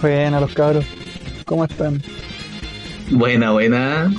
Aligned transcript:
Buena 0.00 0.40
los 0.40 0.52
cabros. 0.54 0.84
¿Cómo 1.44 1.64
están? 1.64 2.02
Buena, 3.10 3.50
buena. 3.52 4.12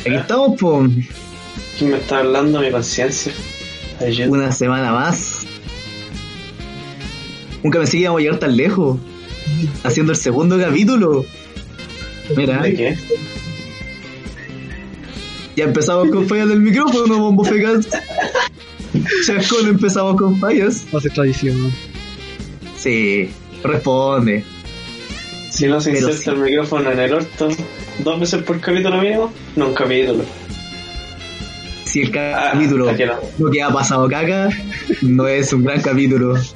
Aquí 0.00 0.14
estamos, 0.14 0.58
po. 0.60 0.86
¿Quién 1.78 1.90
me 1.90 1.98
está 1.98 2.18
hablando? 2.18 2.60
Mi 2.60 2.70
paciencia. 2.70 3.32
Una 4.28 4.50
semana 4.50 4.92
más. 4.92 5.46
Nunca 7.62 7.78
pensé 7.78 7.98
que 7.98 8.02
íbamos 8.02 8.20
a 8.20 8.22
llegar 8.22 8.38
tan 8.40 8.56
lejos. 8.56 8.98
Haciendo 9.84 10.12
el 10.12 10.18
segundo 10.18 10.58
capítulo. 10.58 11.24
Mira, 12.36 12.62
¿De 12.62 12.74
qué? 12.74 12.96
ya 15.54 15.64
empezamos 15.64 16.08
con 16.10 16.26
fallas 16.26 16.48
del 16.48 16.60
micrófono, 16.60 17.18
bombo 17.18 17.44
fecas. 17.44 17.86
Chascón, 19.26 19.68
empezamos 19.68 20.16
con 20.16 20.38
fallas. 20.38 20.84
Ser 21.00 21.12
tradición. 21.12 21.62
¿no? 21.62 21.70
Sí, 22.78 23.30
responde. 23.62 24.44
Si 25.50 25.66
no 25.66 25.80
se 25.80 25.92
Pero 25.92 26.08
inserta 26.08 26.30
sí. 26.32 26.36
el 26.38 26.42
micrófono 26.44 26.90
en 26.92 26.98
el 26.98 27.12
orto 27.14 27.48
dos 27.98 28.20
veces 28.20 28.42
por 28.42 28.58
capítulo 28.60 29.00
mínimo, 29.02 29.32
no 29.56 29.68
un 29.68 29.74
capítulo. 29.74 30.24
Si 31.84 32.00
el 32.02 32.18
Ah, 32.18 32.50
capítulo, 32.54 32.86
no. 32.90 33.14
lo 33.38 33.50
que 33.50 33.62
ha 33.62 33.68
pasado 33.70 34.08
caca, 34.08 34.48
no 35.02 35.26
es 35.28 35.52
un 35.52 35.64
gran 35.64 35.80
capítulo. 35.82 36.36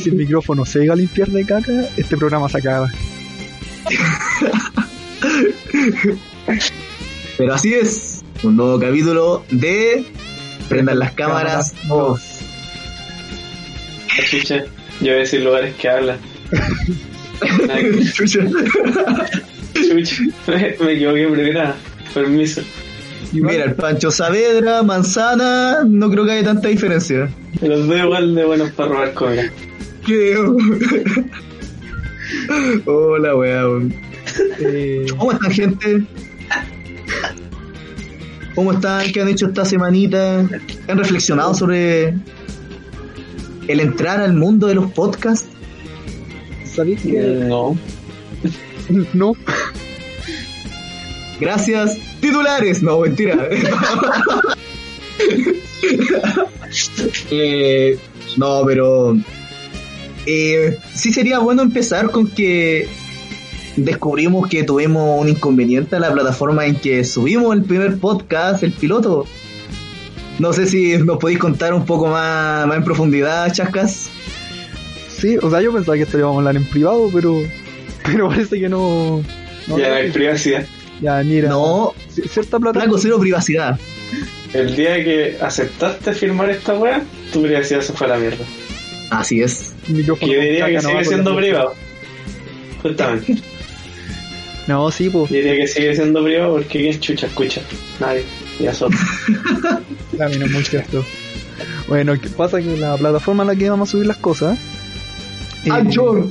Si 0.00 0.08
el 0.08 0.14
micrófono 0.14 0.64
se 0.64 0.78
llega 0.80 0.92
a 0.92 0.96
limpiar 0.96 1.28
de 1.28 1.44
caca, 1.44 1.72
este 1.96 2.16
programa 2.16 2.48
se 2.48 2.58
acaba. 2.58 2.88
Pero 7.36 7.54
así 7.54 7.74
es, 7.74 8.22
un 8.42 8.56
nuevo 8.56 8.78
capítulo 8.78 9.44
de 9.50 10.04
Prendan 10.68 10.98
las 11.00 11.12
cámaras 11.12 11.74
2. 11.88 12.33
Chucha, 14.30 14.64
yo 15.00 15.06
voy 15.06 15.10
a 15.10 15.16
decir 15.16 15.40
lugares 15.42 15.74
que 15.76 15.88
hablan. 15.88 16.18
Ay, 17.70 18.10
Chucha. 18.14 18.40
Chucha, 19.74 20.22
me, 20.46 20.76
me 20.80 20.92
equivoqué 20.92 21.28
primera. 21.28 21.74
Permiso. 22.12 22.62
Mira, 23.32 23.64
el 23.64 23.74
Pancho 23.74 24.10
Saavedra, 24.12 24.82
Manzana, 24.84 25.82
no 25.84 26.08
creo 26.10 26.24
que 26.24 26.32
haya 26.32 26.44
tanta 26.44 26.68
diferencia. 26.68 27.28
Los 27.60 27.86
dos 27.88 27.98
igual 27.98 28.34
de 28.34 28.44
buenos 28.44 28.70
para 28.70 28.90
robar 28.90 29.14
comida. 29.14 29.50
Creo. 30.04 30.56
Hola, 32.84 33.34
weón. 33.34 33.94
Eh, 34.60 35.06
¿Cómo 35.18 35.32
están, 35.32 35.50
gente? 35.50 36.04
¿Cómo 38.54 38.72
están? 38.72 39.10
¿Qué 39.12 39.20
han 39.20 39.28
hecho 39.28 39.46
esta 39.46 39.64
semanita? 39.64 40.38
¿Han 40.88 40.98
reflexionado 40.98 41.54
sobre 41.54 42.14
el 43.68 43.80
entrar 43.80 44.20
al 44.20 44.34
mundo 44.34 44.66
de 44.66 44.74
los 44.74 44.90
podcasts? 44.92 45.48
¿Sabéis 46.64 47.02
que 47.02 47.20
No. 47.48 47.76
no? 49.14 49.32
Gracias. 51.40 51.98
Titulares. 52.20 52.82
No, 52.82 53.00
mentira. 53.00 53.48
Eh, 57.30 57.98
no, 58.36 58.62
pero 58.66 59.16
eh, 60.26 60.78
sí 60.94 61.12
sería 61.12 61.38
bueno 61.38 61.62
empezar 61.62 62.10
con 62.10 62.26
que 62.26 62.88
descubrimos 63.76 64.48
que 64.48 64.64
tuvimos 64.64 65.20
un 65.20 65.28
inconveniente 65.28 65.96
en 65.96 66.02
la 66.02 66.12
plataforma 66.12 66.66
en 66.66 66.76
que 66.76 67.04
subimos 67.04 67.54
el 67.54 67.62
primer 67.62 67.98
podcast, 67.98 68.62
el 68.62 68.72
piloto. 68.72 69.26
No 70.38 70.52
sé 70.52 70.66
si 70.66 70.96
nos 70.98 71.18
podéis 71.18 71.38
contar 71.38 71.72
un 71.74 71.86
poco 71.86 72.08
más, 72.08 72.66
más 72.66 72.76
en 72.76 72.84
profundidad, 72.84 73.52
Chascas. 73.52 74.10
Sí, 75.08 75.36
o 75.40 75.48
sea, 75.50 75.60
yo 75.62 75.72
pensaba 75.72 75.96
que 75.96 76.02
esto 76.02 76.16
lo 76.18 76.24
íbamos 76.24 76.36
a 76.36 76.38
hablar 76.40 76.56
en 76.56 76.64
privado, 76.68 77.08
pero 77.12 77.40
pero 78.04 78.28
parece 78.28 78.58
que 78.58 78.68
no. 78.68 79.22
no 79.68 79.78
ya 79.78 79.94
hay 79.96 80.10
privacidad. 80.10 80.66
Ya, 81.00 81.22
mira. 81.22 81.48
No, 81.50 81.92
ci- 82.14 82.28
Cierta 82.28 82.58
plata. 82.58 82.84
Cero 82.98 83.18
privacidad. 83.20 83.78
El 84.52 84.76
día 84.76 85.02
que 85.02 85.36
aceptaste 85.40 86.12
firmar 86.12 86.50
esta 86.50 86.74
weá, 86.74 87.02
tu 87.32 87.42
privacidad 87.42 87.80
se 87.80 87.92
fue 87.92 88.06
a 88.06 88.10
la 88.10 88.16
mierda. 88.18 88.44
Así 89.10 89.40
es. 89.42 89.72
yo 89.88 90.14
diría 90.20 90.66
que 90.66 90.80
sigue 90.80 91.04
siendo 91.04 91.36
privado. 91.36 91.74
Justamente. 92.82 93.36
No, 94.66 94.90
sí, 94.90 95.10
pues. 95.10 95.30
Diría 95.30 95.56
que 95.56 95.66
sigue 95.66 95.94
siendo 95.94 96.24
privado 96.24 96.52
porque 96.54 96.78
¿quién 96.80 96.98
chucha 96.98 97.26
escucha? 97.26 97.60
Nadie. 98.00 98.24
Y 98.60 98.66
eso. 98.66 98.86
A 100.20 100.28
mí 100.28 100.36
no 100.38 100.46
es 100.46 100.52
muy 100.52 100.64
cierto. 100.64 101.04
Bueno, 101.88 102.18
¿qué 102.20 102.28
pasa? 102.28 102.60
Que 102.60 102.76
la 102.76 102.96
plataforma 102.96 103.42
en 103.42 103.48
la 103.48 103.56
que 103.56 103.68
vamos 103.68 103.88
a 103.88 103.92
subir 103.92 104.06
las 104.06 104.16
cosas. 104.18 104.58
eh, 105.64 105.70
Anchor. 105.70 106.28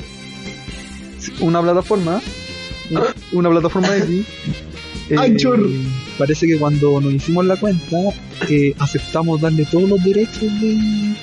Una 1.39 1.62
plataforma. 1.62 2.22
Una 3.31 3.50
plataforma 3.50 3.95
X. 3.97 4.25
eh, 5.09 5.16
Anchor. 5.17 5.69
Parece 6.17 6.47
que 6.47 6.57
cuando 6.57 7.01
nos 7.01 7.13
hicimos 7.13 7.45
la 7.45 7.56
cuenta, 7.56 7.97
eh, 8.50 8.73
aceptamos 8.79 9.41
darle 9.41 9.66
todos 9.66 9.89
los 9.89 10.03
derechos 10.03 10.41
de, 10.62 11.16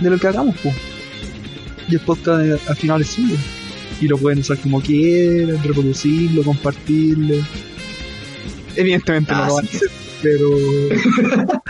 de 0.00 0.10
lo 0.10 0.18
que 0.18 0.26
hagamos, 0.28 0.56
pues. 0.62 0.74
Y 1.88 1.94
el 1.94 2.00
podcast 2.00 2.44
eh, 2.44 2.58
al 2.68 2.76
final 2.76 3.00
es 3.02 3.08
suyo. 3.08 3.36
Y 4.00 4.08
lo 4.08 4.16
pueden 4.16 4.38
usar 4.38 4.56
como 4.58 4.80
quieran, 4.80 5.62
reproducirlo, 5.62 6.42
compartirlo. 6.42 7.34
Evidentemente 8.76 9.32
no 9.32 9.46
lo 9.46 9.54
van 9.56 9.64
a 9.64 9.68
sí. 9.68 9.76
hacer, 9.76 9.90
pero 10.22 10.48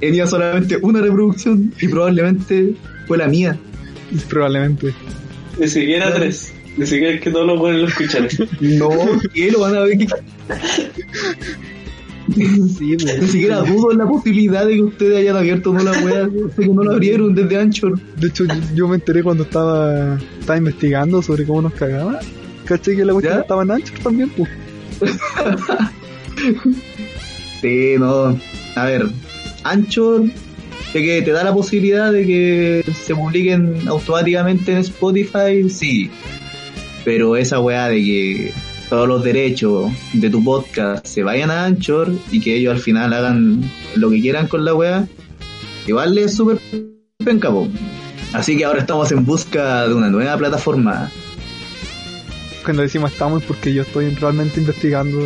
Tenía 0.00 0.26
solamente 0.26 0.76
una 0.82 1.00
reproducción 1.00 1.72
y 1.80 1.88
probablemente 1.88 2.74
fue 3.06 3.18
la 3.18 3.28
mía. 3.28 3.58
probablemente. 4.28 4.92
Ni 5.58 5.68
siquiera 5.68 6.06
Claro. 6.06 6.20
tres. 6.20 6.52
Ni 6.76 6.86
siquiera 6.86 7.14
es 7.14 7.20
que 7.22 7.30
todos 7.30 7.46
los 7.46 7.58
buenos 7.58 7.80
lo 7.82 7.88
escuchan. 7.88 8.28
No, 8.60 8.90
¿qué? 9.32 9.50
Lo 9.50 9.60
van 9.60 9.74
a 9.76 9.80
ver. 9.80 9.96
Sí, 12.34 12.96
pues. 13.00 13.22
Ni 13.22 13.28
siquiera 13.28 13.60
dudo 13.60 13.92
en 13.92 13.98
la 13.98 14.06
posibilidad 14.06 14.66
de 14.66 14.74
que 14.74 14.82
ustedes 14.82 15.16
hayan 15.18 15.36
abierto 15.36 15.72
no 15.72 15.82
la 15.82 15.92
wea, 15.92 16.28
que 16.56 16.66
no 16.68 16.82
la 16.82 16.92
abrieron 16.92 17.34
desde 17.34 17.56
Anchor. 17.58 17.98
De 18.16 18.28
hecho, 18.28 18.44
yo, 18.74 18.88
me 18.88 18.96
enteré 18.96 19.22
cuando 19.22 19.44
estaba, 19.44 20.18
estaba 20.38 20.58
investigando 20.58 21.22
sobre 21.22 21.44
cómo 21.46 21.62
nos 21.62 21.72
cagaban. 21.74 22.18
Caché 22.66 22.96
que 22.96 23.04
la 23.04 23.12
cuestión 23.12 23.36
¿Ya? 23.36 23.40
estaba 23.42 23.62
en 23.62 23.70
Anchor 23.70 23.98
también, 24.00 24.28
pues. 24.36 24.50
Sí, 27.60 27.94
no. 27.98 28.38
A 28.76 28.84
ver, 28.84 29.06
Anchor, 29.64 30.24
de 30.92 31.02
que 31.02 31.22
te 31.22 31.32
da 31.32 31.42
la 31.42 31.54
posibilidad 31.54 32.12
de 32.12 32.26
que 32.26 32.92
se 32.92 33.14
publiquen 33.14 33.88
automáticamente 33.88 34.72
en 34.72 34.78
Spotify, 34.78 35.68
sí. 35.68 36.10
Pero 37.04 37.36
esa 37.36 37.60
weá 37.60 37.88
de 37.88 37.96
que 37.96 38.52
todos 38.88 39.08
los 39.08 39.24
derechos 39.24 39.90
de 40.12 40.30
tu 40.30 40.44
podcast 40.44 41.04
se 41.06 41.22
vayan 41.22 41.50
a 41.50 41.64
Anchor 41.64 42.12
y 42.30 42.40
que 42.40 42.56
ellos 42.56 42.74
al 42.74 42.80
final 42.80 43.12
hagan 43.12 43.68
lo 43.96 44.10
que 44.10 44.20
quieran 44.20 44.46
con 44.46 44.64
la 44.64 44.74
weá, 44.74 45.08
igual 45.86 46.16
es 46.18 46.34
súper 46.34 46.60
penca. 47.24 47.50
Así 48.32 48.56
que 48.56 48.64
ahora 48.64 48.80
estamos 48.80 49.10
en 49.12 49.24
busca 49.24 49.88
de 49.88 49.94
una 49.94 50.10
nueva 50.10 50.36
plataforma. 50.36 51.10
Cuando 52.64 52.82
decimos 52.82 53.12
estamos 53.12 53.42
es 53.42 53.48
porque 53.48 53.72
yo 53.72 53.82
estoy 53.82 54.10
realmente 54.14 54.60
investigando. 54.60 55.20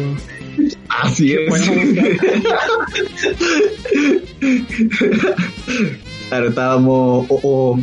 Así 0.90 1.34
es. 1.34 1.50
claro, 6.28 6.48
estábamos. 6.48 7.26
O, 7.28 7.40
o 7.42 7.78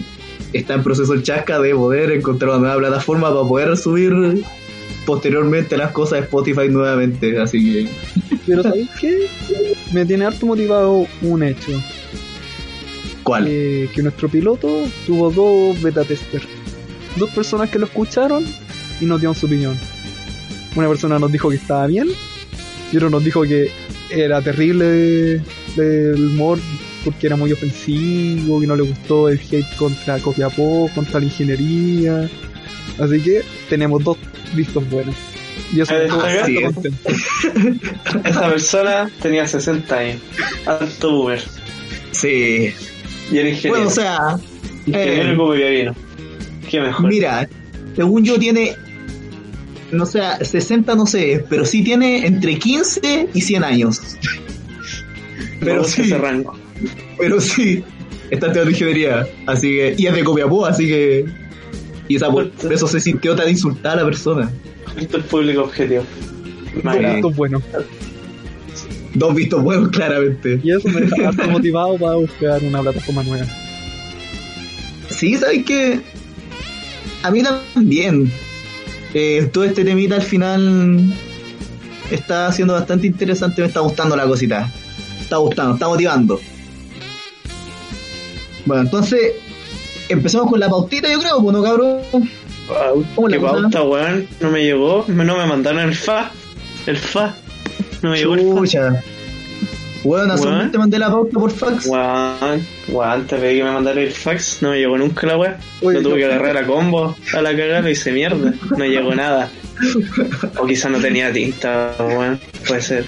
está 0.53 0.75
en 0.75 0.83
proceso 0.83 1.13
el 1.13 1.23
chasca 1.23 1.59
de 1.59 1.73
poder 1.73 2.11
encontrar 2.11 2.51
una 2.51 2.59
nueva 2.59 2.77
plataforma 2.77 3.33
para 3.33 3.47
poder 3.47 3.75
subir 3.77 4.43
posteriormente 5.05 5.77
las 5.77 5.91
cosas 5.91 6.19
a 6.19 6.23
Spotify 6.23 6.67
nuevamente. 6.69 7.39
Así 7.39 7.63
que. 7.63 7.89
Pero 8.45 8.63
¿sabéis 8.63 8.89
qué? 8.99 9.27
Me 9.93 10.05
tiene 10.05 10.25
harto 10.25 10.45
motivado 10.45 11.07
un 11.21 11.43
hecho. 11.43 11.71
¿Cuál? 13.23 13.45
eh, 13.47 13.89
que 13.93 14.01
nuestro 14.01 14.27
piloto 14.29 14.83
tuvo 15.05 15.31
dos 15.31 15.81
beta 15.81 16.03
testers. 16.03 16.47
Dos 17.17 17.29
personas 17.31 17.69
que 17.69 17.79
lo 17.79 17.85
escucharon 17.85 18.45
y 19.01 19.05
nos 19.05 19.19
dieron 19.19 19.35
su 19.35 19.47
opinión. 19.47 19.77
Una 20.75 20.87
persona 20.87 21.19
nos 21.19 21.31
dijo 21.31 21.49
que 21.49 21.55
estaba 21.55 21.87
bien 21.87 22.07
Y 22.91 22.97
otro 22.97 23.09
nos 23.09 23.23
dijo 23.23 23.43
que 23.43 23.69
era 24.09 24.41
terrible 24.41 25.41
del 25.75 26.15
humor 26.31 26.59
porque 27.03 27.27
era 27.27 27.35
muy 27.35 27.51
ofensivo, 27.51 28.59
que 28.59 28.67
no 28.67 28.75
le 28.75 28.83
gustó 28.83 29.29
el 29.29 29.39
hate 29.39 29.75
contra 29.77 30.19
Copiapó, 30.19 30.89
contra 30.93 31.19
la 31.19 31.25
ingeniería. 31.25 32.29
Así 32.99 33.19
que 33.21 33.41
tenemos 33.69 34.03
dos 34.03 34.17
vistos 34.53 34.89
buenos. 34.89 35.15
Y 35.73 35.81
eso 35.81 35.93
Eh, 35.95 36.07
es. 36.07 36.73
contento. 36.73 37.09
Esa 38.23 38.49
persona 38.49 39.11
tenía 39.21 39.45
60 39.47 39.97
años. 39.97 40.17
Alto 40.65 41.11
boomer. 41.11 41.41
Sí. 42.11 42.73
Y 43.31 43.37
era 43.37 43.49
ingeniero. 43.49 43.69
Bueno, 43.75 43.87
o 43.87 43.91
sea, 43.91 44.37
ingeniero 44.85 45.55
eh. 45.55 45.91
Qué 46.69 46.81
mejor. 46.81 47.09
mira, 47.09 47.47
según 47.95 48.23
yo 48.23 48.37
tiene, 48.39 48.75
no 49.91 50.05
sé, 50.05 50.21
60 50.41 50.95
no 50.95 51.05
sé, 51.05 51.45
pero 51.49 51.65
sí 51.65 51.83
tiene 51.83 52.25
entre 52.25 52.57
15 52.57 53.29
y 53.33 53.41
100 53.41 53.63
años. 53.63 54.01
Pero 55.59 55.83
sí, 55.83 56.03
ese 56.03 56.19
rango. 56.19 56.53
pero 57.17 57.41
sí, 57.41 57.83
está 58.29 58.45
estudiando 58.45 58.69
ingeniería, 58.69 59.27
así 59.47 59.69
que, 59.69 59.95
y 59.97 60.05
es 60.05 60.13
de 60.13 60.23
Copiapó, 60.23 60.67
así 60.67 60.85
que, 60.85 61.25
y 62.07 62.15
esa, 62.15 62.31
por 62.31 62.51
eso 62.69 62.87
se 62.87 62.99
sintió 62.99 63.35
tan 63.35 63.49
insultada 63.49 63.95
la 63.95 64.05
persona. 64.05 64.51
Esto 64.95 65.17
es 65.17 65.23
público 65.25 65.63
objetivo. 65.63 66.03
Dos 66.83 66.95
vistos 66.99 67.35
buenos. 67.35 67.63
Dos 69.15 69.35
vistos 69.35 69.63
buenos, 69.63 69.89
claramente. 69.89 70.59
Y 70.63 70.71
eso 70.71 70.87
me 70.89 71.01
deja 71.01 71.29
harto 71.29 71.47
motivado 71.47 71.97
para 71.97 72.15
buscar 72.15 72.61
una 72.63 72.81
plataforma 72.81 73.23
nueva. 73.23 73.47
Sí, 75.09 75.35
¿sabes 75.37 75.63
qué? 75.65 75.99
A 77.23 77.31
mí 77.31 77.41
también. 77.41 78.31
Eh, 79.19 79.49
todo 79.51 79.63
este 79.63 79.83
temita 79.83 80.13
al 80.13 80.21
final 80.21 81.11
está 82.11 82.51
siendo 82.51 82.75
bastante 82.75 83.07
interesante, 83.07 83.61
me 83.61 83.67
está 83.67 83.79
gustando 83.79 84.15
la 84.15 84.27
cosita. 84.27 84.71
Está 85.19 85.37
gustando, 85.37 85.73
está 85.73 85.87
motivando. 85.87 86.39
Bueno, 88.67 88.83
entonces, 88.83 89.33
empezamos 90.07 90.51
con 90.51 90.59
la 90.59 90.69
pautita, 90.69 91.11
yo 91.11 91.19
creo, 91.19 91.41
bueno, 91.41 91.63
cabrón. 91.63 91.97
Wow, 92.11 93.05
¿Cómo 93.15 93.27
la 93.27 93.37
qué 93.37 93.41
pauta, 93.41 93.81
weón. 93.81 94.27
No 94.39 94.51
me 94.51 94.63
llegó. 94.63 95.03
No 95.07 95.35
me 95.35 95.45
mandaron 95.47 95.81
el 95.81 95.95
fa. 95.95 96.29
El 96.85 96.97
fa. 96.97 97.35
No 98.03 98.11
me 98.11 98.19
llegó 98.19 98.35
el 98.35 98.69
fa. 98.69 99.01
Hace 100.15 100.43
un 100.43 100.49
Weón. 100.49 100.63
mes 100.63 100.71
te 100.71 100.77
mandé 100.77 100.99
la 100.99 101.09
pauta 101.09 101.39
por 101.39 101.51
fax. 101.51 101.85
Weón, 101.87 102.65
weón, 102.89 103.27
te 103.27 103.35
pedí 103.37 103.57
que 103.57 103.63
me 103.63 103.71
mandara 103.71 104.01
el 104.01 104.11
fax, 104.11 104.61
no 104.61 104.71
me 104.71 104.77
llegó 104.79 104.97
nunca 104.97 105.27
la 105.27 105.37
weá. 105.37 105.57
Lo 105.81 106.01
tuve 106.01 106.17
que 106.17 106.25
agarrar 106.25 106.57
a 106.57 106.65
combo 106.65 107.15
a 107.33 107.41
la 107.41 107.55
cagada 107.55 107.89
y 107.89 107.93
hice 107.93 108.11
mierda. 108.11 108.53
No 108.77 108.85
llegó 108.85 109.13
nada. 109.15 109.49
O 110.57 110.65
quizá 110.65 110.89
no 110.89 110.99
tenía 110.99 111.31
tinta, 111.31 111.93
weón. 111.99 112.39
Puede 112.67 112.81
ser. 112.81 113.05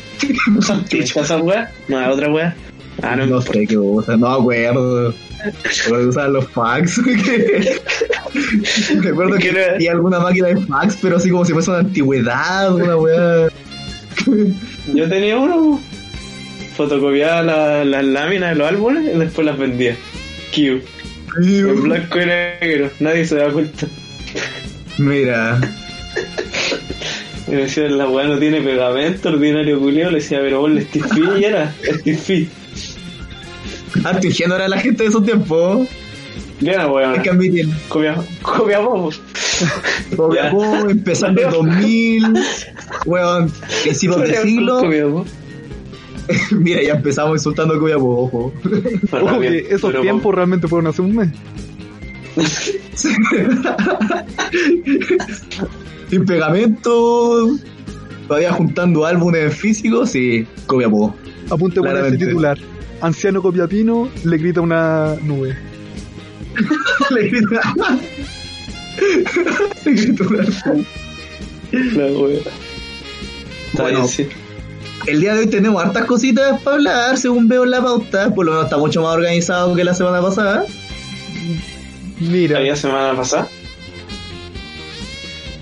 ¿Usan 0.58 0.86
tinta 0.86 1.22
esas 1.22 1.42
weas? 1.42 1.70
No, 1.88 2.08
otra 2.12 2.32
weá. 2.32 2.56
Ah, 3.02 3.16
no, 3.16 3.26
no 3.26 3.42
sé 3.42 3.66
qué 3.66 3.78
usa, 3.78 4.18
no 4.18 4.28
acuerdo. 4.28 5.14
Usar 6.08 6.30
los 6.32 6.48
fax. 6.50 7.00
Recuerdo 9.02 9.38
que 9.40 9.50
había 9.76 9.92
alguna 9.94 10.20
máquina 10.20 10.50
de 10.50 10.58
fax, 10.58 10.98
pero 11.02 11.16
así 11.18 11.30
como 11.30 11.46
si 11.46 11.54
fuese 11.54 11.70
una 11.72 11.80
antigüedad, 11.80 12.76
una 12.76 12.98
weá. 12.98 13.48
Yo 14.94 15.08
tenía 15.10 15.38
uno. 15.38 15.80
Fotocopiaba 16.80 17.42
la- 17.42 17.84
las 17.84 18.06
láminas 18.06 18.52
de 18.52 18.56
los 18.56 18.70
álbumes 18.70 19.04
y 19.14 19.18
después 19.18 19.46
las 19.46 19.58
vendía. 19.58 19.98
Q. 20.56 20.82
En 21.38 21.84
blanco 21.84 22.22
y 22.22 22.26
negro. 22.26 22.90
Nadie 23.02 23.26
se 23.26 23.36
da 23.36 23.50
cuenta. 23.52 23.86
Mira, 24.98 25.60
Y 27.48 27.52
me 27.52 27.58
decía, 27.64 27.84
la 27.90 28.08
weá 28.08 28.28
no 28.28 28.38
tiene 28.40 28.62
pegamento, 28.62 29.28
ordinario 29.28 29.78
culiao. 29.78 30.10
Le 30.10 30.20
decía, 30.20 30.40
pero 30.40 30.62
vos 30.62 30.72
le 30.72 30.80
estifí 30.84 31.22
y 31.38 31.44
era. 31.44 31.76
Estifí. 31.84 32.48
harto 34.06 34.26
ingenuo 34.28 34.56
era 34.56 34.70
la 34.70 34.78
gente 34.80 35.04
de 35.04 35.10
esos 35.10 35.26
tiempos. 35.26 35.86
Ya, 36.62 36.88
weón. 36.88 37.12
Hay 37.16 37.20
que 37.24 37.30
admitir. 37.30 37.68
Copia, 37.90 38.16
copia 38.42 38.80
vos. 38.80 39.22
Copiapó, 40.16 40.90
empezando 40.90 41.42
en 41.42 41.50
2000, 41.52 42.24
weón, 43.06 43.52
principios 43.84 44.22
de 44.22 44.38
siglo. 44.44 44.80
Copia 44.80 45.06
vos. 45.08 45.28
Mira, 46.52 46.82
ya 46.84 46.94
empezamos 46.94 47.38
insultando 47.38 47.74
a 47.76 47.80
Copiapó, 47.80 48.24
ojo. 48.24 48.54
Ojo 49.12 49.40
que 49.40 49.60
esos 49.70 49.90
Pero, 49.92 50.02
tiempos 50.02 50.36
realmente 50.36 50.68
fueron 50.68 50.88
hace 50.88 51.02
un 51.02 51.16
mes. 51.16 51.30
Sin 56.10 56.26
pegamento, 56.26 57.50
todavía 58.28 58.52
juntando 58.52 59.06
álbumes 59.06 59.56
físicos, 59.56 60.12
sí, 60.12 60.46
Copiapó. 60.66 61.16
Apunte 61.50 61.80
por 61.82 61.96
ese 61.98 62.18
titular. 62.18 62.58
Anciano 63.02 63.42
copiapino 63.42 64.10
le 64.26 64.38
grita 64.38 64.60
una 64.62 65.16
nube. 65.24 65.56
Le 67.12 67.30
grita. 67.30 67.62
Le 69.86 69.92
grita 69.94 70.24
una- 70.28 70.46
La 71.72 72.06
wea. 72.20 72.40
Está 72.40 73.84
Bueno. 73.84 73.98
bien, 74.00 74.08
sí. 74.10 74.28
El 75.08 75.22
día 75.22 75.34
de 75.34 75.40
hoy 75.42 75.48
tenemos 75.48 75.84
hartas 75.84 76.06
cositas 76.06 76.62
para 76.62 76.76
hablar, 76.76 77.18
según 77.18 77.48
veo 77.48 77.64
en 77.64 77.72
la 77.72 77.82
pauta. 77.82 78.34
Por 78.34 78.46
lo 78.46 78.52
menos 78.52 78.66
está 78.66 78.78
mucho 78.78 79.02
más 79.02 79.14
organizado 79.16 79.76
que 79.76 79.84
la 79.84 79.94
semana 79.94 80.22
pasada. 80.22 80.66
Mira, 82.20 82.58
¿Había 82.60 82.76
semana 82.76 83.16
pasada? 83.16 83.48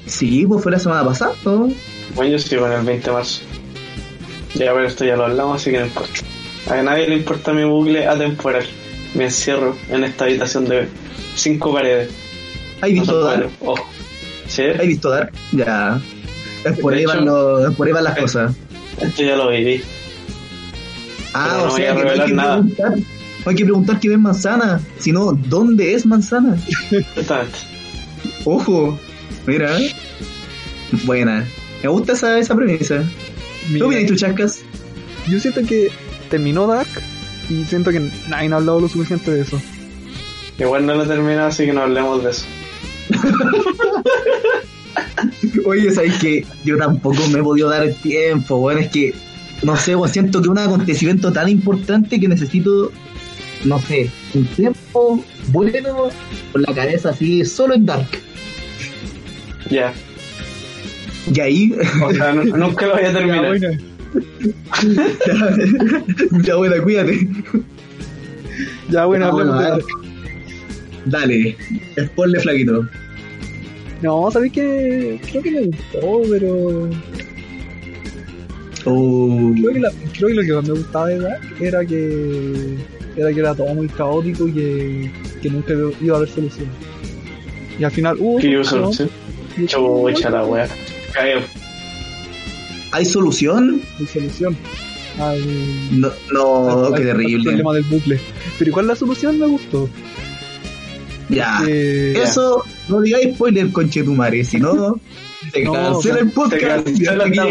Sí, 0.05 0.45
pues 0.47 0.63
fue 0.63 0.71
la 0.71 0.79
semana 0.79 1.03
pasada, 1.05 1.33
¿no? 1.45 1.69
Bueno, 2.15 2.31
yo 2.31 2.39
sigo 2.39 2.65
en 2.65 2.73
el 2.73 2.81
20 2.85 3.05
de 3.05 3.11
marzo. 3.11 3.41
Ya, 4.55 4.73
pero 4.73 4.87
esto 4.87 5.05
ya 5.05 5.15
lo 5.15 5.25
hablamos, 5.25 5.61
así 5.61 5.71
que 5.71 5.79
no 5.79 5.85
importa. 5.85 6.19
A 6.69 6.81
nadie 6.81 7.07
le 7.07 7.15
importa 7.17 7.53
mi 7.53 7.63
bucle 7.63 8.07
atemporal. 8.07 8.65
Me 9.13 9.25
encierro 9.25 9.75
en 9.89 10.03
esta 10.03 10.25
habitación 10.25 10.65
de 10.65 10.87
cinco 11.35 11.73
paredes. 11.73 12.09
¿Has 12.81 12.89
No 12.89 12.95
visto 12.95 13.21
Dark? 13.23 13.49
cuatro. 13.59 13.71
Ojo. 13.83 13.89
¿Sí? 14.47 14.63
¿Has 14.63 14.87
visto 14.87 15.09
Dark? 15.09 15.31
Ya. 15.51 16.01
Es 16.65 16.79
por, 16.79 16.93
ahí 16.93 17.05
van 17.05 17.17
hecho- 17.17 17.25
los- 17.25 17.69
es 17.71 17.75
por 17.77 17.87
ahí 17.87 17.93
van 17.93 18.03
las 18.03 18.17
cosas. 18.17 18.53
Esto 19.01 19.23
ya 19.23 19.35
lo 19.35 19.49
viví. 19.49 19.81
Ah, 21.33 21.47
Pero 21.49 21.57
no 21.57 21.63
o 21.63 21.69
voy 21.71 21.81
sea 21.81 21.91
a 21.91 21.95
que 21.95 22.01
no 22.03 22.09
hay 22.09 22.15
revelar 22.17 22.27
que 22.27 22.33
nada. 22.33 22.53
preguntar. 22.61 22.91
No 22.97 23.49
hay 23.51 23.55
que 23.55 23.63
preguntar 23.63 23.99
quién 23.99 24.13
es 24.13 24.19
manzana, 24.19 24.81
sino 24.99 25.31
dónde 25.33 25.93
es 25.93 26.05
manzana. 26.05 26.57
Exactamente. 26.91 27.59
Ojo, 28.45 28.97
mira. 29.45 29.77
Buena. 31.03 31.45
Me 31.83 31.89
gusta 31.89 32.13
esa, 32.13 32.37
esa 32.39 32.55
premisa. 32.55 32.97
¿Qué 33.67 33.73
mira, 33.73 33.85
opinas 33.85 34.05
tú, 34.07 34.15
Chascas? 34.15 34.61
yo 35.27 35.39
siento 35.39 35.61
que 35.63 35.91
terminó 36.29 36.65
Dark 36.67 36.87
y 37.49 37.63
siento 37.65 37.91
que 37.91 37.99
nadie 38.29 38.51
ha 38.51 38.55
hablado 38.55 38.79
lo 38.81 38.87
suficiente 38.87 39.31
de 39.31 39.41
eso. 39.41 39.61
Igual 40.59 40.85
no 40.85 40.95
lo 40.95 41.03
he 41.03 41.07
terminado, 41.07 41.47
así 41.47 41.65
que 41.65 41.73
no 41.73 41.81
hablemos 41.81 42.23
de 42.23 42.31
eso. 42.31 42.45
Oye, 45.65 45.91
¿sabes 45.91 46.13
que 46.19 46.45
Yo 46.65 46.77
tampoco 46.77 47.27
me 47.31 47.39
he 47.39 47.43
podido 47.43 47.69
dar 47.69 47.83
el 47.83 47.95
tiempo, 47.95 48.57
bueno, 48.57 48.79
es 48.81 48.89
que, 48.89 49.13
no 49.63 49.75
sé, 49.75 49.93
siento 50.11 50.39
que 50.39 50.45
es 50.45 50.49
un 50.51 50.57
acontecimiento 50.57 51.31
tan 51.31 51.49
importante 51.49 52.19
que 52.19 52.27
necesito, 52.27 52.91
no 53.65 53.79
sé, 53.79 54.09
un 54.33 54.45
tiempo 54.47 55.23
bueno 55.49 56.09
con 56.51 56.61
la 56.61 56.73
cabeza 56.73 57.09
así, 57.09 57.43
solo 57.45 57.73
en 57.75 57.85
Dark. 57.85 58.07
Ya. 59.69 59.93
Y 61.33 61.39
ahí, 61.41 61.73
O 62.03 62.13
sea, 62.13 62.31
nu- 62.33 62.55
nunca 62.57 62.87
lo 62.87 62.93
voy 62.93 63.03
a 63.03 63.11
Ya, 63.11 63.13
terminar. 63.13 63.47
bueno, 63.47 63.67
ya 66.43 66.55
bueno, 66.55 66.83
cuídate. 66.83 67.27
ya 68.89 69.05
bueno, 69.05 69.25
Ya, 69.25 69.31
bueno. 69.31 69.77
Dale, 71.05 71.55
ponle 72.15 72.39
flaquito. 72.39 72.87
No, 74.01 74.29
¿sabéis 74.31 74.53
que 74.53 75.19
Creo 75.31 75.41
que 75.43 75.51
me 75.51 75.61
gustó, 75.61 76.21
pero... 76.29 76.89
Oh, 78.85 79.51
Creo 79.55 79.73
que, 79.73 79.79
la- 79.79 79.91
creo 80.13 80.27
que 80.29 80.33
lo 80.35 80.41
que 80.43 80.53
más 80.53 80.63
me 80.67 80.73
gustaba 80.75 81.07
de 81.07 81.19
Dark 81.19 81.41
era 81.59 81.85
que... 81.85 82.75
Era 83.15 83.33
que 83.33 83.39
era 83.39 83.55
todo 83.55 83.73
muy 83.73 83.87
caótico 83.87 84.47
y 84.47 84.53
que, 84.53 85.11
que 85.41 85.49
nunca 85.49 85.73
iba 85.99 86.13
a 86.13 86.17
haber 86.17 86.29
solución. 86.29 86.67
Y 87.79 87.83
al 87.83 87.91
final 87.91 88.15
hubo 88.19 88.37
¿Qué 88.37 88.63
solución? 88.63 89.09
Chucha 89.65 90.29
la 90.29 90.45
wea. 90.45 90.67
Cayó. 91.13 91.39
¿Hay 92.91 93.05
solución? 93.05 93.81
y 93.99 94.05
solución 94.05 94.55
al, 95.19 95.99
No, 95.99 96.11
no 96.31 96.85
al- 96.85 96.93
qué 96.93 97.01
terrible. 97.07 97.43
problema 97.43 97.73
del 97.73 97.83
bucle. 97.85 98.19
Pero 98.59 98.69
igual 98.69 98.85
la 98.87 98.95
solución 98.95 99.39
me 99.39 99.47
gustó. 99.47 99.89
Ya. 101.29 101.59
Eso, 101.67 102.63
no 102.89 103.01
digáis 103.01 103.35
spoiler, 103.35 103.71
conchetumare, 103.71 104.43
si 104.45 104.57
no, 104.57 104.99
se 105.53 105.63
No, 105.63 105.73
cancela 105.73 106.19
el 106.19 106.31
podcast 106.31 106.87
y 106.89 107.05
hasta 107.07 107.29
que 107.31 107.39
a 107.39 107.45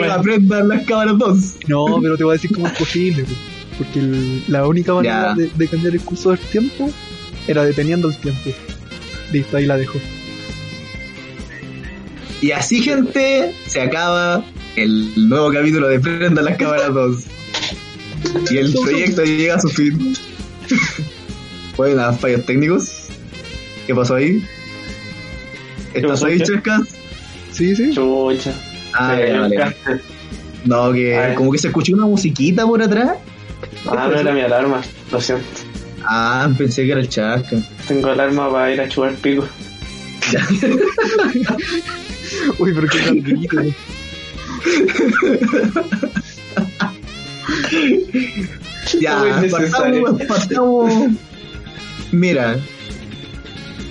las 0.64 0.84
cámaras 0.86 1.18
2. 1.18 1.54
No, 1.68 1.98
pero 2.00 2.16
te 2.16 2.24
voy 2.24 2.32
a 2.32 2.34
decir 2.34 2.50
cómo 2.54 2.66
es 2.68 2.72
posible. 2.74 3.24
Porque 3.78 3.98
el- 3.98 4.42
la 4.48 4.66
única 4.66 4.94
manera 4.94 5.34
de, 5.34 5.50
de 5.54 5.68
cambiar 5.68 5.94
el 5.94 6.00
curso 6.00 6.30
del 6.30 6.38
tiempo 6.38 6.90
era 7.46 7.64
deteniendo 7.64 8.08
el 8.08 8.16
tiempo. 8.16 8.50
Listo, 9.32 9.56
ahí 9.56 9.66
la 9.66 9.76
dejo. 9.76 9.98
Y 12.40 12.50
así, 12.52 12.80
gente, 12.82 13.54
se 13.66 13.80
acaba 13.80 14.44
el 14.76 15.28
nuevo 15.28 15.50
capítulo 15.52 15.88
de 15.88 15.98
Prenda 16.00 16.42
las 16.42 16.56
Cámaras 16.56 16.92
2. 16.92 17.24
Y 18.50 18.58
el 18.58 18.72
proyecto 18.84 19.24
llega 19.24 19.54
a 19.56 19.60
su 19.60 19.68
fin. 19.68 20.14
Buenas, 21.76 22.18
fallos 22.20 22.44
técnicos. 22.46 23.08
¿Qué 23.86 23.94
pasó 23.94 24.14
ahí? 24.16 24.42
¿Estás 25.96 26.22
ahí? 26.22 26.38
Chescas? 26.40 26.82
Sí, 27.52 27.74
sí. 27.74 27.94
Chucha. 27.94 28.52
Ah, 28.92 29.16
ya, 29.18 29.40
vale. 29.40 29.74
No, 30.64 30.92
que 30.92 31.32
como 31.36 31.50
que 31.52 31.58
se 31.58 31.68
escuchó 31.68 31.94
una 31.94 32.06
musiquita 32.06 32.66
por 32.66 32.82
atrás. 32.82 33.12
Ah, 33.86 34.08
no 34.10 34.18
era 34.18 34.32
mi 34.32 34.40
alarma. 34.40 34.82
Lo 35.12 35.20
siento. 35.20 35.44
Ah, 36.02 36.50
pensé 36.56 36.84
que 36.84 36.92
era 36.92 37.00
el 37.00 37.08
Chasca. 37.08 37.56
Tengo 37.86 38.10
alarma 38.10 38.50
para 38.50 38.72
ir 38.72 38.80
a 38.80 38.88
chupar 38.88 39.14
pico. 39.14 39.46
Uy, 42.58 42.72
pero 42.74 42.88
qué. 42.88 43.12
¿no? 43.12 43.22
Ya, 49.00 49.40
partamos, 49.50 50.22
partamos. 50.24 50.92
Mira, 52.12 52.58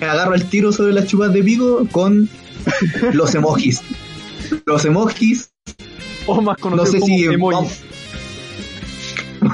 agarro 0.05 0.35
el 0.35 0.45
tiro 0.45 0.71
sobre 0.71 0.93
las 0.93 1.07
chupas 1.07 1.33
de 1.33 1.43
pico 1.43 1.87
con 1.91 2.29
los 3.13 3.33
emojis. 3.35 3.81
Los 4.65 4.85
emojis, 4.85 5.49
O 6.27 6.41
más 6.41 6.57
no 6.59 6.61
conocido 6.61 6.91
sé 6.93 6.99
como 6.99 7.15
si 7.17 7.23
emojis. 7.25 7.81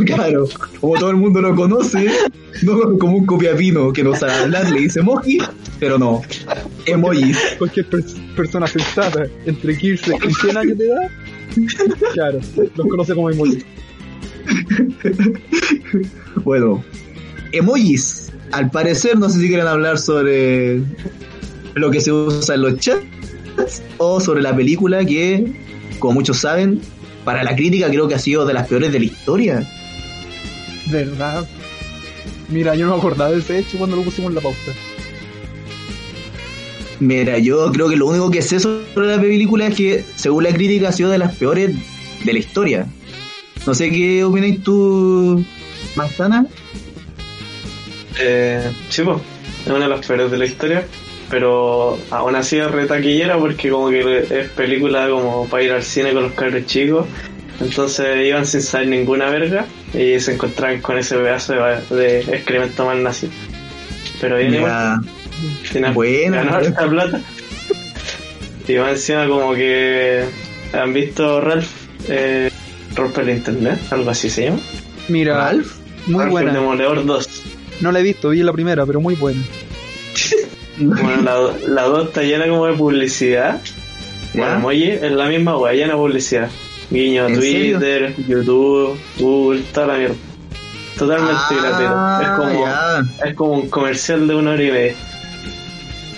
claro, 0.06 0.48
como 0.80 0.94
todo 1.00 1.10
el 1.12 1.18
mundo 1.18 1.42
lo 1.42 1.56
conoce, 1.56 2.10
no 2.64 2.98
como 2.98 3.18
un 3.18 3.26
copiapino 3.26 3.92
que 3.94 4.04
no 4.04 4.16
sabe 4.16 4.34
hablar, 4.34 4.70
le 4.72 4.82
dice 4.82 5.00
emoji, 5.00 5.40
pero 5.80 5.98
no, 6.00 6.22
emojis. 6.86 7.38
Cualquier 7.58 7.90
pers- 7.90 8.36
persona 8.36 8.68
sensata 8.68 9.24
entre 9.46 9.78
15 9.78 10.14
y 10.30 10.34
100 10.34 10.58
años 10.58 10.78
de 10.78 10.86
edad, 10.88 11.10
claro, 12.14 12.40
los 12.76 12.88
conoce 12.88 13.14
como 13.16 13.30
emojis. 13.30 13.66
Bueno, 16.44 16.84
emojis. 17.52 18.31
Al 18.52 18.70
parecer, 18.70 19.18
no 19.18 19.30
sé 19.30 19.40
si 19.40 19.48
quieren 19.48 19.68
hablar 19.68 19.98
sobre 19.98 20.82
lo 21.74 21.90
que 21.90 22.02
se 22.02 22.12
usa 22.12 22.56
en 22.56 22.62
los 22.62 22.78
chats 22.80 23.06
o 23.98 24.20
sobre 24.20 24.42
la 24.42 24.56
película 24.56 25.06
que, 25.06 25.54
como 26.00 26.16
muchos 26.16 26.40
saben, 26.40 26.82
para 27.24 27.44
la 27.44 27.56
crítica 27.56 27.88
creo 27.90 28.08
que 28.08 28.16
ha 28.16 28.20
sido 28.20 28.46
de 28.46 28.54
las 28.54 28.68
peores 28.68 28.92
de 28.92 29.00
la 29.00 29.06
historia. 29.06 29.64
¿Verdad? 30.88 31.48
Mira, 32.50 32.76
yo 32.76 32.86
no 32.88 32.94
me 32.94 32.98
acordaba 32.98 33.32
de 33.32 33.40
ese 33.40 33.60
hecho 33.60 33.78
cuando 33.78 33.96
lo 33.96 34.04
pusimos 34.04 34.30
en 34.30 34.36
la 34.36 34.42
pauta. 34.42 34.74
Mira, 37.00 37.40
yo 37.40 37.72
creo 37.72 37.90
que 37.90 37.96
lo 37.96 38.08
único 38.08 38.30
que 38.30 38.42
sé 38.42 38.60
sobre 38.60 39.08
la 39.08 39.20
película 39.20 39.68
es 39.68 39.76
que, 39.76 40.06
según 40.16 40.44
la 40.44 40.54
crítica, 40.54 40.90
ha 40.90 40.92
sido 40.92 41.10
de 41.10 41.18
las 41.18 41.36
peores 41.36 41.76
de 42.24 42.34
la 42.34 42.40
historia. 42.40 42.86
No 43.66 43.74
sé 43.74 43.90
qué 43.92 44.24
opináis 44.24 44.62
tú, 44.62 45.44
Manzana. 45.96 46.46
Eh, 48.22 48.72
sí, 48.90 49.02
pues, 49.04 49.18
es 49.66 49.72
una 49.72 49.86
de 49.86 49.90
las 49.90 50.06
peores 50.06 50.32
de 50.32 50.38
la 50.38 50.46
historia, 50.46 50.86
pero 51.30 51.98
aún 52.10 52.36
así 52.36 52.58
es 52.58 52.70
retaquillera 52.70 53.38
porque 53.38 53.70
como 53.70 53.90
que 53.90 54.28
es 54.30 54.50
película 54.50 55.10
como 55.10 55.48
para 55.48 55.64
ir 55.64 55.72
al 55.72 55.84
cine 55.84 56.14
con 56.14 56.24
los 56.24 56.34
cabros 56.34 56.66
chicos, 56.66 57.08
entonces 57.60 58.26
iban 58.26 58.46
sin 58.46 58.62
saber 58.62 58.88
ninguna 58.88 59.30
verga 59.30 59.66
y 59.94 60.20
se 60.20 60.34
encontraban 60.34 60.82
con 60.82 60.98
ese 60.98 61.16
pedazo 61.18 61.54
de, 61.54 61.96
de 61.96 62.20
excremento 62.36 62.86
mal 62.86 63.04
nacido. 63.04 63.32
Pero 64.20 64.38
bien 64.38 64.56
igual, 64.56 65.02
buena. 65.94 66.38
ganó 66.44 66.56
harta 66.56 66.90
plata. 66.90 67.22
Y 68.68 68.76
más 68.76 68.92
encima 68.92 69.28
como 69.28 69.54
que 69.54 70.24
han 70.74 70.94
visto 70.94 71.42
Ralph 71.42 71.68
eh, 72.08 72.50
romper 72.96 73.30
el 73.30 73.38
internet, 73.38 73.80
algo 73.90 74.10
así 74.10 74.30
se 74.30 74.46
llama. 74.46 74.60
Mira, 75.08 75.38
Ralph. 75.38 75.74
muy 76.08 76.20
Ralph 76.20 76.26
el 76.28 76.32
buena. 76.32 76.54
Demoledor 76.54 77.06
2. 77.06 77.41
No 77.82 77.92
la 77.92 78.00
he 78.00 78.04
visto, 78.04 78.30
vi 78.30 78.44
la 78.44 78.54
primera, 78.54 78.86
pero 78.86 79.02
muy 79.02 79.16
buena. 79.16 79.42
Bueno, 80.78 81.22
la, 81.22 81.58
la 81.68 81.84
2 81.84 82.08
está 82.08 82.22
llena 82.24 82.48
como 82.48 82.66
de 82.66 82.74
publicidad. 82.74 83.62
Bueno, 84.34 84.56
emoji 84.56 84.84
es 84.92 85.12
la 85.12 85.26
misma 85.28 85.58
wea, 85.58 85.74
llena 85.74 85.90
de 85.94 85.96
publicidad. 86.00 86.50
Guiño 86.90 87.26
a 87.26 87.28
¿En 87.28 87.36
Twitter, 87.36 88.16
YouTube, 88.28 88.98
Google, 89.20 89.62
toda 89.74 89.88
la 89.88 89.98
mierda. 89.98 90.16
Totalmente 90.98 91.36
Ah, 91.36 92.20
gratuito. 92.20 92.22
Es 92.22 92.30
como, 92.54 92.66
ya. 92.66 93.04
es 93.30 93.36
como 93.36 93.52
un 93.54 93.70
comercial 93.70 94.28
de 94.28 94.36
una 94.36 94.52
hora 94.52 94.64
y 94.64 94.72
media. 94.72 94.96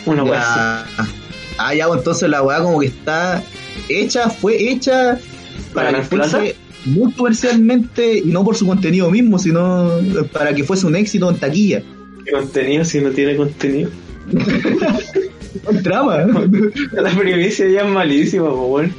Una 0.05 0.23
wea 0.23 0.41
así. 0.41 0.59
Ya. 0.59 1.07
Ah, 1.57 1.73
ya, 1.75 1.87
pues, 1.87 1.99
entonces 1.99 2.29
la 2.29 2.41
weá 2.41 2.59
como 2.61 2.79
que 2.79 2.87
está 2.87 3.43
hecha, 3.89 4.29
fue 4.29 4.55
hecha 4.69 5.17
para 5.73 5.91
¿Ganar 5.91 6.09
que? 6.41 6.55
Muy 6.85 7.11
comercialmente 7.13 8.19
y 8.19 8.25
no 8.27 8.43
por 8.43 8.55
su 8.55 8.65
contenido 8.65 9.09
mismo, 9.11 9.39
sino 9.39 9.91
para 10.31 10.53
que 10.53 10.63
fuese 10.63 10.85
un 10.85 10.95
éxito 10.95 11.29
en 11.29 11.37
taquilla. 11.37 11.83
¿Qué 12.25 12.31
contenido 12.31 12.85
si 12.85 13.01
no 13.01 13.09
tiene 13.11 13.35
contenido? 13.35 13.89
Trama. 15.83 16.25
La 16.93 17.09
primicia 17.11 17.67
ya 17.67 17.81
es 17.81 17.87
malísima, 17.87 18.49
bueno. 18.49 18.93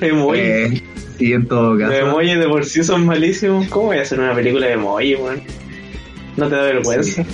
Emoji. 0.00 0.38
Eh, 0.40 0.82
sí, 1.18 1.32
en 1.32 1.46
todo 1.46 1.74
Los 1.74 1.90
caso. 1.90 2.06
emojis 2.06 2.38
de 2.38 2.48
por 2.48 2.64
sí 2.64 2.82
son 2.82 3.06
malísimos. 3.06 3.66
¿Cómo 3.68 3.86
voy 3.86 3.98
a 3.98 4.02
hacer 4.02 4.18
una 4.18 4.34
película 4.34 4.66
de 4.66 4.72
emoji, 4.74 5.14
weón? 5.14 5.40
¿No 6.36 6.48
te 6.48 6.54
da 6.54 6.62
vergüenza? 6.62 7.22
Sí, 7.24 7.28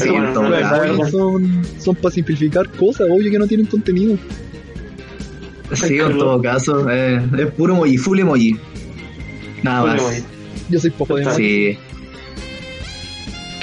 Pero 0.00 0.12
bueno, 0.12 0.32
no 0.32 0.50
da 0.50 0.78
vergüenza. 0.80 1.10
Son, 1.10 1.62
son 1.78 1.94
para 1.96 2.14
simplificar 2.14 2.68
cosas, 2.70 3.08
obvio 3.10 3.30
que 3.30 3.38
no 3.38 3.46
tienen 3.46 3.66
contenido. 3.66 4.16
Sí, 5.72 5.98
en 5.98 6.18
todo 6.18 6.40
caso. 6.40 6.88
eh, 6.90 7.20
es 7.38 7.46
puro 7.52 7.74
emoji, 7.74 7.98
full 7.98 8.18
emoji. 8.20 8.56
Nada 9.62 9.80
Full 9.82 9.90
más. 9.90 10.00
emoji. 10.00 10.22
Yo 10.68 10.78
soy 10.80 10.90
poco 10.90 11.16
de 11.16 11.22
emoji. 11.22 11.36
Sí. 11.36 11.78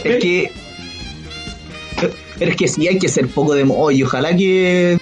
Es 0.03 0.22
que. 0.22 0.51
Pero 2.39 2.51
es 2.51 2.57
que 2.57 2.67
sí 2.67 2.88
hay 2.88 2.98
que 3.00 3.07
ser 3.07 3.27
poco 3.27 3.53
de 3.55 3.62
emoji. 3.62 4.03
Ojalá 4.03 4.36
que 4.36 4.98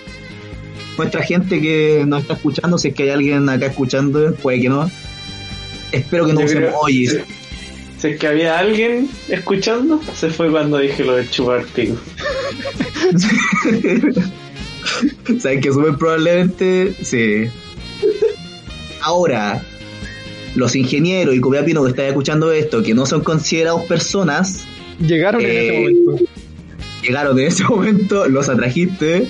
nuestra 0.97 1.23
gente 1.23 1.59
que 1.61 2.03
nos 2.05 2.21
está 2.21 2.33
escuchando, 2.35 2.77
si 2.77 2.89
es 2.89 2.93
que 2.93 3.03
hay 3.03 3.09
alguien 3.09 3.49
acá 3.49 3.67
escuchando, 3.67 4.33
puede 4.35 4.61
que 4.61 4.69
no. 4.69 4.89
Espero 5.91 6.25
que 6.27 6.33
no 6.33 6.41
Yo 6.41 6.45
use 6.45 6.55
creo- 6.55 6.69
emojis. 6.69 7.17
Si 7.97 8.07
es 8.07 8.19
que 8.19 8.27
había 8.27 8.57
alguien 8.59 9.09
escuchando, 9.29 10.01
se 10.15 10.29
fue 10.29 10.49
cuando 10.49 10.77
dije 10.79 11.03
lo 11.03 11.15
de 11.15 11.29
chupar 11.29 11.63
pico. 11.65 11.95
Saben 15.39 15.61
que 15.61 15.71
súper 15.71 15.95
probablemente 15.95 16.93
sí. 17.01 17.45
Ahora, 19.01 19.63
los 20.55 20.75
ingenieros 20.75 21.35
y 21.35 21.39
copiapino 21.39 21.83
que 21.83 21.89
están 21.89 22.05
escuchando 22.05 22.51
esto, 22.51 22.83
que 22.83 22.93
no 22.93 23.05
son 23.05 23.21
considerados 23.21 23.83
personas, 23.83 24.65
Llegaron 24.99 25.41
en 25.41 25.47
ese 25.49 25.67
Eh, 25.67 25.79
momento. 25.79 26.23
llegaron 27.01 27.39
en 27.39 27.47
ese 27.47 27.63
momento, 27.65 28.27
los 28.29 28.47
atrajiste, 28.49 29.27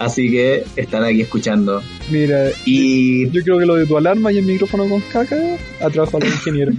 así 0.00 0.28
que 0.30 0.64
están 0.76 1.04
aquí 1.04 1.20
escuchando. 1.22 1.80
Mira, 2.10 2.50
Y 2.64 3.30
yo 3.30 3.42
creo 3.44 3.58
que 3.60 3.66
lo 3.66 3.76
de 3.76 3.86
tu 3.86 3.96
alarma 3.96 4.32
y 4.32 4.38
el 4.38 4.44
micrófono 4.44 4.88
con 4.88 5.00
caca 5.02 5.36
atrajo 5.80 6.16
a 6.16 6.20
los 6.20 6.28
ingenieros. 6.30 6.74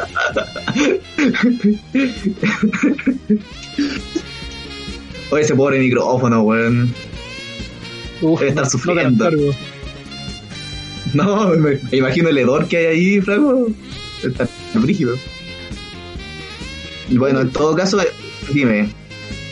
oye, 5.30 5.42
ese 5.42 5.54
pobre 5.54 5.78
micrófono, 5.78 6.42
weón. 6.42 6.92
Uf, 8.22 8.38
Debe 8.40 8.50
estar 8.50 8.68
sufriendo. 8.68 9.30
No, 11.14 11.48
me, 11.48 11.78
me 11.90 11.96
imagino 11.98 12.28
el 12.28 12.38
hedor 12.38 12.68
que 12.68 12.76
hay 12.76 12.86
ahí, 12.86 13.20
Franco. 13.20 13.68
Está 14.22 14.48
brígido. 14.74 15.16
Y 17.08 17.16
Bueno, 17.16 17.40
en 17.40 17.50
todo 17.50 17.74
caso, 17.74 17.98
dime. 18.52 18.88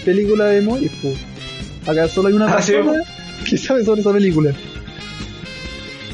Película 0.05 0.47
de 0.47 0.59
emojis, 0.59 0.91
po. 1.03 1.13
Acá 1.91 2.07
solo 2.09 2.29
hay 2.29 2.35
una 2.35 2.47
Ah, 2.55 2.63
sí, 2.63 2.73
persona 2.73 2.99
que 3.49 3.57
sabe 3.57 3.85
sobre 3.85 4.01
esa 4.03 4.13
película. 4.13 4.53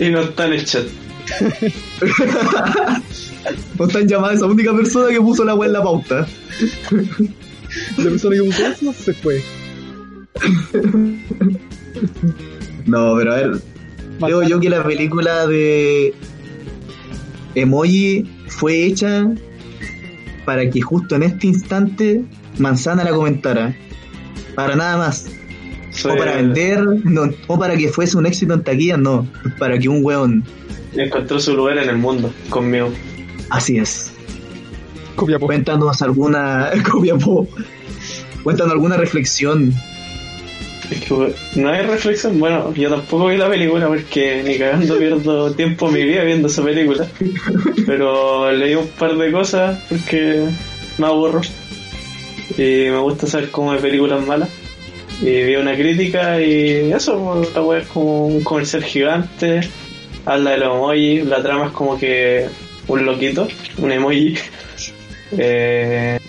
Y 0.01 0.09
no 0.11 0.21
está 0.23 0.47
en 0.47 0.53
el 0.55 0.65
chat. 0.65 0.85
No 3.79 3.87
están 3.87 4.09
llamadas 4.09 4.37
esa 4.37 4.47
única 4.47 4.75
persona 4.75 5.11
que 5.11 5.21
puso 5.21 5.45
la 5.45 5.55
weá 5.55 5.67
en 5.67 5.73
la 5.75 5.83
pauta. 5.83 6.27
La 7.99 8.05
persona 8.05 8.37
que 8.37 8.43
puso 8.43 8.67
eso 8.67 8.93
se 8.95 9.13
fue. 9.15 9.43
No, 12.87 13.15
pero 13.17 13.33
a 13.33 13.37
ver, 13.37 13.51
creo 14.21 14.43
yo 14.43 14.61
que 14.61 14.69
la 14.71 14.83
película 14.85 15.47
de 15.47 16.15
Emoji 17.55 18.25
fue 18.49 18.85
hecha 18.85 19.31
para 20.45 20.69
que 20.71 20.81
justo 20.81 21.15
en 21.17 21.23
este 21.23 21.47
instante 21.47 22.23
Manzana 22.59 23.03
la 23.05 23.11
comentara. 23.11 23.75
Para 24.55 24.77
nada 24.77 24.97
más. 24.99 25.27
Soy- 25.91 26.13
O 26.13 26.17
para 26.17 26.37
vender, 26.37 26.81
no, 27.05 27.31
o 27.47 27.59
para 27.59 27.77
que 27.77 27.89
fuese 27.89 28.17
un 28.17 28.27
éxito 28.27 28.55
en 28.55 28.63
taquilla, 28.63 28.97
no. 28.97 29.27
Para 29.59 29.79
que 29.79 29.89
un 29.89 30.05
weón. 30.05 30.45
Encontró 30.97 31.41
su 31.41 31.57
lugar 31.57 31.79
en 31.79 31.89
el 31.89 31.97
mundo 31.99 32.33
conmigo. 32.51 32.93
Así 33.51 33.79
es. 33.79 34.13
Copia 35.17 35.39
po. 35.39 35.47
Cuéntanos 35.47 36.03
alguna. 36.03 36.71
Copiapó. 36.91 37.49
Cuéntanos 38.45 38.73
alguna 38.73 38.97
reflexión. 38.97 39.73
Es 40.95 41.01
que 41.01 41.35
no 41.57 41.69
hay 41.71 41.83
reflexión. 41.83 42.39
Bueno, 42.39 42.73
yo 42.75 42.89
tampoco 42.89 43.27
vi 43.27 43.37
la 43.37 43.49
película 43.49 43.89
porque 43.89 44.43
ni 44.45 44.57
cagando 44.57 44.97
pierdo 44.97 45.53
tiempo 45.57 45.89
en 45.89 45.95
mi 45.95 46.03
vida 46.05 46.23
viendo 46.25 46.49
esa 46.49 46.63
película. 46.63 47.07
Pero 47.87 48.53
leí 48.53 48.75
un 48.75 48.87
par 48.89 49.17
de 49.17 49.33
cosas 49.33 49.83
porque 49.89 50.45
me 50.99 51.07
aburro. 51.07 51.41
Y 52.57 52.91
me 52.91 52.99
gusta 52.99 53.27
saber 53.27 53.51
cómo 53.51 53.73
hay 53.73 53.81
películas 53.81 54.25
malas. 54.25 54.49
Y 55.21 55.43
vi 55.43 55.57
una 55.57 55.75
crítica 55.75 56.41
y 56.41 56.93
eso, 56.93 57.19
pues, 57.19 57.55
la 57.55 57.63
wea 57.63 57.81
es 57.81 57.89
como 57.89 58.27
un 58.27 58.45
comercial 58.45 58.85
gigante. 58.85 59.61
Habla 60.27 60.53
de 60.53 60.59
los 60.59 60.75
emojis, 60.75 61.27
la 61.27 61.43
trama 61.43 61.67
es 61.67 61.73
como 61.73 61.99
que 61.99 62.47
un 62.89 63.05
loquito, 63.05 63.49
un 63.79 63.93
emoji. 63.93 64.37
Eh, 65.37 66.21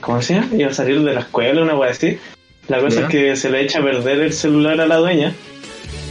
¿Cómo 0.00 0.20
se 0.22 0.34
llama? 0.34 0.48
Iba 0.56 0.70
a 0.70 0.74
salir 0.74 1.00
de 1.02 1.14
la 1.14 1.20
escuela, 1.20 1.62
una 1.62 1.76
wea 1.76 1.90
así. 1.90 2.18
La 2.70 2.78
cosa 2.80 3.00
Ya. 3.00 3.06
es 3.06 3.10
que 3.10 3.36
se 3.36 3.50
le 3.50 3.62
echa 3.62 3.80
a 3.80 3.82
perder 3.82 4.20
el 4.20 4.32
celular 4.32 4.80
a 4.80 4.86
la 4.86 4.96
dueña 4.96 5.34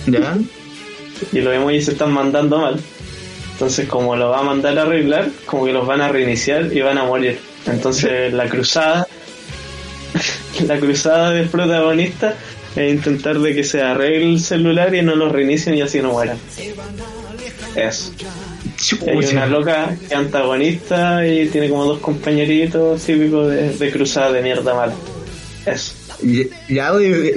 ¿Ya? 0.06 0.38
y 1.32 1.39
los 1.39 1.54
emojis 1.56 1.86
se 1.86 1.92
están 1.94 2.12
mandando 2.12 2.60
mal. 2.60 2.80
Entonces, 3.54 3.88
como 3.88 4.16
lo 4.16 4.30
va 4.30 4.39
a 4.39 4.44
mandar 4.44 4.78
a 4.78 4.82
arreglar, 4.84 5.30
como 5.46 5.66
que 5.66 5.72
los 5.74 5.88
van 5.88 6.01
a 6.01 6.10
reiniciar 6.10 6.72
y 6.72 6.82
van 6.82 6.98
a 6.98 7.06
morir. 7.06 7.39
Entonces, 7.66 8.34
la 8.39 8.48
cruzada, 8.50 9.08
la 10.68 10.78
cruzada 10.80 11.32
del 11.32 11.48
protagonista 11.48 12.36
es 12.75 12.94
intentar 12.94 13.39
de 13.39 13.56
que 13.56 13.63
se 13.63 13.82
arregle 13.82 14.34
el 14.34 14.39
celular 14.42 14.94
y 14.94 15.01
no 15.01 15.16
lo 15.16 15.30
reinicien 15.30 15.75
y 15.75 15.82
así 15.82 16.01
no 16.01 16.12
mueran. 16.12 16.38
Eso. 17.75 18.12
Hay 19.08 19.18
una 19.32 19.46
loca 19.48 19.96
que 20.08 20.16
antagonista 20.16 21.25
y 21.25 21.48
tiene 21.48 21.70
como 21.70 21.86
dos 21.86 22.00
compañeritos 22.00 23.01
típicos 23.04 23.50
de, 23.50 23.78
de 23.78 23.92
cruzada 23.92 24.32
de 24.32 24.42
mierda 24.42 24.74
mala. 24.74 24.94
Eso. 25.66 25.94
Ya, 26.21 26.43
ya, 26.69 26.93
oye, 26.93 27.33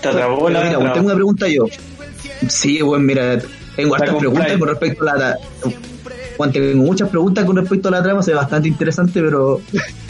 Te 0.00 0.08
atrapó 0.08 0.48
la 0.48 0.60
mira, 0.62 0.92
tengo 0.92 1.06
una 1.06 1.14
pregunta 1.14 1.48
yo. 1.48 1.64
Sí, 2.48 2.80
bueno, 2.82 3.04
mira, 3.04 3.38
tengo 3.74 3.94
hartas 3.94 4.14
preguntas 4.16 4.56
con 4.58 4.68
respecto 4.68 5.08
a 5.08 5.16
la. 5.16 5.36
Bueno, 6.38 6.52
tengo 6.52 6.82
muchas 6.82 7.08
preguntas 7.08 7.44
con 7.44 7.56
respecto 7.56 7.88
a 7.88 7.92
la 7.92 8.02
trama, 8.02 8.22
se 8.22 8.32
ve 8.32 8.36
bastante 8.36 8.68
interesante, 8.68 9.20
pero 9.22 9.60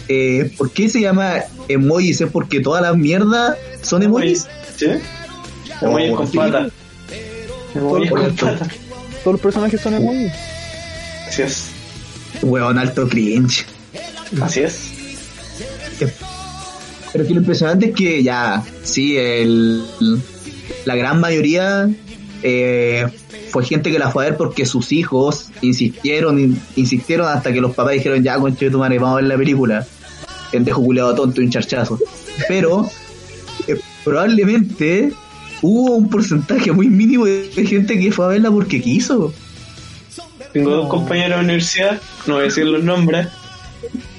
eh, 0.08 0.50
¿por 0.58 0.70
qué 0.72 0.88
se 0.88 1.00
llama 1.00 1.34
emojis? 1.68 2.20
¿Es 2.20 2.30
porque 2.30 2.60
todas 2.60 2.82
las 2.82 2.96
mierdas 2.96 3.56
son 3.82 4.02
emojis? 4.02 4.46
¿Sí? 4.76 4.86
Emojis 5.80 6.10
Oh, 6.12 6.16
con 6.16 6.26
sí. 6.26 6.36
pata. 6.36 6.68
Emojis 7.74 8.10
Todo 8.10 8.20
con 8.22 8.36
pata. 8.36 8.68
Todos 9.22 9.32
los 9.34 9.40
personajes 9.40 9.80
son 9.80 9.94
emojis. 9.94 10.32
Así 11.28 11.42
es. 11.42 11.66
Weón, 12.42 12.78
alto 12.78 13.08
cringe. 13.08 13.64
Así 14.42 14.60
es. 14.60 14.90
Pero 17.16 17.28
que 17.28 17.34
lo 17.34 17.40
impresionante 17.40 17.86
es 17.86 17.94
que 17.94 18.22
ya, 18.22 18.62
sí, 18.82 19.16
el, 19.16 19.82
la 20.84 20.94
gran 20.96 21.18
mayoría 21.18 21.88
eh, 22.42 23.06
fue 23.48 23.64
gente 23.64 23.90
que 23.90 23.98
la 23.98 24.10
fue 24.10 24.26
a 24.26 24.28
ver 24.28 24.36
porque 24.36 24.66
sus 24.66 24.92
hijos 24.92 25.48
insistieron, 25.62 26.38
in- 26.38 26.60
insistieron 26.76 27.26
hasta 27.28 27.54
que 27.54 27.60
los 27.62 27.74
papás 27.74 27.94
dijeron, 27.94 28.22
ya, 28.22 28.38
conche 28.38 28.70
tu 28.70 28.78
madre, 28.78 28.98
vamos 28.98 29.14
a 29.14 29.20
ver 29.22 29.24
la 29.30 29.36
película. 29.38 29.86
Pendejo 30.52 30.82
culeado 30.82 31.14
tonto 31.14 31.40
y 31.40 31.44
un 31.46 31.50
charchazo. 31.50 31.98
Pero 32.48 32.86
eh, 33.66 33.80
probablemente 34.04 35.10
hubo 35.62 35.94
un 35.96 36.10
porcentaje 36.10 36.70
muy 36.70 36.88
mínimo 36.88 37.24
de 37.24 37.48
gente 37.66 37.98
que 37.98 38.12
fue 38.12 38.26
a 38.26 38.28
verla 38.28 38.50
porque 38.50 38.82
quiso. 38.82 39.32
Tengo 40.52 40.70
dos 40.70 40.88
compañeros 40.90 41.38
de 41.38 41.44
universidad, 41.44 41.98
no 42.26 42.34
voy 42.34 42.42
a 42.42 42.44
decir 42.44 42.66
los 42.66 42.84
nombres, 42.84 43.28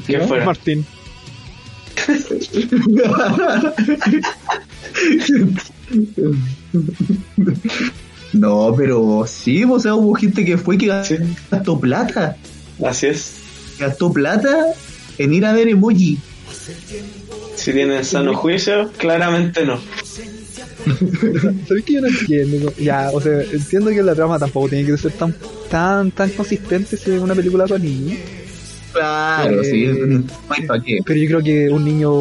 que 0.07 0.19
fueron. 0.21 0.45
Martín. 0.47 0.85
no, 8.33 8.73
pero 8.77 9.25
sí, 9.27 9.63
o 9.63 9.79
sea, 9.79 9.95
hubo 9.95 10.13
gente 10.15 10.45
que 10.45 10.57
fue 10.57 10.77
que 10.77 10.91
Sí, 11.03 11.15
gastó 11.49 11.79
plata. 11.79 12.37
así 12.85 13.07
es. 13.07 13.33
gastó 13.79 14.11
plata 14.11 14.73
en 15.17 15.33
ir 15.33 15.45
a 15.45 15.53
ver 15.53 15.67
emoji. 15.67 16.17
Si 17.55 17.73
tienen 17.73 18.05
sano 18.05 18.35
juicio, 18.35 18.91
claramente 18.97 19.65
no. 19.65 19.79
¿Sabes 21.67 21.83
que 21.83 21.93
yo 21.93 22.01
no 22.01 22.07
entiendo? 22.07 22.73
Ya, 22.77 23.09
o 23.13 23.19
sea, 23.19 23.41
entiendo 23.41 23.89
que 23.89 24.03
la 24.03 24.15
trama 24.15 24.39
tampoco 24.39 24.69
tiene 24.69 24.85
que 24.85 24.97
ser 24.97 25.11
tan 25.13 25.35
tan 25.69 26.11
tan 26.11 26.29
consistente 26.29 26.95
si 26.95 27.11
es 27.11 27.21
una 27.21 27.35
película 27.35 27.65
para 27.65 27.79
niños. 27.79 28.19
Claro, 28.97 29.61
Eh, 29.61 29.65
sí. 29.65 30.23
Pero 31.05 31.19
yo 31.19 31.27
creo 31.27 31.41
que 31.43 31.69
un 31.69 31.85
niño 31.85 32.11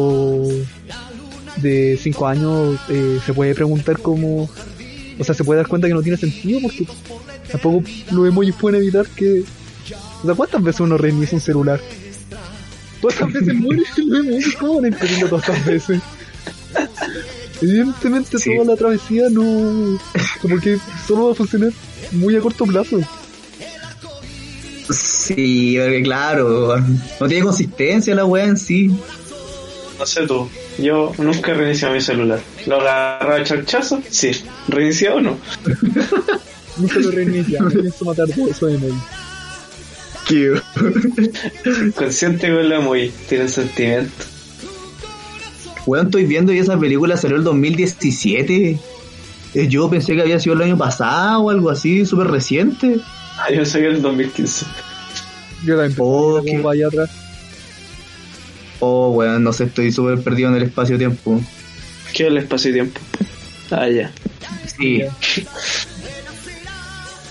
de 1.57 1.97
5 2.01 2.27
años 2.27 2.79
eh, 2.89 3.19
se 3.25 3.33
puede 3.33 3.55
preguntar 3.55 3.99
cómo. 3.99 4.49
O 5.19 5.23
sea, 5.23 5.33
se 5.33 5.43
puede 5.43 5.57
dar 5.59 5.67
cuenta 5.67 5.87
que 5.87 5.93
no 5.93 6.01
tiene 6.03 6.17
sentido 6.17 6.59
porque 6.61 6.85
tampoco 7.51 7.83
los 8.11 8.27
emojis 8.27 8.55
pueden 8.55 8.81
evitar 8.81 9.07
que. 9.07 9.43
O 10.21 10.25
sea, 10.25 10.35
¿cuántas 10.35 10.61
veces 10.63 10.81
uno 10.81 10.97
reinicia 10.97 11.35
un 11.35 11.41
celular? 11.41 11.79
¿Cuántas 13.01 13.31
veces 13.33 13.53
muere 13.59 13.81
los 13.97 14.25
emojis? 14.25 14.55
¿Cómo 14.57 14.81
van 14.81 14.85
a 14.93 14.97
estas 14.97 15.65
veces? 15.65 15.99
Evidentemente 17.61 18.37
Sí. 18.37 18.51
toda 18.55 18.73
la 18.73 18.77
travesía 18.77 19.29
no. 19.31 19.97
Como 20.41 20.59
que 20.59 20.77
solo 21.07 21.27
va 21.27 21.31
a 21.31 21.35
funcionar 21.35 21.71
muy 22.11 22.35
a 22.35 22.39
corto 22.41 22.65
plazo. 22.65 22.99
Sí, 24.89 25.77
porque 25.79 26.01
claro, 26.03 26.77
no 27.19 27.27
tiene 27.27 27.43
consistencia 27.43 28.15
la 28.15 28.25
weá 28.25 28.45
en 28.45 28.57
sí. 28.57 28.95
No 29.99 30.05
sé 30.05 30.27
tú, 30.27 30.47
yo 30.77 31.11
nunca 31.17 31.51
he 31.51 31.55
reiniciado 31.55 31.93
mi 31.93 32.01
celular. 32.01 32.39
¿Lo 32.65 32.79
agarraba 32.79 33.35
a 33.35 33.43
charchazo? 33.43 34.01
Sí. 34.09 34.31
¿Reiniciado 34.67 35.17
o 35.17 35.21
no? 35.21 35.37
Nunca 36.77 36.99
lo 36.99 37.09
reinicia, 37.09 37.59
no 37.59 37.69
pienso 37.71 38.05
matar 38.05 38.27
todos 38.27 38.51
esos 38.51 38.71
emojis. 38.71 38.93
Consciente 41.95 42.53
con 42.53 42.69
la 42.69 42.79
muy, 42.79 43.11
tienen 43.27 43.49
sentimiento. 43.49 44.11
Weón, 45.87 46.07
estoy 46.07 46.25
viendo 46.25 46.53
y 46.53 46.59
esa 46.59 46.77
película 46.77 47.17
salió 47.17 47.37
el 47.37 47.43
2017. 47.43 48.77
Eh, 49.53 49.67
Yo 49.67 49.89
pensé 49.89 50.15
que 50.15 50.21
había 50.21 50.39
sido 50.39 50.55
el 50.55 50.61
año 50.61 50.77
pasado 50.77 51.43
o 51.43 51.49
algo 51.49 51.69
así, 51.69 52.05
súper 52.05 52.27
reciente. 52.27 52.99
Ah, 53.37 53.51
Yo 53.53 53.65
sé 53.65 53.79
que 53.79 53.87
el 53.87 54.01
2015. 54.01 54.65
Yo 55.65 55.75
Oh, 55.99 56.41
qué- 56.43 56.51
como 56.51 56.63
vaya 56.63 56.87
atrás. 56.87 57.09
Oh, 58.79 59.09
weón, 59.09 59.43
no 59.43 59.53
sé, 59.53 59.63
estoy 59.65 59.91
súper 59.91 60.21
perdido 60.21 60.49
en 60.49 60.55
el 60.55 60.63
espacio-tiempo. 60.63 61.41
¿Qué 62.13 62.23
es 62.23 62.29
el 62.29 62.37
espacio 62.37 62.69
y 62.69 62.73
tiempo? 62.73 62.99
Ah, 63.71 63.87
ya. 63.89 64.11
Sí. 64.77 65.01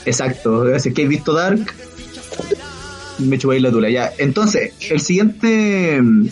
Exacto, 0.04 0.64
así 0.74 0.92
que 0.92 1.02
he 1.02 1.06
visto 1.06 1.32
Dark. 1.32 1.72
Me 3.18 3.38
chupáis 3.38 3.62
la 3.62 3.70
tula, 3.70 3.88
ya. 3.90 4.12
Entonces, 4.18 4.72
el 4.90 5.00
siguiente 5.00 6.00
mm, 6.02 6.28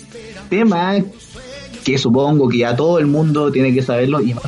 tema, 0.50 0.96
que 1.84 1.96
supongo 1.98 2.48
que 2.48 2.58
ya 2.58 2.76
todo 2.76 2.98
el 2.98 3.06
mundo 3.06 3.50
tiene 3.52 3.72
que 3.72 3.82
saberlo, 3.82 4.20
y 4.20 4.34
más 4.34 4.44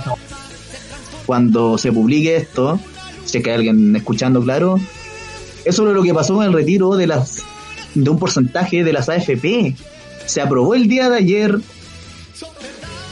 cuando 1.25 1.77
se 1.79 1.93
publique 1.93 2.37
esto, 2.37 2.79
si 3.25 3.39
es 3.39 3.45
que 3.45 3.51
hay 3.51 3.57
alguien 3.57 3.97
escuchando, 3.97 4.43
claro, 4.43 4.79
es 5.67 5.75
sobre 5.77 5.93
lo 5.93 6.03
que 6.03 6.15
pasó 6.15 6.35
con 6.35 6.45
el 6.47 6.53
retiro 6.53 6.97
de 6.97 7.07
las 7.07 7.43
de 7.95 8.11
un 8.11 8.19
porcentaje 8.19 8.85
de 8.85 8.93
las 8.93 9.09
AFP. 9.09 9.75
Se 10.27 10.41
aprobó 10.41 10.75
el 10.75 10.89
día 10.89 11.09
de 11.11 11.17
ayer 11.19 11.57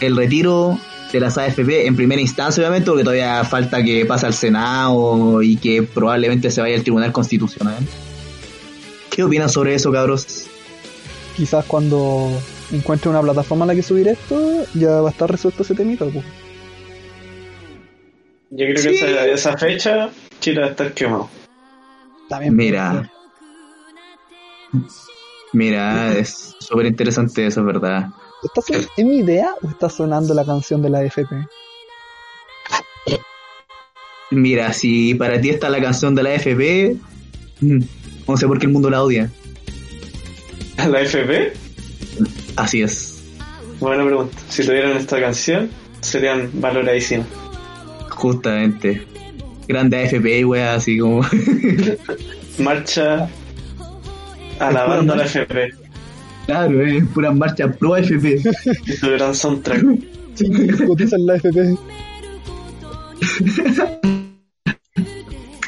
el 0.01 0.17
retiro 0.17 0.79
de 1.13 1.21
las 1.21 1.39
AFP 1.39 1.87
en 1.87 1.97
primera 1.97 2.21
instancia, 2.21 2.61
obviamente, 2.63 2.87
porque 2.91 3.05
todavía 3.05 3.45
falta 3.45 3.83
que 3.83 4.05
pase 4.05 4.27
al 4.27 4.35
Senado 4.35 5.43
y 5.43 5.57
que 5.57 5.83
probablemente 5.83 6.51
se 6.51 6.61
vaya 6.61 6.77
al 6.77 6.83
Tribunal 6.83 7.13
Constitucional. 7.13 7.77
¿Qué 9.11 9.23
opinan 9.23 9.49
sobre 9.49 9.75
eso, 9.75 9.93
cabros? 9.93 10.47
Quizás 11.37 11.65
cuando 11.67 12.31
encuentre 12.73 13.11
una 13.11 13.21
plataforma 13.23 13.65
en 13.65 13.69
la 13.69 13.75
que 13.77 13.83
subir 13.83 14.09
esto, 14.09 14.65
ya 14.75 15.01
va 15.01 15.09
a 15.09 15.13
estar 15.13 15.31
resuelto 15.31 15.63
ese 15.63 15.75
temita. 15.75 16.05
pues. 16.07 16.25
Yo 18.51 18.67
creo 18.67 18.77
Sí. 18.77 18.89
que 18.89 18.95
esa, 18.97 19.27
esa 19.27 19.57
fecha 19.57 20.11
Chile 20.41 20.61
va 20.61 20.67
a 20.67 20.71
estar 20.71 20.93
quemado. 20.95 21.29
También 22.29 22.57
Mira, 22.57 23.11
mira, 25.53 26.17
es 26.17 26.55
súper 26.59 26.87
interesante 26.87 27.47
eso, 27.47 27.61
es 27.61 27.67
verdad. 27.67 28.09
¿Está 28.43 28.61
¿Es 28.97 29.05
mi 29.05 29.19
idea 29.19 29.51
o 29.63 29.69
está 29.69 29.89
sonando 29.89 30.35
la 30.35 30.45
canción 30.45 30.83
de 30.83 30.91
la 30.91 31.03
FP? 31.05 31.35
Mira, 34.31 34.73
si 34.73 35.15
para 35.15 35.41
ti 35.41 35.51
está 35.51 35.69
la 35.69 35.81
canción 35.81 36.15
de 36.15 36.23
la 36.23 36.31
AFP, 36.31 36.97
mm, 37.61 37.79
no 38.27 38.37
sé 38.37 38.47
por 38.47 38.59
qué 38.59 38.67
el 38.67 38.73
mundo 38.73 38.91
la 38.91 39.03
odia. 39.03 39.31
¿A 40.79 40.89
la 40.89 41.01
FP? 41.03 41.53
Así 42.57 42.83
es, 42.83 43.23
Buena 43.81 44.05
pregunta. 44.05 44.37
Si 44.49 44.65
tuvieran 44.65 44.97
esta 44.97 45.21
canción, 45.21 45.69
serían 46.01 46.51
valoradísimas. 46.55 47.27
justamente. 48.11 49.07
Grande 49.67 49.97
AFP, 50.05 50.45
wea, 50.45 50.75
así 50.75 50.99
como. 50.99 51.23
Marcha 52.59 53.29
alabando 54.59 55.15
a 55.15 55.17
la 55.17 55.25
FP. 55.25 55.71
claro, 56.47 56.83
es 56.87 57.05
pura 57.09 57.33
marcha 57.33 57.69
pro 57.73 57.95
AFP. 57.95 58.41
Su 59.01 59.11
gran 59.11 59.35
soundtrack. 59.35 59.83
Shinji, 60.37 60.85
cotiza 60.87 61.17
en 61.17 61.27
la 61.27 61.37
FP. 61.37 61.77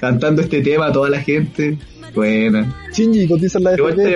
Cantando 0.00 0.42
este 0.42 0.61
tema 0.62 0.87
a 0.87 0.92
toda 0.92 1.09
la 1.11 1.20
gente. 1.20 1.78
Buena. 2.14 2.74
Shinji, 2.92 3.26
cotiza 3.26 3.59
en 3.59 3.64
la 3.64 3.74
Igual 3.74 3.98
FP. 4.00 4.11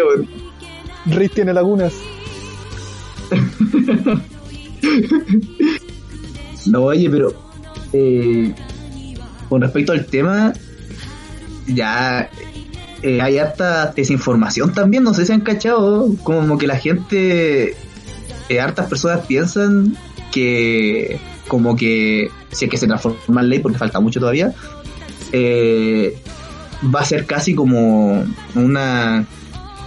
te- 1.07 1.16
Riz 1.16 1.31
tiene 1.33 1.53
lagunas. 1.55 1.95
No, 6.66 6.83
oye, 6.85 7.09
pero 7.09 7.33
eh, 7.93 8.53
con 9.51 9.61
respecto 9.61 9.93
al 9.93 10.07
tema, 10.07 10.55
ya 11.67 12.31
eh, 13.03 13.21
hay 13.21 13.39
harta 13.39 13.93
desinformación 13.95 14.73
también, 14.73 15.03
no 15.03 15.13
sé 15.13 15.27
si 15.27 15.33
han 15.33 15.41
cachado, 15.41 16.15
como 16.23 16.57
que 16.57 16.69
la 16.69 16.77
gente, 16.77 17.77
eh, 18.49 18.61
hartas 18.61 18.87
personas 18.87 19.27
piensan 19.27 19.97
que 20.33 21.21
como 21.49 21.75
que 21.75 22.31
si 22.53 22.67
es 22.67 22.71
que 22.71 22.77
se 22.77 22.87
transforma 22.87 23.41
en 23.41 23.49
ley, 23.49 23.59
porque 23.59 23.77
falta 23.77 23.99
mucho 23.99 24.21
todavía, 24.21 24.55
eh, 25.33 26.17
va 26.95 27.01
a 27.01 27.05
ser 27.05 27.27
casi 27.27 27.55
como 27.55 28.25
una 28.55 29.27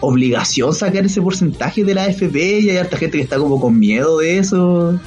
obligación 0.01 0.75
sacar 0.75 1.05
ese 1.05 1.21
porcentaje 1.21 1.85
de 1.85 1.93
la 1.93 2.03
AFP 2.03 2.59
y 2.59 2.69
hay 2.69 2.77
harta 2.77 2.97
gente 2.97 3.17
que 3.17 3.23
está 3.23 3.37
como 3.37 3.61
con 3.61 3.79
miedo 3.79 4.19
de 4.19 4.39
eso. 4.39 4.99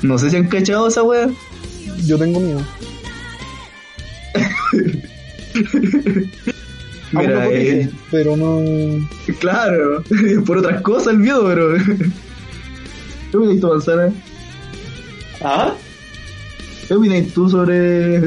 No 0.00 0.18
sé 0.18 0.30
si 0.30 0.36
han 0.36 0.48
cachado 0.48 0.88
esa 0.88 1.02
wea. 1.02 1.28
Yo 2.06 2.18
tengo 2.18 2.40
miedo. 2.40 2.60
No 7.12 7.20
eh, 7.20 7.90
pero 8.10 8.36
no. 8.36 8.62
claro, 9.38 10.02
por 10.46 10.58
otras 10.58 10.80
cosas 10.80 11.12
el 11.12 11.18
miedo, 11.18 11.44
pero. 11.46 11.74
¿Qué 13.30 13.36
opinas 13.36 13.60
tú, 13.60 13.68
Manzana? 13.68 14.12
¿Ah? 15.42 15.74
¿Qué 16.88 16.94
opinas 16.94 17.28
tú 17.34 17.50
sobre, 17.50 18.20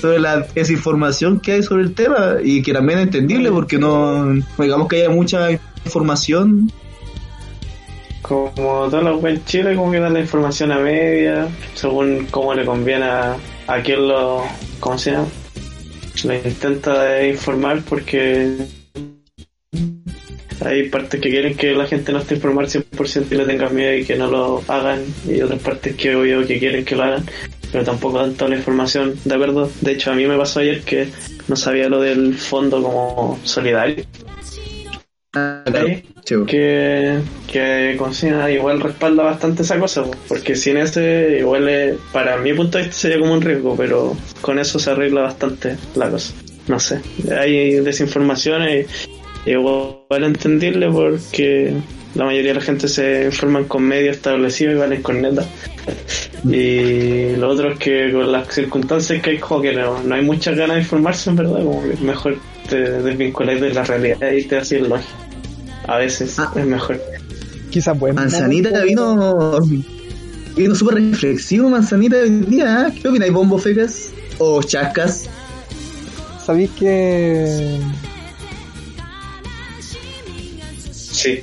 sobre 0.00 0.20
la 0.20 0.46
desinformación 0.54 1.40
que 1.40 1.52
hay 1.52 1.62
sobre 1.64 1.82
el 1.82 1.94
tema? 1.94 2.36
Y 2.42 2.62
que 2.62 2.72
también 2.72 3.00
es 3.00 3.06
entendible 3.06 3.50
porque 3.50 3.78
no, 3.78 4.24
no 4.24 4.44
digamos 4.56 4.88
que 4.88 4.96
haya 4.96 5.10
mucha 5.10 5.50
información. 5.84 6.70
Como 8.28 8.88
todos 8.90 9.02
los 9.02 9.24
en 9.24 9.42
Chile, 9.46 9.74
como 9.74 9.90
que 9.90 10.00
dan 10.00 10.12
la 10.12 10.20
información 10.20 10.70
a 10.70 10.78
media, 10.78 11.48
según 11.74 12.26
cómo 12.30 12.52
le 12.52 12.66
conviene 12.66 13.06
a, 13.06 13.36
a 13.66 13.82
quien 13.82 14.06
lo, 14.06 14.44
¿cómo 14.80 14.98
se 14.98 15.12
llama? 15.12 15.28
Lo 16.24 16.34
intenta 16.34 17.24
informar 17.26 17.80
porque 17.88 18.66
hay 20.64 20.88
partes 20.90 21.20
que 21.20 21.30
quieren 21.30 21.56
que 21.56 21.72
la 21.72 21.86
gente 21.86 22.12
no 22.12 22.18
esté 22.18 22.34
informada 22.34 22.66
al 22.66 22.72
100% 22.72 23.26
y 23.30 23.34
le 23.34 23.46
tengan 23.46 23.74
miedo 23.74 23.94
y 23.94 24.04
que 24.04 24.16
no 24.16 24.26
lo 24.26 24.62
hagan, 24.68 25.02
y 25.26 25.40
otras 25.40 25.60
partes 25.60 25.96
que 25.96 26.14
obvio 26.14 26.46
que 26.46 26.58
quieren 26.58 26.84
que 26.84 26.96
lo 26.96 27.04
hagan, 27.04 27.24
pero 27.72 27.84
tampoco 27.84 28.18
dan 28.18 28.34
toda 28.34 28.50
la 28.50 28.56
información 28.56 29.14
de 29.24 29.34
acuerdo. 29.34 29.70
De 29.80 29.92
hecho, 29.92 30.10
a 30.10 30.14
mí 30.14 30.26
me 30.26 30.36
pasó 30.36 30.60
ayer 30.60 30.82
que 30.82 31.08
no 31.46 31.56
sabía 31.56 31.88
lo 31.88 32.00
del 32.00 32.34
fondo 32.34 32.82
como 32.82 33.38
solidario. 33.44 34.04
Claro. 35.30 35.86
Que, 36.46 37.20
que 37.52 37.96
consigna 37.98 38.50
igual 38.50 38.80
respalda 38.80 39.22
bastante 39.24 39.62
esa 39.62 39.78
cosa, 39.78 40.04
po, 40.04 40.10
porque 40.26 40.56
sin 40.56 40.76
ese 40.78 41.38
igual 41.40 41.68
es- 41.68 41.96
para 42.12 42.38
mi 42.38 42.54
punto 42.54 42.78
de 42.78 42.84
vista 42.84 42.98
sería 43.00 43.18
como 43.20 43.34
un 43.34 43.42
riesgo, 43.42 43.76
pero 43.76 44.16
con 44.40 44.58
eso 44.58 44.78
se 44.78 44.90
arregla 44.90 45.22
bastante 45.22 45.76
la 45.94 46.10
cosa. 46.10 46.32
No 46.66 46.78
sé, 46.80 47.00
hay 47.38 47.80
desinformación 47.80 48.62
y 48.68 48.78
y 48.80 48.86
igual 49.46 50.24
entendible 50.24 50.90
porque 50.90 51.74
la 52.14 52.24
mayoría 52.24 52.50
de 52.50 52.58
la 52.58 52.60
gente 52.64 52.88
se 52.88 53.24
informan 53.26 53.64
con 53.64 53.82
medios 53.82 54.16
establecidos 54.16 54.74
y 54.74 54.78
valen 54.78 55.02
con 55.02 55.22
neta. 55.22 55.44
Y 56.44 57.36
lo 57.36 57.48
otro 57.50 57.72
es 57.72 57.78
que 57.78 58.12
con 58.12 58.30
las 58.30 58.52
circunstancias 58.52 59.20
que 59.22 59.30
hay, 59.30 59.38
como 59.38 59.60
que 59.62 59.72
no, 59.72 60.02
no 60.02 60.14
hay 60.14 60.22
muchas 60.22 60.56
ganas 60.56 60.76
de 60.76 60.82
informarse, 60.82 61.30
en 61.30 61.36
verdad, 61.36 61.62
como 61.64 61.82
que 61.82 61.96
mejor 62.02 62.36
te 62.68 62.78
desvinculáis 63.02 63.60
de 63.60 63.74
la 63.74 63.82
realidad 63.84 64.30
y 64.32 64.44
te 64.44 64.58
haces 64.58 64.82
lógico. 64.82 65.08
A 65.86 65.96
veces 65.96 66.38
Ah. 66.38 66.52
es 66.54 66.66
mejor. 66.66 67.00
Quizás 67.70 67.98
bueno. 67.98 68.20
Manzanita 68.20 68.82
vino. 68.84 69.58
Vino 70.56 70.74
súper 70.74 70.96
reflexivo, 70.96 71.68
Manzanita, 71.68 72.16
hoy 72.16 72.30
día. 72.30 72.88
¿eh? 72.88 72.98
¿Qué 73.00 73.08
opináis, 73.08 73.32
Bombo 73.32 73.58
Fecas? 73.58 74.10
¿O 74.38 74.62
Chascas? 74.62 75.28
¿Sabéis 76.44 76.70
que. 76.78 77.78
Sí. 81.18 81.40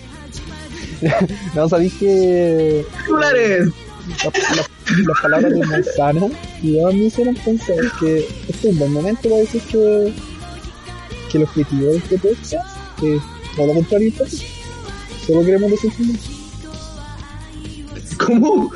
No, 1.54 1.68
sabéis 1.70 1.94
que. 1.96 2.86
La- 3.10 4.68
las 5.08 5.20
palabras 5.22 5.52
de 5.52 5.66
Manzano 5.66 6.30
ya 6.62 6.88
me 6.88 7.06
hicieron 7.06 7.36
pensar 7.36 7.76
que 8.00 8.20
este 8.48 8.68
es 8.70 8.74
un 8.74 8.80
buen 8.80 8.94
momento 8.94 9.22
para 9.30 9.38
decir 9.42 9.62
que, 9.64 10.14
que 11.32 11.38
el 11.40 11.44
objetivo 11.44 11.88
de 11.92 11.98
este 11.98 12.18
podcast 12.20 12.78
es 13.04 13.22
todo 13.56 13.68
lo 13.68 13.74
contrario 13.74 14.14
a. 14.14 14.44
Solo 15.26 15.44
queremos 15.44 15.72
desinformar. 15.72 16.16
¿Cómo? 18.26 18.72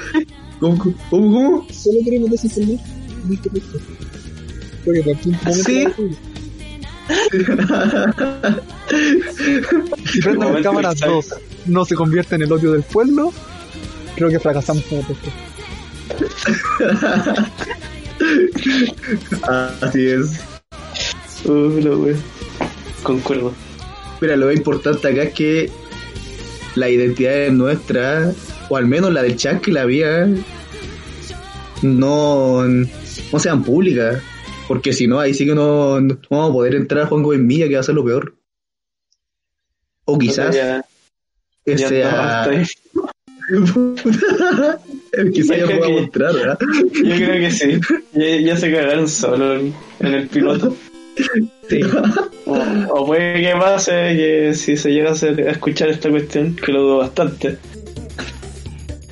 ¿Cómo? 0.59 0.77
¿Cómo? 0.77 0.95
¿Cómo? 1.09 1.67
Solo 1.71 1.99
queremos 2.03 2.31
desinformar. 2.31 2.77
Porque 4.83 5.01
un 5.25 5.31
momento 5.43 5.63
¿Sí? 5.63 5.85
Si 10.11 10.21
prenden 10.21 10.39
las 10.39 10.49
Momento 10.49 10.69
cámaras 10.69 10.93
exacto. 10.93 11.15
2 11.15 11.25
no 11.67 11.85
se 11.85 11.95
convierte 11.95 12.35
en 12.35 12.43
el 12.43 12.51
odio 12.51 12.71
del 12.71 12.83
pueblo, 12.83 13.31
creo 14.15 14.29
que 14.29 14.39
fracasamos 14.39 14.83
como 14.85 15.01
podcast. 15.03 15.37
Así 19.81 20.07
es. 20.07 20.39
Uh, 21.45 21.79
lo 21.81 21.99
wea. 21.99 22.15
Concuerdo. 23.03 23.53
Mira, 24.19 24.35
lo 24.35 24.51
importante 24.51 25.07
acá 25.07 25.23
es 25.23 25.33
que 25.33 25.71
la 26.75 26.89
identidad 26.89 27.33
es 27.33 27.53
nuestra, 27.53 28.31
o 28.67 28.75
al 28.75 28.85
menos 28.85 29.13
la 29.13 29.21
del 29.21 29.37
chat 29.37 29.61
que 29.61 29.71
la 29.71 29.83
había, 29.83 30.27
no, 31.81 32.65
no 32.67 33.39
sean 33.39 33.63
públicas. 33.63 34.21
Porque 34.69 34.93
si 34.93 35.05
no, 35.07 35.19
ahí 35.19 35.33
sí 35.33 35.45
que 35.45 35.53
no, 35.55 35.99
no 35.99 36.17
vamos 36.29 36.49
a 36.51 36.53
poder 36.53 36.75
entrar 36.75 37.03
a 37.03 37.07
Juan 37.07 37.23
Gómez 37.23 37.41
Milla, 37.41 37.67
que 37.67 37.73
va 37.73 37.79
a 37.81 37.83
ser 37.83 37.95
lo 37.95 38.05
peor. 38.05 38.35
O 40.05 40.17
quizás 40.17 40.55
Ya, 40.55 40.85
que 41.65 41.75
ya 41.75 41.87
sea. 41.89 42.07
está, 42.07 42.51
basta. 42.51 42.63
quizás 45.33 45.57
ya 45.57 45.65
pueda 45.65 45.87
que- 45.87 46.01
mostrar, 46.01 46.33
¿verdad? 46.35 46.59
Yo 47.03 47.15
creo 47.15 47.39
que 47.39 47.51
sí. 47.51 47.79
Ya, 48.13 48.37
ya 48.37 48.57
se 48.57 48.71
cagaron 48.71 49.07
solo 49.09 49.55
en, 49.55 49.73
en 49.99 50.13
el 50.13 50.27
piloto. 50.27 50.75
Sí. 51.67 51.81
O, 52.45 52.53
o 52.91 53.05
puede 53.07 53.41
que 53.41 53.51
pase 53.59 53.91
que 53.91 54.53
si 54.55 54.77
se 54.77 54.91
llega 54.91 55.09
a, 55.09 55.13
hacer- 55.13 55.47
a 55.47 55.51
escuchar 55.51 55.89
esta 55.89 56.09
cuestión, 56.09 56.55
que 56.55 56.71
lo 56.71 56.81
dudo 56.83 56.97
bastante. 56.99 57.57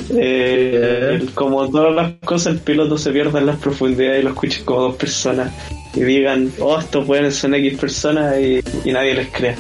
Eh, 0.09 1.25
como 1.33 1.69
todas 1.69 1.93
las 1.93 2.13
cosas, 2.25 2.53
el 2.53 2.59
piloto 2.59 2.97
se 2.97 3.11
pierda 3.11 3.39
en 3.39 3.45
las 3.45 3.57
profundidades 3.57 4.21
y 4.21 4.23
lo 4.23 4.29
escuchen 4.29 4.63
como 4.65 4.81
dos 4.81 4.95
personas 4.95 5.51
y 5.95 6.01
digan, 6.03 6.51
oh, 6.59 6.79
estos 6.79 7.05
pueden 7.05 7.31
son 7.31 7.55
X 7.55 7.77
personas 7.79 8.39
y, 8.39 8.61
y 8.85 8.91
nadie 8.91 9.15
les 9.15 9.29
crea. 9.29 9.55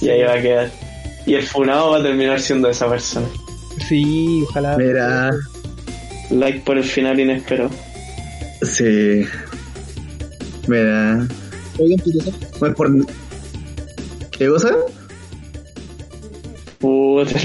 Y 0.00 0.08
ahí 0.08 0.22
va 0.22 0.34
a 0.34 0.42
quedar. 0.42 0.70
Y 1.26 1.34
el 1.34 1.42
funado 1.42 1.92
va 1.92 1.98
a 1.98 2.02
terminar 2.02 2.40
siendo 2.40 2.68
esa 2.68 2.88
persona. 2.88 3.26
Sí, 3.88 4.42
ojalá. 4.48 4.76
Mira, 4.76 5.30
Like 6.30 6.60
por 6.60 6.78
el 6.78 6.84
final 6.84 7.20
inesperado. 7.20 7.70
sí. 8.62 9.24
Mira, 10.66 11.26
Oigan, 11.78 12.74
por. 12.74 13.06
¿Qué 14.30 14.48
cosa? 14.48 14.74
Puta, 16.78 17.40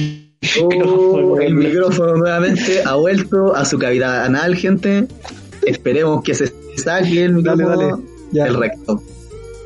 Oh, 0.61 1.37
el 1.41 1.53
micrófono 1.53 2.15
nuevamente 2.17 2.81
ha 2.83 2.95
vuelto 2.95 3.55
a 3.55 3.65
su 3.65 3.77
cavidad 3.77 4.25
anal, 4.25 4.55
gente. 4.55 5.07
Esperemos 5.65 6.23
que 6.23 6.33
se 6.33 6.53
saque 6.77 7.25
el 7.25 7.33
micrófono 7.33 7.69
dale. 7.69 8.03
Ya. 8.31 8.45
del 8.45 8.55
recto. 8.55 9.01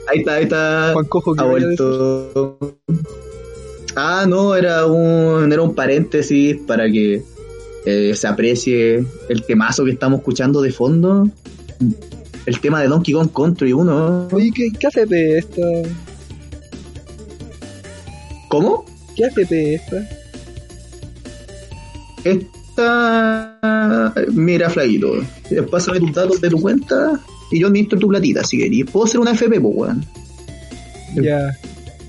Ahí 0.10 0.20
está, 0.20 0.34
ahí 0.36 0.44
está. 0.44 0.90
Juan 0.94 1.06
Cojo, 1.06 1.36
¿qué 1.36 1.42
ha 1.42 1.46
vuelto. 1.46 2.78
Ah, 3.96 4.26
no, 4.28 4.56
era 4.56 4.86
un, 4.88 5.52
era 5.52 5.62
un 5.62 5.76
paréntesis 5.76 6.58
para 6.66 6.90
que 6.90 7.24
eh, 7.86 8.16
se 8.16 8.28
aprecie 8.28 9.06
el 9.30 9.44
temazo 9.46 9.86
que 9.86 9.92
estamos 9.92 10.20
escuchando 10.20 10.62
de 10.62 10.72
fondo. 10.72 11.30
El 12.46 12.60
tema 12.60 12.82
de 12.82 12.88
Donkey 12.88 13.14
Kong 13.14 13.30
Country 13.34 13.72
1. 13.72 14.30
Oye, 14.32 14.52
¿qué, 14.54 14.72
qué 14.78 14.88
ACP 14.88 15.12
es 15.12 15.46
esta? 15.46 15.62
¿Cómo? 18.50 18.86
¿Qué 19.16 19.26
ACP 19.26 19.52
es 19.52 19.82
esta? 19.82 20.23
Esta. 22.24 24.14
Mira, 24.32 24.70
Flaguito. 24.70 25.14
Pásame 25.70 26.00
tus 26.00 26.14
datos 26.14 26.42
de 26.42 26.50
tu 26.50 26.62
cuenta 26.62 27.20
y 27.52 27.60
yo 27.60 27.68
administro 27.68 28.00
tu 28.00 28.08
platita 28.08 28.44
si 28.44 28.58
querés. 28.58 28.90
Puedo 28.92 29.08
ser 29.08 29.20
una 29.20 29.32
FP, 29.32 29.60
pues, 29.62 29.76
weón. 29.76 30.06
Ya. 31.16 31.56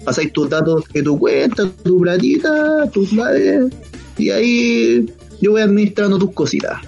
Pasáis 0.05 0.33
tus 0.33 0.49
datos 0.49 0.85
de 0.93 1.03
tu 1.03 1.19
cuenta, 1.19 1.69
tu 1.83 2.01
platita, 2.01 2.89
tus 2.91 3.11
claves. 3.11 3.73
Y 4.19 4.31
ahí 4.31 5.07
yo 5.41 5.53
voy 5.53 5.63
administrando 5.63 6.19
tus 6.19 6.33
cositas. 6.33 6.81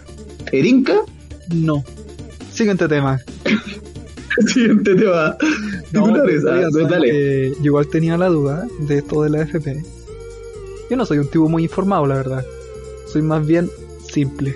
¿Erinca? 0.52 1.00
No. 1.54 1.84
Siguiente 2.52 2.88
tema. 2.88 3.18
Siguiente 4.46 4.94
tema. 4.94 5.36
No, 5.92 6.04
oigan, 6.04 6.42
¿saben 6.42 6.88
dale. 6.88 7.50
yo 7.50 7.64
igual 7.64 7.88
tenía 7.88 8.16
la 8.16 8.28
duda 8.28 8.66
de 8.80 8.98
esto 8.98 9.22
de 9.22 9.30
la 9.30 9.42
FP. 9.42 9.82
Yo 10.90 10.96
no 10.96 11.04
soy 11.04 11.18
un 11.18 11.28
tipo 11.28 11.48
muy 11.48 11.64
informado, 11.64 12.06
la 12.06 12.16
verdad. 12.16 12.44
Soy 13.12 13.22
más 13.22 13.46
bien 13.46 13.70
simple. 14.12 14.54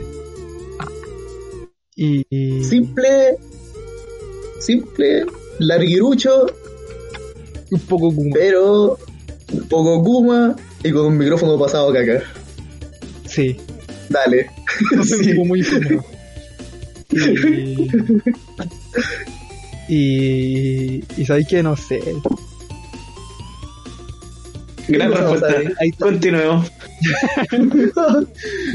Y, 1.96 2.24
y- 2.30 2.64
Simple, 2.64 3.36
simple, 4.60 5.26
larguirucho, 5.58 6.46
un 7.70 7.80
poco 7.80 8.14
como... 8.14 8.30
pero 8.32 8.98
un 9.52 9.68
poco 9.68 10.02
Kuma 10.02 10.56
y 10.82 10.92
con 10.92 11.06
un 11.06 11.18
micrófono 11.18 11.58
pasado 11.58 11.92
caca. 11.92 12.22
Sí, 13.26 13.56
Dale. 14.08 14.50
no 14.96 15.04
soy 15.04 15.18
un 15.18 15.24
Sí. 15.34 15.34
muy. 15.44 15.66
Y, 19.88 19.94
y, 19.94 21.04
y 21.16 21.26
sabéis 21.26 21.48
que 21.48 21.62
no 21.62 21.76
sé. 21.76 22.00
Gran 24.88 25.12
respuesta. 25.12 25.48
Ahí. 25.80 25.90
Continuemos. 25.92 26.70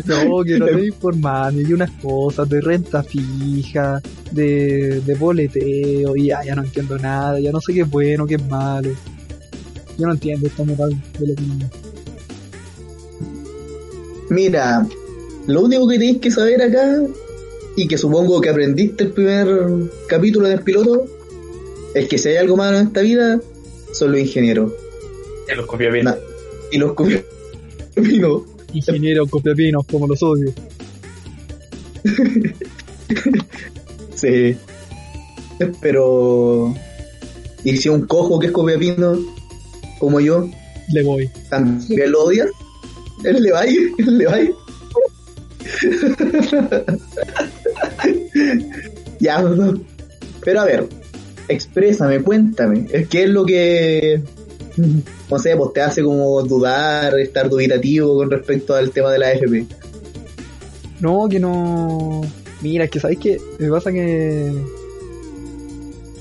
No, 0.05 0.43
que 0.43 0.57
no 0.57 0.65
estoy 0.67 0.87
informando 0.87 1.61
y 1.61 1.73
unas 1.73 1.91
cosas 2.01 2.49
de 2.49 2.61
renta 2.61 3.03
fija, 3.03 4.01
de, 4.31 5.01
de 5.01 5.15
boleteo, 5.15 6.15
y 6.15 6.27
ya, 6.27 6.43
ya 6.43 6.55
no 6.55 6.63
entiendo 6.63 6.97
nada, 6.97 7.39
ya 7.39 7.51
no 7.51 7.61
sé 7.61 7.73
qué 7.73 7.81
es 7.81 7.89
bueno, 7.89 8.25
qué 8.25 8.35
es 8.35 8.47
malo. 8.47 8.89
Yo 9.97 10.07
no 10.07 10.13
entiendo 10.13 10.47
esta 10.47 10.63
moral 10.63 10.95
de 11.19 11.27
lo 11.27 11.35
que 11.35 11.43
Mira, 14.29 14.87
lo 15.47 15.61
único 15.61 15.87
que 15.87 15.99
tenéis 15.99 16.17
que 16.19 16.31
saber 16.31 16.61
acá, 16.61 17.01
y 17.75 17.87
que 17.87 17.97
supongo 17.97 18.41
que 18.41 18.49
aprendiste 18.49 19.03
el 19.03 19.11
primer 19.11 19.47
capítulo 20.07 20.47
del 20.47 20.61
piloto, 20.61 21.05
es 21.93 22.07
que 22.07 22.17
si 22.17 22.29
hay 22.29 22.37
algo 22.37 22.57
malo 22.57 22.77
en 22.77 22.87
esta 22.87 23.01
vida, 23.01 23.39
son 23.91 24.11
los 24.11 24.21
ingenieros. 24.21 24.71
Ya 25.47 25.55
los 25.55 25.65
copié 25.65 25.91
bien. 25.91 26.09
Y 26.71 26.77
los 26.77 26.93
copiapinos. 27.95 28.41
Ingeniero 28.73 29.27
copiapinos 29.27 29.85
como 29.85 30.07
los 30.07 30.21
odio. 30.23 30.51
Sí. 34.15 34.55
Pero. 35.81 36.73
Y 37.63 37.77
si 37.77 37.89
un 37.89 38.07
cojo 38.07 38.39
que 38.39 38.47
es 38.47 38.51
copiapino, 38.51 39.17
como 39.99 40.19
yo, 40.19 40.49
Le 40.89 41.03
voy. 41.03 41.29
también 41.49 42.11
lo 42.11 42.23
odias, 42.23 42.49
él 43.23 43.41
le 43.41 43.51
va 43.51 43.61
a 43.61 43.67
ir, 43.67 43.91
él 43.97 44.17
le 44.17 44.25
va 44.25 44.33
a 44.35 44.41
ir. 44.41 44.53
ya, 49.19 49.41
no. 49.41 49.79
pero 50.43 50.61
a 50.61 50.65
ver, 50.65 50.87
exprésame, 51.47 52.21
cuéntame, 52.21 52.87
es 52.91 53.07
que 53.07 53.23
es 53.23 53.29
lo 53.29 53.45
que, 53.45 54.21
no 55.29 55.39
sé, 55.39 55.55
pues 55.55 55.73
te 55.73 55.81
hace 55.81 56.03
como 56.03 56.41
dudar, 56.43 57.19
estar 57.19 57.49
dubitativo 57.49 58.15
con 58.15 58.29
respecto 58.29 58.75
al 58.75 58.91
tema 58.91 59.11
de 59.11 59.19
la 59.19 59.27
AFP. 59.27 59.65
No, 60.99 61.27
que 61.29 61.39
no. 61.39 62.21
Mira, 62.61 62.85
es 62.85 62.91
que 62.91 62.99
sabéis 62.99 63.19
que 63.19 63.41
me 63.59 63.69
pasa 63.69 63.91
que. 63.91 64.51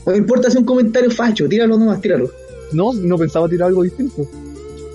No 0.06 0.14
importa 0.16 0.50
si 0.50 0.58
un 0.58 0.64
comentario 0.64 1.10
facho, 1.10 1.48
tíralo 1.48 1.78
nomás, 1.78 2.00
tíralo. 2.00 2.30
No, 2.72 2.92
no 2.92 3.16
pensaba 3.16 3.48
tirar 3.48 3.68
algo 3.68 3.82
distinto. 3.82 4.28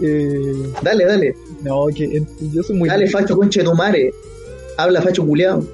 Eh, 0.02 0.72
Dale, 0.82 1.06
dale, 1.06 1.36
no, 1.64 1.88
que 1.88 2.24
yo 2.54 2.64
soy 2.64 2.78
muy. 2.78 2.90
dale, 2.90 3.08
facho 3.08 3.36
conche 3.36 3.64
tu 3.64 3.74
mare. 3.74 4.12
Habla, 4.78 5.02
facho 5.02 5.26
culiao. 5.26 5.66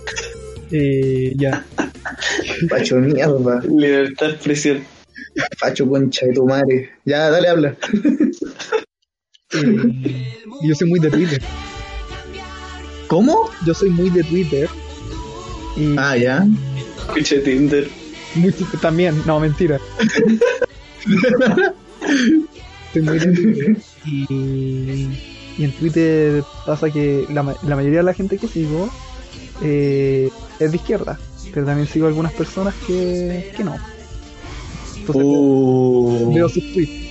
Eh, 0.71 1.33
ya. 1.37 1.63
Facho 2.69 2.95
mierda. 2.97 3.61
Libertad 3.67 4.27
de 4.27 4.33
expresión. 4.33 4.83
Facho 5.57 5.87
concha 5.87 6.25
de 6.25 6.33
tu 6.33 6.45
madre. 6.45 6.91
Ya, 7.05 7.29
dale, 7.29 7.47
habla. 7.49 7.75
Eh, 9.53 10.33
yo 10.63 10.75
soy 10.75 10.89
muy 10.89 10.99
de 10.99 11.09
Twitter. 11.11 11.41
¿Cómo? 13.07 13.49
Yo 13.65 13.73
soy 13.73 13.89
muy 13.89 14.09
de 14.09 14.23
Twitter. 14.23 14.69
Y 15.77 15.95
Ah, 15.97 16.15
ya. 16.17 16.45
Escuché 17.07 17.39
Tinder. 17.39 17.87
muy- 18.35 18.51
también, 18.81 19.21
no, 19.25 19.39
mentira. 19.39 19.79
Soy 22.93 23.01
muy 23.01 23.19
de 23.19 23.27
Twitter. 23.33 23.77
Y, 24.05 25.07
y 25.57 25.63
en 25.63 25.71
Twitter 25.73 26.43
pasa 26.65 26.89
que 26.89 27.25
la, 27.29 27.43
ma- 27.43 27.55
la 27.63 27.75
mayoría 27.75 27.99
de 27.99 28.03
la 28.05 28.13
gente 28.13 28.37
que 28.37 28.47
sigo 28.47 28.89
eh, 29.61 30.29
es 30.59 30.71
de 30.71 30.77
izquierda. 30.77 31.19
Pero 31.53 31.65
también 31.65 31.87
sigo 31.87 32.07
algunas 32.07 32.33
personas 32.33 32.73
que, 32.87 33.53
que 33.55 33.63
no. 33.63 33.75
Entonces 35.07 35.23
Uh, 35.25 36.33
veo 36.33 36.49
sus 36.49 36.73
tweets. 36.73 37.05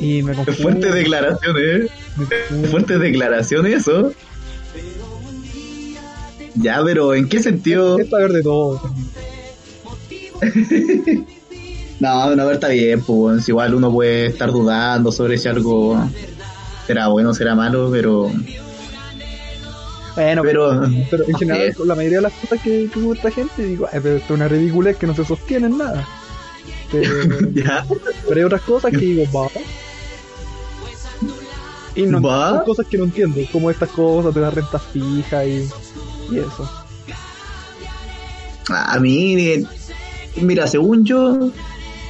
Y 0.00 0.22
me 0.22 0.34
confundo. 0.34 0.62
fuertes 0.62 0.94
declaraciones, 0.94 1.62
¿eh? 1.62 2.98
declaraciones, 2.98 3.74
eso. 3.74 4.12
Ya, 6.56 6.80
pero 6.84 7.14
¿en 7.14 7.28
qué 7.28 7.42
sentido? 7.42 7.98
Es 7.98 8.10
saber 8.10 8.32
de 8.32 8.42
todo. 8.42 8.80
No, 12.00 12.34
no, 12.34 12.50
está 12.50 12.68
bien, 12.68 13.00
pues, 13.02 13.48
igual 13.48 13.72
uno 13.74 13.90
puede 13.90 14.26
estar 14.26 14.50
dudando 14.50 15.12
sobre 15.12 15.38
si 15.38 15.48
algo 15.48 15.96
será 16.86 17.06
bueno 17.08 17.30
o 17.30 17.34
será 17.34 17.54
malo, 17.54 17.88
pero. 17.90 18.30
Bueno, 20.14 20.42
Pero. 20.42 20.82
Pero 21.10 21.24
en 21.26 21.34
general, 21.38 21.74
con 21.74 21.88
la 21.88 21.94
mayoría 21.94 22.18
de 22.18 22.22
las 22.22 22.32
cosas 22.34 22.60
que, 22.62 22.90
sube 22.92 23.16
esta 23.16 23.30
gente, 23.30 23.64
digo, 23.64 23.86
"Ay, 23.90 24.00
pero 24.02 24.16
esto 24.16 24.34
es 24.34 24.38
una 24.38 24.48
ridiculez 24.48 24.96
que 24.96 25.06
no 25.06 25.14
se 25.14 25.24
sostiene 25.24 25.66
en 25.68 25.78
nada. 25.78 26.06
Pero, 27.00 27.50
Ya. 27.54 27.84
pero 28.28 28.36
hay 28.40 28.44
otras 28.44 28.62
cosas 28.62 28.90
que 28.90 28.98
digo, 28.98 29.24
va. 29.34 29.48
Y 31.96 32.02
no, 32.06 32.20
¿Va? 32.20 32.50
son 32.50 32.64
cosas 32.64 32.86
que 32.88 32.98
no 32.98 33.04
entiendo, 33.04 33.40
como 33.52 33.70
estas 33.70 33.88
cosas 33.90 34.34
de 34.34 34.40
la 34.40 34.50
renta 34.50 34.78
fija 34.78 35.44
y, 35.46 35.68
y 36.30 36.38
eso. 36.38 36.68
A 38.68 38.98
mí, 38.98 39.34
eh, 39.40 39.64
mira, 40.40 40.66
según 40.66 41.04
yo, 41.04 41.50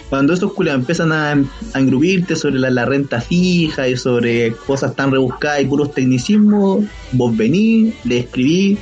cuando 0.09 0.33
estos 0.33 0.53
culiados 0.53 0.81
empiezan 0.81 1.13
a, 1.13 1.33
a 1.33 1.79
engrupirte 1.81 2.35
sobre 2.37 2.59
la, 2.61 2.71
la 2.71 2.85
renta 2.87 3.21
fija 3.21 3.89
y 3.89 3.97
sobre 3.97 4.53
cosas 4.55 4.95
tan 4.95 5.11
rebuscadas 5.11 5.61
y 5.63 5.67
puros 5.67 5.93
tecnicismos, 5.93 6.85
vos 7.13 7.37
venís, 7.37 7.95
le 8.05 8.21
escribís, 8.21 8.79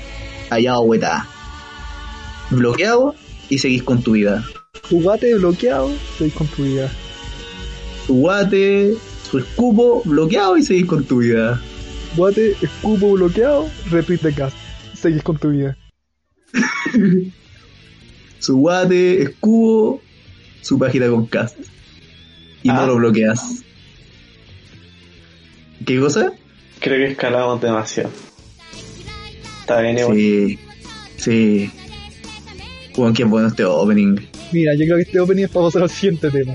allá 0.50 0.78
hueta, 0.78 1.26
bloqueado 2.50 3.14
y 3.48 3.58
seguís 3.58 3.82
con 3.82 4.02
tu 4.02 4.12
vida. 4.12 4.44
Tu 4.92 5.00
guate 5.00 5.34
bloqueado, 5.36 5.90
seguís 6.18 6.34
con 6.34 6.46
tu 6.48 6.64
vida. 6.64 6.90
Tu 8.06 8.14
guate, 8.14 8.92
su 9.30 9.38
escupo 9.38 10.02
bloqueado 10.04 10.58
y 10.58 10.62
seguís 10.62 10.84
con 10.84 11.02
tu 11.04 11.20
vida. 11.20 11.58
Guate, 12.14 12.54
escupo 12.60 13.12
bloqueado, 13.12 13.70
repeat 13.90 14.20
the 14.20 14.34
cast. 14.34 14.54
Seguís 14.94 15.22
con 15.22 15.38
tu 15.38 15.48
vida. 15.48 15.78
Su 18.38 18.58
guate, 18.58 19.22
escupo, 19.22 20.02
su 20.60 20.78
página 20.78 21.08
con 21.08 21.24
cast. 21.24 21.56
Y 22.62 22.68
Ah. 22.68 22.74
no 22.74 22.88
lo 22.88 22.96
bloqueas. 22.96 23.64
¿Qué 25.86 25.98
cosa? 26.00 26.32
Creo 26.80 26.98
que 27.06 27.12
escalamos 27.12 27.62
demasiado. 27.62 28.10
Está 29.60 29.80
bien, 29.80 29.98
igual. 29.98 30.16
Sí, 30.18 30.58
sí. 31.16 31.70
Bueno, 32.94 33.14
qué 33.14 33.24
bueno 33.24 33.48
este 33.48 33.64
opening. 33.64 34.16
Mira, 34.52 34.74
yo 34.74 34.84
creo 34.84 34.96
que 34.96 35.02
este 35.02 35.20
opening 35.20 35.44
es 35.44 35.50
para 35.50 35.66
pasar 35.66 35.82
al 35.82 35.90
siguiente 35.90 36.30
tema. 36.30 36.54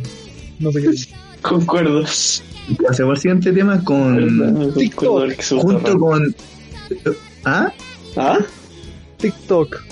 No 0.60 0.71
sé 0.71 0.81
qué. 0.81 0.89
Concuerdo. 1.41 2.03
Pasemos 2.86 3.15
al 3.15 3.17
siguiente 3.17 3.53
tema 3.53 3.83
con. 3.83 4.73
Se 5.41 5.55
Junto 5.55 5.97
con. 5.97 6.36
¿Ah? 7.43 7.71
¿Ah? 8.15 8.39
TikTok. 9.17 9.83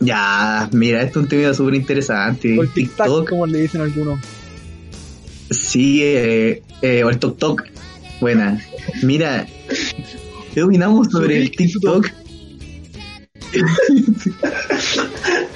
Ya, 0.00 0.68
mira, 0.72 1.02
esto 1.02 1.18
es 1.18 1.24
un 1.24 1.28
tema 1.28 1.54
súper 1.54 1.74
interesante. 1.74 2.58
O 2.58 2.62
el 2.62 2.72
TikTok, 2.72 3.06
TikTok. 3.06 3.28
como 3.28 3.46
le 3.46 3.62
dicen 3.62 3.80
algunos. 3.80 4.20
Sí, 5.50 6.02
eh, 6.02 6.62
eh, 6.82 7.04
o 7.04 7.10
el 7.10 7.18
TikTok. 7.18 7.64
Buena. 8.20 8.60
Mira, 9.02 9.46
¿qué 10.54 10.62
opinamos 10.62 11.08
sobre 11.10 11.38
el 11.38 11.68
Su 11.68 11.80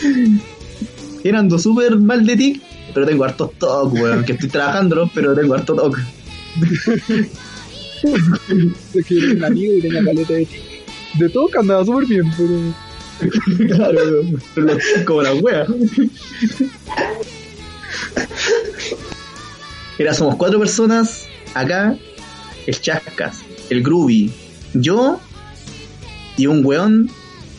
TikTok? 0.00 1.34
Ando 1.34 1.58
súper 1.58 1.98
mal 1.98 2.24
de 2.26 2.36
tic, 2.36 2.62
pero 2.94 3.06
tengo 3.06 3.24
hartos 3.24 3.52
TOC, 3.58 3.92
weón. 3.94 4.24
Que 4.24 4.32
estoy 4.32 4.48
trabajando, 4.48 5.10
pero 5.14 5.34
tengo 5.34 5.54
harto 5.54 5.74
TOC. 5.74 5.98
Es 8.94 9.06
que 9.06 9.14
un 9.14 9.44
amigo 9.44 9.74
y 9.74 9.80
tenía 9.82 10.02
caleta 10.04 10.32
de 10.32 10.48
De 11.18 11.28
que 11.30 11.58
andaba 11.58 11.84
súper 11.84 12.06
bien, 12.06 12.32
pero. 12.36 12.74
Claro, 13.76 14.00
pero 14.54 14.66
TOC 14.66 15.04
como 15.04 15.22
la 15.22 15.34
wea. 15.34 15.66
Mira, 19.98 20.14
somos 20.14 20.36
cuatro 20.36 20.58
personas 20.58 21.26
acá. 21.54 21.96
El 22.66 22.80
Chascas, 22.80 23.42
el 23.70 23.82
Groovy, 23.82 24.30
yo 24.74 25.18
y 26.36 26.46
un 26.46 26.64
weón 26.64 27.10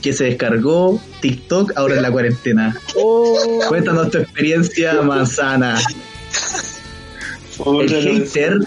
que 0.01 0.13
se 0.13 0.25
descargó 0.25 1.01
TikTok 1.21 1.73
ahora 1.75 1.95
en 1.95 2.01
la 2.01 2.11
cuarentena. 2.11 2.75
Oh, 2.95 3.59
Cuéntanos 3.67 4.09
tu 4.11 4.17
experiencia 4.19 5.01
manzana. 5.01 5.79
El 7.65 7.89
hater, 7.89 8.57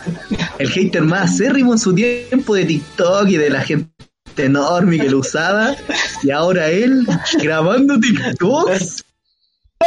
el 0.59 0.71
hater 0.71 1.03
más 1.03 1.33
acérrimo 1.33 1.73
en 1.73 1.79
su 1.79 1.95
tiempo 1.95 2.55
de 2.55 2.65
TikTok 2.65 3.29
y 3.29 3.37
de 3.37 3.51
la 3.51 3.63
gente 3.63 3.91
enorme 4.37 4.99
que 4.99 5.11
lo 5.11 5.19
usaba. 5.19 5.75
Y 6.23 6.31
ahora 6.31 6.71
él 6.71 7.07
grabando 7.43 7.99
TikToks. 7.99 9.05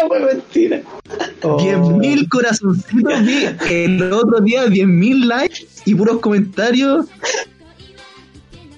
fue 0.07 0.19
mentira. 0.19 0.81
oh. 1.43 1.57
10.000 1.57 2.27
corazoncitos 2.29 3.13
el 3.69 4.11
otro 4.11 4.41
día 4.41 4.65
10.000 4.65 5.25
likes 5.25 5.67
y 5.85 5.95
puros 5.95 6.19
comentarios 6.19 7.05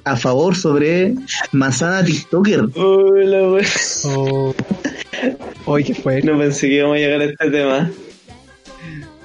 a 0.04 0.16
favor 0.16 0.56
sobre 0.56 1.14
manzana 1.52 2.04
TikToker. 2.04 2.66
Uy, 2.78 3.26
la 3.26 3.50
wea. 3.52 3.68
Oh. 4.06 4.54
Oye, 5.66 5.84
¿qué 5.86 5.94
fue? 5.96 6.22
No 6.22 6.38
pensé 6.38 6.68
que 6.68 6.76
íbamos 6.76 6.96
a 6.96 7.00
llegar 7.00 7.22
a 7.22 7.26
este 7.26 7.52
tema. 7.52 7.92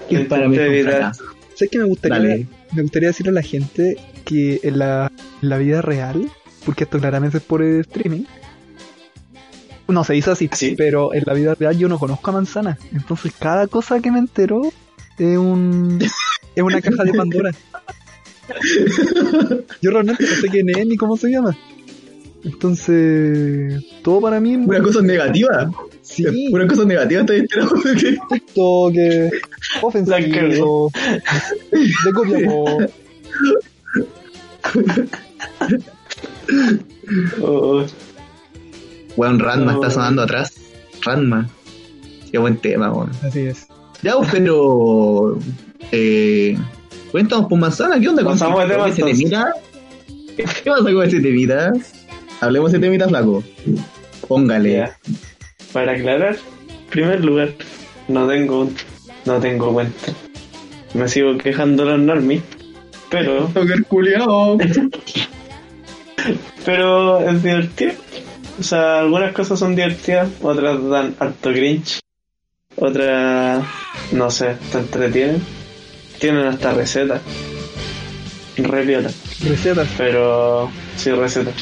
Que 0.08 0.20
para 0.20 0.48
mí. 0.48 0.56
¿Sabes 0.56 1.70
que 1.70 1.78
me 1.78 1.84
gustaría, 1.84 2.18
Dale. 2.18 2.46
me 2.72 2.82
gustaría 2.82 3.08
decirle 3.08 3.30
a 3.30 3.34
la 3.34 3.42
gente 3.42 3.96
que 4.24 4.60
en 4.64 4.78
la, 4.78 5.10
en 5.40 5.48
la 5.48 5.58
vida 5.58 5.80
real, 5.82 6.28
porque 6.64 6.84
esto 6.84 6.98
claramente 6.98 7.38
es 7.38 7.44
por 7.44 7.62
el 7.62 7.80
streaming, 7.80 8.24
no 9.86 10.02
se 10.02 10.14
dice 10.14 10.30
así, 10.32 10.50
Sí. 10.52 10.74
pero 10.76 11.14
en 11.14 11.22
la 11.26 11.34
vida 11.34 11.54
real 11.54 11.78
yo 11.78 11.88
no 11.88 11.98
conozco 11.98 12.30
a 12.30 12.34
Manzana. 12.34 12.76
Entonces 12.92 13.32
cada 13.38 13.66
cosa 13.68 14.00
que 14.00 14.10
me 14.10 14.18
entero 14.18 14.62
es 15.18 15.38
un 15.38 15.98
es 16.56 16.62
una 16.62 16.80
caja 16.80 17.04
de 17.04 17.12
Pandora. 17.14 17.50
Yo 19.82 19.90
realmente 19.90 20.24
no 20.24 20.36
sé 20.36 20.48
quién 20.48 20.68
es 20.70 20.86
ni 20.86 20.96
cómo 20.96 21.16
se 21.16 21.30
llama. 21.30 21.56
Entonces, 22.44 23.82
todo 24.02 24.20
para 24.20 24.38
mí 24.38 24.54
Una 24.56 24.82
cosa 24.82 25.00
negativa. 25.00 25.70
sí, 26.02 26.24
Una 26.52 26.66
cosa 26.66 26.84
negativa, 26.84 27.22
estoy 27.22 27.38
enterado 27.38 27.74
de 27.82 27.94
que- 27.94 28.10
La 28.12 28.38
cagó. 28.54 28.92
ofensivo, 29.82 30.90
de 31.72 32.12
copiapó. 32.14 32.78
Oh, 37.42 37.84
Weón, 39.16 39.38
Ranma 39.38 39.72
No. 39.72 39.78
está 39.80 39.90
sonando 39.90 40.22
atrás. 40.22 40.54
Ranma. 41.02 41.48
Qué 42.30 42.38
buen 42.38 42.56
tema, 42.56 42.92
weón. 42.92 43.10
Así 43.22 43.40
es. 43.40 43.66
Ya, 44.02 44.16
pues, 44.16 44.28
pero. 44.32 45.38
Eh, 45.92 46.56
cuéntanos, 47.14 47.46
pues, 47.48 47.60
manzana, 47.60 48.00
¿qué 48.00 48.08
onda 48.08 48.24
con 48.24 48.34
ese 48.34 48.44
entonces. 48.44 49.04
temita? 49.04 49.54
¿Qué 50.36 50.42
pasa 50.64 50.82
con 50.82 51.06
ese 51.06 51.20
temita? 51.20 51.72
Hablemos 52.40 52.72
de 52.72 52.80
temita, 52.80 53.08
flaco. 53.08 53.44
Póngale. 54.26 54.72
ya. 54.72 54.98
Para 55.72 55.92
aclarar, 55.92 56.34
en 56.34 56.86
primer 56.90 57.24
lugar, 57.24 57.50
no 58.08 58.26
tengo 58.26 58.68
no 59.26 59.38
tengo 59.38 59.72
cuenta. 59.72 60.12
Me 60.94 61.06
sigo 61.06 61.38
quejando 61.38 61.84
los 61.84 62.00
normies, 62.00 62.42
pero 63.10 63.48
pero 66.64 67.20
es 67.30 67.42
divertido. 67.44 67.92
O 68.58 68.62
sea, 68.64 68.98
algunas 68.98 69.32
cosas 69.32 69.60
son 69.60 69.76
divertidas, 69.76 70.30
otras 70.42 70.82
dan 70.88 71.14
harto 71.20 71.52
cringe, 71.52 72.00
otras, 72.74 73.64
no 74.10 74.32
sé, 74.32 74.56
te 74.72 74.78
entretienen. 74.78 75.63
Tienen 76.24 76.46
hasta 76.46 76.72
recetas. 76.72 77.20
Re 78.56 78.86
viola. 78.86 79.10
Recetas. 79.46 79.86
Pero, 79.98 80.70
sí, 80.96 81.10
recetas. 81.10 81.52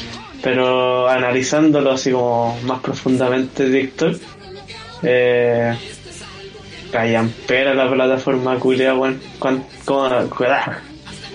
Pero 0.41 1.09
analizándolo 1.09 1.91
así 1.91 2.11
como 2.11 2.57
más 2.63 2.79
profundamente 2.79 3.69
TikTok, 3.69 4.15
eh, 5.03 5.75
callampera 6.93 7.73
la 7.73 7.91
plataforma 7.91 8.57
culia, 8.57 8.95
weón. 8.95 9.19
Cuidá. 10.29 10.81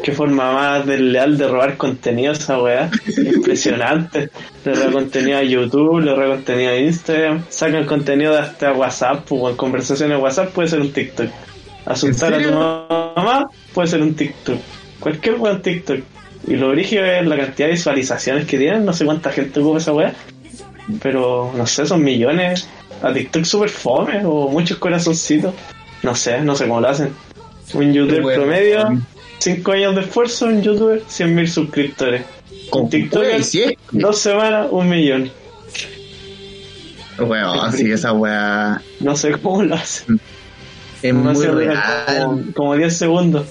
Qué 0.03 0.13
forma 0.13 0.51
más 0.55 0.87
desleal 0.87 1.37
de 1.37 1.49
robar 1.49 1.77
contenido 1.77 2.33
esa 2.33 2.63
weá. 2.63 2.91
Impresionante. 3.15 4.31
Le 4.65 4.73
roba 4.73 4.93
contenido 4.93 5.37
a 5.37 5.43
YouTube, 5.43 6.01
le 6.01 6.15
roba 6.15 6.37
contenido 6.37 6.71
a 6.71 6.79
Instagram. 6.79 7.45
Sacan 7.51 7.85
contenido 7.85 8.33
de 8.33 8.39
hasta 8.39 8.73
WhatsApp, 8.73 9.27
pues, 9.29 9.51
en 9.51 9.57
conversaciones 9.59 10.17
de 10.17 10.23
WhatsApp 10.23 10.51
puede 10.51 10.69
ser 10.69 10.81
un 10.81 10.95
TikTok. 10.95 11.29
Asustar 11.89 12.35
a 12.35 12.43
tu 12.43 12.53
mamá 12.53 13.49
puede 13.73 13.89
ser 13.89 14.03
un 14.03 14.15
TikTok. 14.15 14.61
Cualquier 15.01 15.37
weón 15.37 15.63
TikTok. 15.63 16.01
Y 16.47 16.57
lo 16.57 16.69
origen 16.69 17.05
es 17.05 17.27
la 17.27 17.37
cantidad 17.37 17.69
de 17.69 17.75
visualizaciones 17.75 18.47
que 18.47 18.59
tienen. 18.59 18.85
No 18.85 18.93
sé 18.93 19.05
cuánta 19.07 19.33
gente 19.33 19.61
ocupa 19.61 19.79
esa 19.79 19.93
weá. 19.93 20.15
Pero 21.03 21.53
no 21.57 21.67
sé, 21.67 21.87
son 21.87 22.05
millones. 22.05 22.69
A 23.03 23.13
TikTok 23.13 23.45
super 23.45 23.71
fome 23.71 24.23
o 24.25 24.49
muchos 24.49 24.77
corazoncitos. 24.79 25.55
No 26.03 26.15
sé, 26.15 26.41
no 26.43 26.55
sé 26.55 26.69
cómo 26.69 26.81
lo 26.81 26.89
hacen. 26.89 27.13
Un 27.73 27.93
youtuber 27.93 28.23
Bueno, 28.23 28.43
promedio, 28.43 29.03
5 29.39 29.73
años 29.73 29.95
de 29.95 30.01
esfuerzo, 30.03 30.47
un 30.47 30.63
youtuber, 30.63 31.03
100.000 31.05 31.47
suscriptores. 31.47 32.23
Con 32.71 32.89
TikTok. 32.89 33.25
Dos 33.93 34.19
semanas, 34.19 34.69
un 34.71 34.89
millón. 34.89 35.31
Weón, 37.19 37.73
sí, 37.73 37.91
esa 37.91 38.13
weá 38.13 38.81
No 39.01 39.17
sé 39.17 39.33
cómo 39.33 39.63
lo 39.63 39.75
hacen. 39.75 40.21
Es 41.03 41.15
No 41.15 41.33
muy 41.33 41.47
real. 41.47 41.83
Como, 42.25 42.43
como 42.55 42.77
10 42.77 42.97
segundos. 42.97 43.47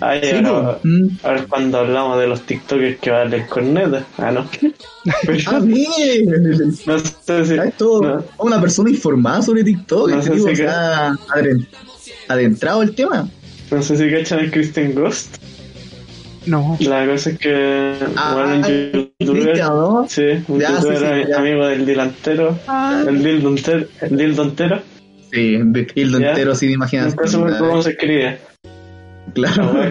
Ay, 0.00 0.20
Sí, 0.22 0.44
ahora. 0.44 0.78
Mm. 0.82 1.06
a 1.22 1.30
ver 1.30 1.46
cuando 1.46 1.78
hablamos 1.78 2.18
de 2.20 2.26
los 2.26 2.42
TikTokers 2.42 2.98
que 2.98 3.10
van 3.10 3.30
del 3.30 3.46
corneta. 3.46 4.04
Ah, 4.18 4.30
no. 4.32 4.46
Ah, 5.46 5.60
bien. 5.60 6.24
No 6.86 6.98
sé 6.98 7.44
si. 7.46 7.54
Esto, 7.54 8.02
no. 8.02 8.24
una 8.38 8.60
persona 8.60 8.90
informada 8.90 9.42
sobre 9.42 9.62
TikTok, 9.64 10.10
No 10.10 10.18
este 10.18 10.30
sé 10.30 10.36
tipo, 10.36 10.48
si 10.56 10.62
adren- 10.62 11.66
adentrado 12.28 12.82
el 12.82 12.94
tema. 12.94 13.28
No 13.70 13.82
sé 13.82 13.96
si 13.96 14.10
cachan 14.10 14.40
el 14.40 14.50
Christian 14.50 14.94
Ghost. 14.94 15.36
No. 16.46 16.76
La 16.80 17.06
cosa 17.06 17.30
es 17.30 17.38
que. 17.38 17.94
Ah, 18.16 18.34
bueno, 18.34 18.56
un 18.56 19.10
youtuber. 19.18 19.42
Cristian, 19.44 19.68
¿no? 19.68 20.06
Sí, 20.08 20.22
un 20.48 20.60
Ya, 20.60 20.68
sí, 20.68 20.74
youtuber 20.74 21.24
sí, 21.24 21.30
ya. 21.30 21.38
amigo 21.38 21.66
del 21.66 21.86
delantero. 21.86 22.58
El 23.08 23.22
dildontero. 23.22 23.86
El 24.02 24.16
dildontero. 24.16 24.82
Sí, 25.34 25.58
de 25.62 25.86
Hildo 25.94 26.20
Ya. 26.20 26.30
entero 26.30 26.54
sin 26.54 26.70
imaginación. 26.70 27.16
Cómo 27.58 27.82
se 27.82 27.90
escribe. 27.90 28.38
La 29.34 29.50
Claro. 29.50 29.90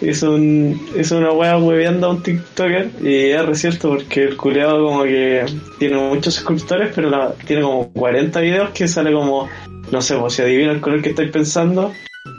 hizo, 0.00 0.32
un, 0.34 0.80
hizo 0.98 1.18
una 1.18 1.30
wea 1.30 1.56
hueveando 1.58 2.06
a 2.08 2.10
un 2.10 2.22
TikToker 2.22 2.88
y 3.00 3.14
es 3.30 3.46
re 3.46 3.54
cierto 3.54 3.90
porque 3.90 4.24
el 4.24 4.36
culeado 4.36 4.84
como 4.84 5.04
que 5.04 5.44
tiene 5.78 5.96
muchos 5.98 6.34
suscriptores 6.34 6.90
pero 6.94 7.10
la- 7.10 7.32
tiene 7.46 7.62
como 7.62 7.92
40 7.92 8.40
videos 8.40 8.70
que 8.70 8.88
sale 8.88 9.12
como, 9.12 9.48
no 9.92 10.00
sé, 10.02 10.16
pues 10.16 10.34
si 10.34 10.42
adivina 10.42 10.72
el 10.72 10.80
color 10.80 11.00
que 11.02 11.10
estáis 11.10 11.30
pensando, 11.30 11.92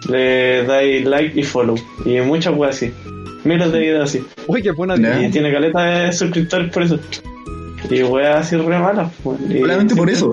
le 0.10 0.64
dais 0.66 1.06
like 1.06 1.40
y 1.40 1.44
follow. 1.44 1.76
Y 2.06 2.20
muchas 2.20 2.56
weas 2.58 2.76
así. 2.76 2.92
Miles 3.46 3.72
de 3.72 3.80
videos 3.80 4.10
así. 4.10 4.24
Uy, 4.48 4.62
qué 4.62 4.72
buena 4.72 4.98
Ya. 4.98 5.22
Y 5.26 5.32
tiene 5.32 5.52
caleta 5.54 5.82
de 5.84 6.12
suscriptores 6.12 6.72
por 6.74 6.84
eso. 6.84 7.00
Y 7.90 8.04
weas 8.04 8.48
así 8.48 8.58
re 8.58 8.80
malas. 8.80 9.12
pues. 9.24 9.38
Solamente 9.60 9.96
por 9.96 10.10
eso. 10.10 10.30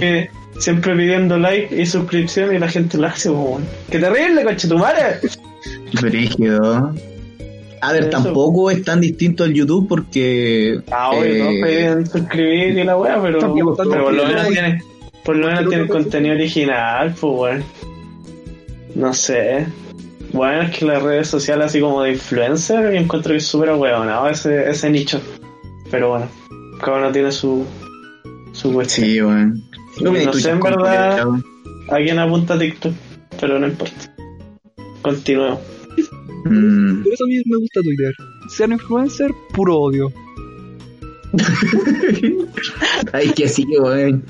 Siempre 0.59 0.95
pidiendo 0.97 1.39
like 1.39 1.81
y 1.81 1.87
suscripción 1.87 2.55
y 2.55 2.59
la 2.59 2.69
gente 2.69 2.99
lo 2.99 3.07
hace, 3.07 3.31
weón. 3.31 3.65
¡Qué 3.91 3.99
terrible, 3.99 4.43
conchetumare! 4.45 5.21
Brígido. 6.01 6.93
A 7.81 7.93
ver, 7.93 8.03
Eso. 8.03 8.11
tampoco 8.11 8.71
es 8.71 8.83
tan 8.85 9.01
distinto 9.01 9.45
al 9.45 9.55
YouTube 9.55 9.87
porque. 9.89 10.81
Ah, 10.91 11.11
obvio, 11.11 11.23
eh, 11.25 11.39
no 11.61 11.67
piden 11.67 12.07
suscribir 12.07 12.79
y 12.79 12.85
la 12.85 12.97
wea, 12.99 13.23
pero, 13.23 13.39
pero 13.55 14.05
por 14.05 14.13
lo 14.15 14.23
que 14.23 14.29
menos 14.29 14.45
hay. 14.45 14.53
tiene, 14.53 14.83
por 15.25 15.37
lo 15.37 15.47
menos 15.47 15.69
tiene 15.69 15.85
no- 15.85 15.91
contenido 15.93 16.35
original, 16.35 17.15
pues 17.21 17.33
weón. 17.39 17.65
No 18.97 19.15
sé. 19.15 19.67
Bueno, 20.33 20.63
es 20.63 20.77
que 20.77 20.85
las 20.87 21.03
redes 21.03 21.29
sociales 21.29 21.67
así 21.67 21.81
como 21.81 22.03
de 22.03 22.13
influencer, 22.13 22.93
yo 22.93 22.99
encuentro 22.99 23.31
que 23.31 23.39
es 23.39 23.47
súper 23.47 23.71
ese, 24.31 24.69
ese 24.69 24.91
nicho. 24.91 25.21
Pero 25.91 26.11
bueno, 26.11 26.27
cada 26.85 26.99
uno 26.99 27.13
tiene 27.13 27.31
su, 27.33 27.65
su 28.53 28.73
cuestión. 28.73 29.07
Sí, 29.07 29.23
weón. 29.23 29.68
No 30.01 30.31
tu 30.31 30.39
sé, 30.39 30.51
en 30.51 30.61
verdad. 30.61 31.27
¿A 31.91 31.97
quién 31.97 32.19
apunta 32.19 32.59
TikTok? 32.59 32.93
Pero 33.41 33.59
no 33.59 33.67
importa. 33.67 34.15
Continuemos. 35.03 35.61
Mm. 36.45 37.03
Por 37.03 37.13
eso 37.13 37.25
a 37.25 37.27
mí 37.27 37.43
me 37.45 37.57
gusta 37.57 37.81
Twitter. 37.83 38.15
Sean 38.49 38.73
influencer, 38.73 39.31
puro 39.55 39.79
odio. 39.79 40.13
Ay, 43.13 43.31
que 43.31 43.49
sí, 43.49 43.67
weón. 43.81 44.25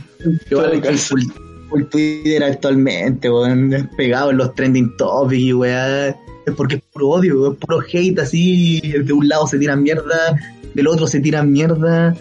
Yo 0.51 0.63
caso. 0.81 1.17
full, 1.17 1.23
full 1.69 1.83
Twitter 1.85 2.43
actualmente, 2.45 3.31
weón. 3.31 3.73
es 3.73 3.87
Pegado 3.97 4.31
en 4.31 4.39
los 4.39 4.55
trending 4.55 4.97
topics 4.97 5.43
y 5.43 5.53
weón. 5.53 6.17
Es 6.47 6.55
porque 6.55 6.77
es 6.77 6.83
puro 6.93 7.09
odio, 7.09 7.53
es 7.53 7.59
puro 7.59 7.81
hate 7.81 8.19
así. 8.21 8.81
De 8.81 9.13
un 9.13 9.29
lado 9.29 9.47
se 9.47 9.59
tiran 9.59 9.83
mierda, 9.83 10.37
del 10.75 10.87
otro 10.87 11.07
se 11.07 11.21
tiran 11.21 11.53
mierda. 11.53 12.15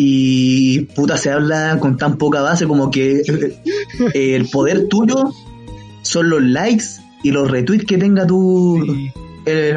Y 0.00 0.82
puta, 0.94 1.16
se 1.16 1.28
habla 1.32 1.76
con 1.80 1.96
tan 1.96 2.18
poca 2.18 2.40
base 2.40 2.68
como 2.68 2.88
que 2.88 3.20
eh, 4.14 4.36
el 4.36 4.48
poder 4.48 4.86
tuyo 4.86 5.32
son 6.02 6.30
los 6.30 6.40
likes 6.40 6.84
y 7.24 7.32
los 7.32 7.50
retweets 7.50 7.84
que 7.84 7.98
tenga 7.98 8.24
tu, 8.24 8.80
Sí. 8.86 9.10
eh, 9.46 9.74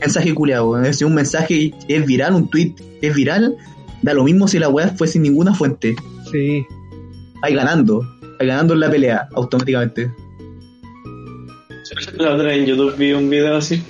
mensaje 0.00 0.34
culiado. 0.34 0.92
Si 0.92 1.04
un 1.04 1.14
mensaje 1.14 1.72
es 1.86 2.04
viral, 2.04 2.34
un 2.34 2.50
tweet 2.50 2.74
es 3.00 3.14
viral, 3.14 3.54
da 4.02 4.12
lo 4.12 4.24
mismo 4.24 4.48
si 4.48 4.58
la 4.58 4.68
weá 4.68 4.88
fue 4.88 5.06
sin 5.06 5.22
ninguna 5.22 5.54
fuente. 5.54 5.94
Sí. 6.32 6.66
Ahí 7.42 7.54
ganando. 7.54 8.02
Ahí 8.40 8.48
ganando 8.48 8.74
en 8.74 8.80
la 8.80 8.90
pelea, 8.90 9.28
automáticamente. 9.36 10.10
La 12.18 12.34
otra 12.34 12.52
en 12.54 12.66
YouTube 12.66 12.96
vi 12.96 13.12
un 13.12 13.30
video 13.30 13.56
así. 13.56 13.80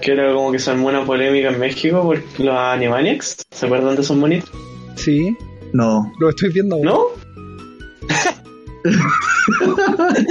Que 0.00 0.12
era 0.12 0.32
como 0.32 0.52
que 0.52 0.58
se 0.58 0.70
armó 0.70 0.88
una 0.88 1.04
polémica 1.04 1.48
en 1.50 1.58
México 1.58 2.02
por 2.02 2.18
los 2.38 2.54
Animaniacs. 2.56 3.46
¿Se 3.50 3.66
acuerdan 3.66 3.94
de 3.96 4.02
esos 4.02 4.16
monitos? 4.16 4.50
Sí. 4.96 5.36
No. 5.72 6.10
Lo 6.20 6.28
estoy 6.30 6.50
viendo 6.52 6.76
ahora. 6.76 6.90
¿No? 6.90 7.04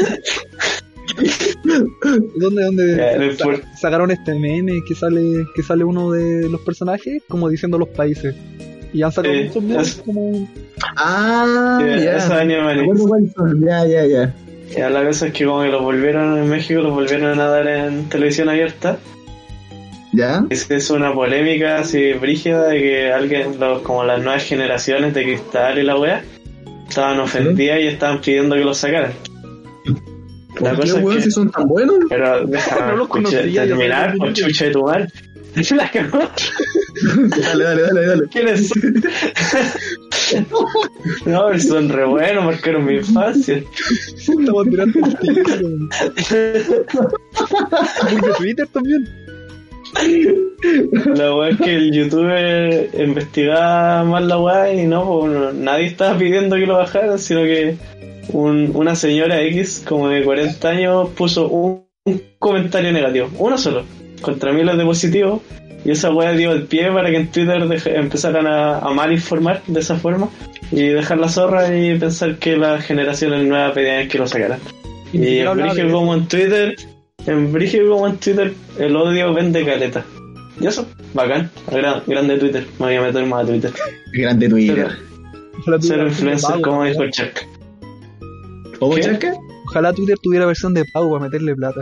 ¿Dónde, 2.35 2.63
dónde 2.63 2.95
Eh, 3.31 3.35
sa- 3.37 3.77
sacaron 3.79 4.11
este 4.11 4.33
meme 4.35 4.81
que 4.87 4.95
sale 4.95 5.45
que 5.55 5.63
sale 5.63 5.83
uno 5.83 6.11
de 6.11 6.47
los 6.49 6.61
personajes 6.61 7.23
como 7.27 7.49
diciendo 7.49 7.77
los 7.77 7.89
países? 7.89 8.35
Y 8.93 9.01
han 9.01 9.11
sacado 9.11 9.33
Sí, 9.33 9.43
muchos 9.45 9.63
memes 9.63 9.87
es- 9.87 10.01
como... 10.05 10.47
Ah, 10.95 11.79
Sí, 11.81 12.03
ya. 12.05 12.17
Ya, 13.65 13.85
ya, 13.85 14.05
ya. 14.05 14.35
Ya 14.75 14.89
la 14.89 15.05
cosa 15.05 15.27
es 15.27 15.33
que 15.33 15.45
como 15.45 15.61
que 15.63 15.69
los 15.69 15.81
volvieron 15.81 16.37
en 16.37 16.49
México, 16.49 16.81
los 16.81 16.93
volvieron 16.93 17.39
a 17.39 17.47
dar 17.47 17.67
en 17.67 18.09
televisión 18.09 18.49
abierta. 18.49 18.97
¿Ya? 20.13 20.45
Es, 20.49 20.69
es 20.71 20.89
una 20.89 21.13
polémica 21.13 21.79
así 21.79 22.13
brígida 22.13 22.67
de 22.67 22.79
que 22.81 23.11
alguien, 23.11 23.59
los, 23.59 23.81
como 23.81 24.03
las 24.03 24.21
nuevas 24.23 24.43
generaciones 24.43 25.13
de 25.13 25.23
cristal 25.23 25.77
y 25.77 25.83
la 25.83 25.97
wea, 25.97 26.23
estaban 26.87 27.19
ofendidas 27.19 27.79
y 27.81 27.87
estaban 27.87 28.21
pidiendo 28.21 28.55
que 28.55 28.63
los 28.63 28.77
sacaran. 28.77 29.11
La 30.59 30.71
¿Por 30.71 30.79
qué, 30.79 30.81
cosa 30.89 30.97
es 30.99 31.03
weón, 31.03 31.17
que- 31.17 31.23
si 31.23 31.31
son 31.31 31.51
tan 31.51 31.67
buenos? 31.67 31.97
Pero 32.09 32.45
déjame 32.47 32.81
No 32.87 32.95
los 32.97 33.07
escuchar- 33.07 33.31
conocía, 33.31 33.65
yo 33.65 33.67
terminar 33.77 34.17
con 34.17 34.29
los 34.29 34.39
chucha 34.39 34.65
de 34.65 34.71
tu 34.71 34.83
madre. 34.83 35.07
La 35.71 35.89
dale, 37.43 37.63
dale, 37.63 37.81
dale, 37.81 38.05
dale. 38.07 38.23
¿Quiénes 38.31 38.67
son? 38.69 38.81
No, 41.25 41.45
pero 41.47 41.59
son 41.59 41.87
re 41.89 42.05
buenos, 42.05 42.43
marcaron 42.43 42.83
mi 42.85 42.95
infancia. 42.95 43.63
Estamos 44.17 44.65
tirando 44.69 44.99
el 44.99 45.17
Twitter 48.37 48.67
también. 48.73 49.07
La 51.15 51.35
weá 51.35 51.49
es 51.49 51.57
que 51.57 51.75
el 51.75 51.91
youtuber 51.91 52.89
investigaba 52.97 54.03
más 54.03 54.23
la 54.23 54.37
weá 54.39 54.73
y 54.73 54.85
no, 54.87 55.05
pues, 55.21 55.53
nadie 55.53 55.85
estaba 55.87 56.17
pidiendo 56.17 56.55
que 56.55 56.65
lo 56.65 56.77
bajaran, 56.77 57.19
sino 57.19 57.43
que 57.43 57.75
un- 58.33 58.71
una 58.73 58.95
señora 58.95 59.41
X, 59.43 59.83
como 59.87 60.09
de 60.09 60.23
40 60.23 60.69
años, 60.69 61.09
puso 61.15 61.47
un, 61.47 61.83
un 62.05 62.21
comentario 62.39 62.91
negativo, 62.91 63.29
uno 63.37 63.57
solo, 63.57 63.83
contra 64.21 64.51
miles 64.51 64.77
de 64.77 64.83
positivos, 64.85 65.41
y 65.85 65.91
esa 65.91 66.11
weá 66.11 66.31
dio 66.33 66.51
el 66.51 66.63
pie 66.63 66.91
para 66.91 67.09
que 67.09 67.17
en 67.17 67.27
Twitter 67.31 67.63
deje- 67.67 67.95
empezaran 67.97 68.47
a, 68.47 68.79
a 68.79 68.89
mal 68.91 69.11
informar 69.11 69.61
de 69.67 69.79
esa 69.79 69.95
forma 69.95 70.27
y 70.71 70.81
dejar 70.87 71.19
la 71.19 71.29
zorra 71.29 71.75
y 71.77 71.97
pensar 71.97 72.37
que 72.37 72.57
las 72.57 72.83
generaciones 72.83 73.47
nuevas 73.47 73.71
pedían 73.73 74.07
que 74.07 74.17
lo 74.17 74.27
sacaran. 74.27 74.59
Y 75.13 75.19
Y 75.19 75.43
de- 75.85 75.91
como 75.91 76.13
en 76.15 76.27
Twitter, 76.27 76.75
en 77.27 77.51
Brigio 77.51 77.89
como 77.89 78.07
en 78.07 78.17
Twitter, 78.17 78.53
el 78.79 78.95
odio 78.95 79.33
vende 79.33 79.65
caleta. 79.65 80.05
Y 80.59 80.65
eso, 80.65 80.87
bacán, 81.13 81.51
gran, 81.69 82.01
grande 82.07 82.37
Twitter, 82.37 82.65
me 82.79 82.87
voy 82.87 82.95
a 82.95 83.01
meter 83.01 83.25
más 83.25 83.43
a 83.43 83.47
Twitter. 83.47 83.71
Grande 84.13 84.49
Twitter. 84.49 84.97
Ser 85.81 86.07
influencer 86.07 86.55
de 86.55 86.61
como 86.61 86.77
pago, 86.77 86.83
dijo 86.85 87.03
Chuck. 87.11 88.79
¿Cómo. 88.79 88.97
Chaca? 88.97 89.33
Ojalá 89.67 89.93
Twitter 89.93 90.15
tuviera 90.21 90.45
versión 90.45 90.73
de 90.73 90.83
pago 90.93 91.11
para 91.11 91.25
meterle 91.25 91.55
plata. 91.55 91.81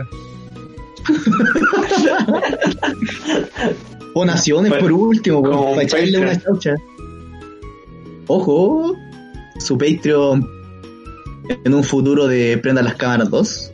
O 4.18 4.24
naciones 4.24 4.72
por 4.72 4.90
último, 4.90 5.42
como 5.42 5.60
un 5.60 5.70
para 5.72 5.82
echarle 5.82 6.06
Patreon. 6.06 6.24
una 6.24 6.42
chaucha. 6.42 6.74
Ojo, 8.28 8.96
su 9.58 9.76
Patreon 9.76 10.48
en 11.66 11.74
un 11.74 11.84
futuro 11.84 12.26
de 12.26 12.56
Prenda 12.56 12.80
las 12.80 12.94
Cámaras 12.94 13.28
2. 13.28 13.72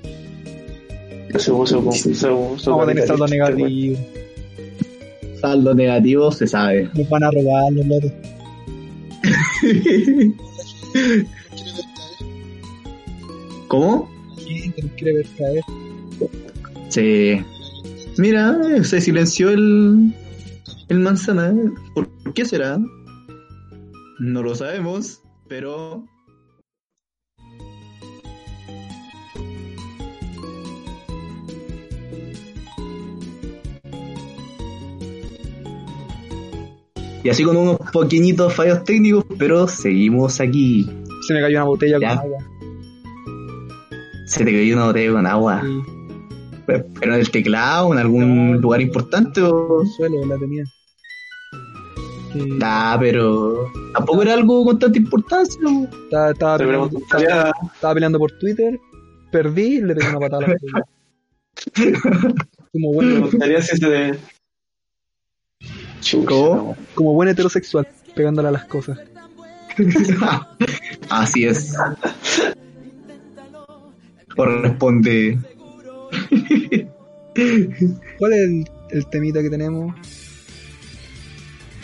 Se 1.39 1.51
puso 1.51 1.77
como- 1.77 1.93
se 1.93 2.11
puso 2.11 2.71
Vamos 2.71 2.85
a 2.85 2.87
tener 2.89 3.07
saldo 3.07 3.27
negativo. 3.27 3.99
Saldo 5.41 5.75
negativo, 5.75 6.31
se 6.33 6.47
sabe. 6.47 6.89
Nos 6.95 7.09
van 7.09 7.25
a 7.25 7.31
robar 7.31 7.73
los 7.73 7.87
lotes. 7.87 8.13
¿Cómo? 13.69 14.11
Nos 14.83 14.91
quiere 14.93 15.15
ver 15.17 15.27
caer. 15.39 15.63
Se. 16.89 17.45
Mira, 18.19 18.59
se 18.85 19.01
silenció 19.01 19.51
el. 19.51 20.15
El 20.89 20.99
manzana. 21.01 21.55
¿Por 21.95 22.09
qué 22.35 22.45
será? 22.45 22.79
No 24.19 24.43
lo 24.43 24.55
sabemos, 24.55 25.23
pero. 25.49 26.05
Y 37.25 37.29
así 37.31 37.45
con 37.45 37.57
unos 37.57 37.79
pequeñitos 37.93 38.53
fallos 38.55 38.83
técnicos, 38.85 39.25
pero 39.39 39.69
seguimos 39.69 40.41
aquí. 40.41 40.89
Se 41.27 41.35
me 41.35 41.41
cayó 41.41 41.59
una 41.59 41.65
botella 41.67 41.99
Ya. 42.01 42.09
con 42.17 42.19
agua. 42.19 42.39
Se 44.27 44.45
te 44.45 44.53
cayó 44.53 44.75
una 44.77 44.87
botella 44.87 45.13
con 45.13 45.27
agua. 45.27 45.63
Y 45.65 45.83
¿Pero 46.67 46.85
en 47.03 47.13
el 47.21 47.31
teclado, 47.31 47.93
en 47.93 47.99
algún 47.99 48.61
lugar 48.61 48.81
importante 48.81 49.43
o...? 49.43 49.83
el 49.83 49.89
suelo 49.89 50.25
la 50.27 50.39
tenía. 50.39 50.65
Y 52.35 52.59
Ah, 52.63 52.97
pero 52.99 53.71
tampoco 53.93 54.23
era 54.23 54.35
algo 54.35 54.65
con 54.65 54.79
tanta 54.79 54.97
importancia. 54.99 55.61
estaba, 56.05 56.31
estaba 56.31 56.59
peleando, 56.59 56.99
estaba- 56.99 57.53
estaba 57.75 57.95
peleando 57.95 58.19
por 58.19 58.33
Twitter, 58.39 58.79
perdí 59.31 59.77
y 59.79 59.81
le 59.83 59.95
pegué 59.95 60.09
una 60.11 60.19
patada 60.21 60.45
a 60.45 60.49
la 60.49 60.55
botella. 61.75 62.01
Como 62.73 62.91
me 62.91 62.97
buen, 62.97 63.09
preguntaría 63.23 63.61
si 63.63 63.77
se 63.77 63.87
te... 63.87 64.19
Chucha, 66.03 66.27
¿Cómo? 66.27 66.77
como 66.95 67.15
buen 67.15 67.29
heterosexual, 67.31 67.89
pegándole 68.15 68.49
a 68.49 68.53
las 68.53 68.65
cosas. 68.67 68.99
Así 71.09 71.45
es. 71.45 71.75
Corresponde. 74.37 75.39
¿Cuál 78.19 78.33
es 78.33 78.41
el, 78.41 78.71
el 78.91 79.07
temita 79.07 79.41
que 79.43 79.49
tenemos? 79.51 79.95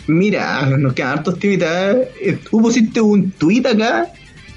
Mira, 0.07 0.65
nos 0.77 0.93
quedan 0.93 1.19
hartos 1.19 1.39
temitas. 1.39 1.97
Eh, 2.21 2.37
Tú 2.49 2.61
pusiste 2.61 2.99
un 3.01 3.31
tweet 3.31 3.65
acá, 3.65 4.11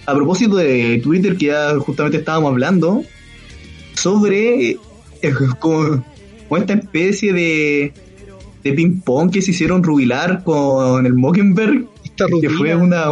a 0.07 0.15
propósito 0.15 0.57
de 0.57 1.01
Twitter, 1.03 1.37
que 1.37 1.47
ya 1.47 1.79
justamente 1.79 2.19
estábamos 2.19 2.51
hablando, 2.51 3.05
sobre 3.95 4.71
eh, 4.71 4.79
como, 5.59 6.05
como 6.49 6.57
esta 6.59 6.75
especie 6.75 7.33
de, 7.33 7.93
de 8.63 8.73
ping-pong 8.73 9.31
que 9.31 9.43
se 9.43 9.51
hicieron 9.51 9.83
rubilar 9.83 10.43
con 10.45 11.05
el 11.07 11.15
Mockenberg, 11.15 11.87
Esta 12.05 12.27
que 12.41 12.49
fue 12.51 12.75
una... 12.77 13.07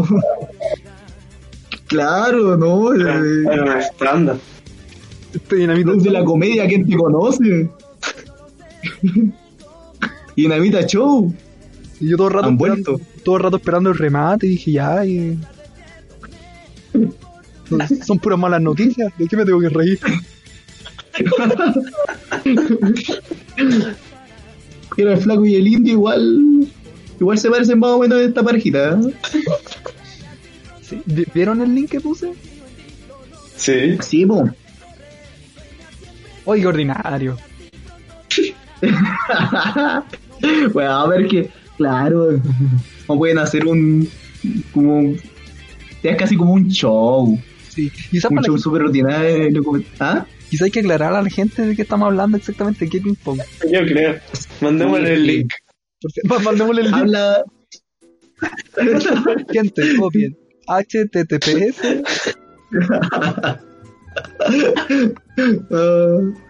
claro, 1.87 2.57
¿no? 2.57 2.95
Era, 2.95 3.17
Eh, 3.19 3.45
era 3.53 3.63
un 3.65 3.73
estándar. 3.79 4.37
Este 5.35 5.57
dinamita. 5.57 5.93
De 5.93 6.11
la 6.11 6.25
comedia, 6.25 6.67
¿quién 6.67 6.87
te 6.89 6.97
conoce? 6.97 7.69
y 9.03 10.43
Dinamita 10.43 10.87
Show. 10.87 11.33
Y 12.01 12.11
yo 12.11 12.17
todo 12.17 12.29
el 12.29 12.35
rato 12.35 12.49
Han 12.49 12.55
esperando, 12.55 12.93
vuelto. 12.93 13.07
todo 13.25 13.37
el 13.37 13.43
rato 13.43 13.57
esperando 13.57 13.91
el 13.91 13.99
remate 13.99 14.47
y 14.47 14.51
dije 14.51 14.73
ya 14.73 15.05
y... 15.05 15.39
Son 18.05 18.19
puras 18.19 18.39
malas 18.39 18.61
noticias, 18.61 19.13
¿de 19.17 19.29
qué 19.29 19.37
me 19.37 19.45
tengo 19.45 19.61
que 19.61 19.69
reír? 19.69 20.01
El 25.09 25.19
flaco 25.19 25.45
y 25.47 25.55
el 25.57 25.67
indio 25.69 25.93
igual. 25.95 26.67
Igual 27.19 27.39
se 27.39 27.51
parecen 27.51 27.79
más 27.79 27.91
o 27.91 27.99
menos 28.01 28.19
a 28.19 28.23
esta 28.23 28.43
parejita. 28.43 28.99
¿eh? 29.01 29.15
Sí. 30.83 31.01
¿Vi- 31.05 31.27
¿Vieron 31.35 31.61
el 31.61 31.75
link 31.75 31.91
que 31.91 32.01
puse? 32.01 32.33
Sí. 33.57 33.97
Sí, 34.01 34.27
po. 34.27 34.49
Qué 36.55 36.67
ordinario. 36.67 37.37
bueno, 40.73 40.91
a 40.91 41.09
ver 41.09 41.29
que. 41.29 41.51
Claro. 41.77 42.33
No 43.09 43.17
pueden 43.17 43.39
hacer 43.39 43.67
un. 43.67 44.09
Como. 44.73 45.15
Es 46.03 46.17
casi 46.17 46.37
como 46.37 46.53
un 46.55 46.69
show. 46.69 47.39
Sí. 47.69 47.91
Quizás 48.11 48.31
Un 48.31 48.37
para 48.37 48.47
show 48.47 48.59
súper 48.59 48.83
ordinario. 48.83 49.63
¿Ah? 50.01 50.27
Quizá 50.51 50.67
hay 50.67 50.71
que 50.71 50.81
aclarar 50.81 51.15
a 51.15 51.23
la 51.23 51.31
gente 51.31 51.65
de 51.65 51.77
qué 51.77 51.83
estamos 51.83 52.07
hablando 52.07 52.37
exactamente, 52.37 52.89
qué 52.89 53.01
ping 53.01 53.15
pong. 53.15 53.41
Yo 53.71 53.81
creo. 53.87 54.17
Mandémosle 54.61 55.15
el 55.15 55.27
link. 55.27 55.53
Mandémosle 56.45 56.83
el 56.83 56.87
link, 56.89 56.97
Habla. 57.01 57.45
gente, 59.53 59.97
copien. 59.97 60.37
HTTPS 60.67 62.03
Ah. 65.71 66.21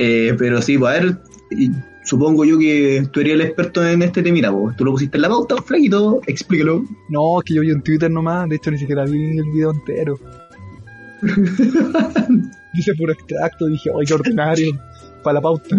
Eh, 0.00 0.32
pero 0.38 0.62
sí, 0.62 0.78
pues, 0.78 0.96
a 0.96 1.00
ver, 1.00 1.18
supongo 2.04 2.44
yo 2.44 2.56
que 2.56 3.04
tú 3.10 3.18
eres 3.18 3.32
el 3.32 3.40
experto 3.40 3.84
en 3.84 4.00
este 4.02 4.22
temita, 4.22 4.50
vos. 4.50 4.76
Tú 4.76 4.84
lo 4.84 4.92
pusiste 4.92 5.16
en 5.18 5.22
la 5.22 5.28
pauta, 5.28 5.60
flaquito, 5.60 6.20
explíquelo. 6.28 6.84
No, 7.08 7.40
es 7.40 7.44
que 7.44 7.54
yo 7.54 7.62
vi 7.62 7.70
en 7.72 7.82
Twitter 7.82 8.08
nomás, 8.08 8.48
de 8.48 8.54
hecho 8.54 8.70
ni 8.70 8.78
siquiera 8.78 9.04
vi 9.06 9.38
el 9.38 9.50
video 9.50 9.72
entero. 9.72 10.20
Dice 12.74 12.94
puro 12.94 13.12
extracto, 13.12 13.66
dije, 13.66 13.90
oye, 13.92 14.06
qué 14.06 14.14
ordinario, 14.14 14.78
para 15.22 15.34
la 15.34 15.40
pauta. 15.40 15.76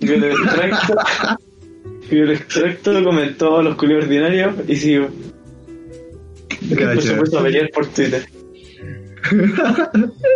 Y 0.00 0.10
el 0.10 0.24
extracto, 0.24 0.94
y 2.10 2.18
el 2.18 2.30
extracto 2.32 3.04
comentó 3.04 3.62
los 3.62 3.76
culios 3.76 4.04
ordinarios 4.04 4.54
y 4.68 4.76
sigo. 4.76 5.08
Después 6.60 7.04
se 7.04 7.14
puso 7.14 7.38
a 7.38 7.42
pelear 7.42 7.70
por 7.70 7.86
Twitter. 7.86 8.24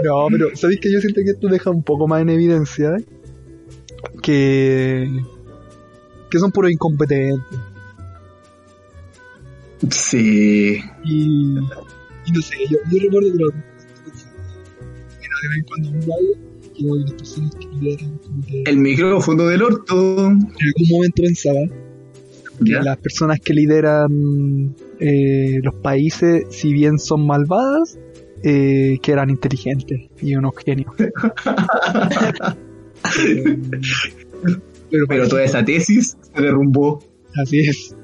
No, 0.02 0.28
pero 0.30 0.56
¿sabéis 0.56 0.80
que 0.80 0.90
yo 0.90 0.98
siento 1.00 1.20
que 1.22 1.32
esto 1.32 1.48
deja 1.48 1.70
un 1.70 1.82
poco 1.82 2.08
más 2.08 2.22
en 2.22 2.30
evidencia 2.30 2.96
eh? 2.96 3.04
que 4.22 5.06
que 6.30 6.38
son 6.38 6.50
puros 6.52 6.70
incompetentes 6.70 7.38
Sí. 9.90 10.80
y, 11.04 11.58
y 11.58 12.32
no 12.32 12.42
sé, 12.42 12.56
yo, 12.70 12.78
yo 12.90 12.98
recuerdo 13.02 13.28
que 13.36 13.44
de 15.42 15.48
vez 15.48 15.58
en 15.58 15.64
cuando 15.64 15.88
habla 15.90 16.38
que 16.74 16.84
que 16.84 16.84
las 16.84 17.12
personas 17.12 17.54
que 17.56 17.66
lideran 17.80 18.18
como 18.18 18.46
que 18.46 18.62
El 18.66 18.78
micrófono 18.78 19.46
del 19.46 19.62
orto. 19.62 19.94
en 20.18 20.26
algún 20.26 20.88
momento 20.90 21.22
pensaba 21.22 21.60
que 22.64 22.70
¿Ya? 22.72 22.82
las 22.82 22.98
personas 22.98 23.38
que 23.40 23.54
lideran 23.54 24.74
eh, 25.00 25.58
los 25.62 25.74
países, 25.76 26.44
si 26.50 26.72
bien 26.72 26.98
son 26.98 27.26
malvadas, 27.26 27.98
eh, 28.42 28.98
que 29.02 29.12
eran 29.12 29.30
inteligentes 29.30 30.08
y 30.20 30.34
unos 30.36 30.52
genios. 30.64 30.92
pero, 34.90 35.06
Pero 35.08 35.28
toda 35.28 35.44
esa 35.44 35.64
tesis 35.64 36.16
se 36.34 36.42
derrumbó. 36.42 37.02
así 37.40 37.60
es. 37.60 37.94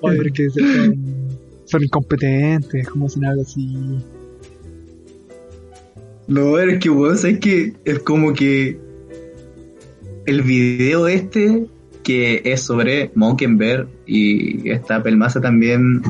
Oye, 0.00 0.16
porque 0.16 0.48
son, 0.50 1.28
son 1.66 1.82
incompetentes, 1.84 2.88
como 2.88 3.08
si 3.08 3.20
nada 3.20 3.40
así. 3.42 3.98
No, 6.28 6.58
es 6.58 6.78
que 6.80 6.88
vos 6.88 7.20
sabés 7.20 7.38
que 7.38 7.74
es 7.84 7.98
como 8.00 8.32
que 8.32 8.78
el 10.26 10.42
video 10.42 11.06
este 11.06 11.66
que 12.02 12.42
es 12.44 12.62
sobre 12.62 13.10
Monkenberg 13.14 13.88
y 14.06 14.68
esta 14.70 15.02
pelmaza 15.02 15.40
también 15.40 16.02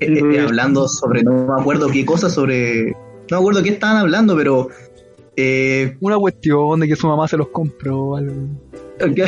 eh, 0.00 0.20
eh, 0.34 0.40
hablando 0.40 0.88
sobre 0.88 1.22
no 1.22 1.46
me 1.46 1.60
acuerdo 1.60 1.88
qué 1.88 2.04
cosa 2.04 2.30
sobre 2.30 2.92
no 2.92 2.96
me 3.30 3.36
acuerdo 3.36 3.62
qué 3.62 3.70
estaban 3.70 3.96
hablando 3.98 4.36
pero 4.36 4.68
eh, 5.40 5.96
Una 6.00 6.18
cuestión 6.18 6.80
de 6.80 6.88
que 6.88 6.96
su 6.96 7.06
mamá 7.06 7.28
se 7.28 7.36
los 7.36 7.46
compró. 7.50 8.16
Algo. 8.16 8.34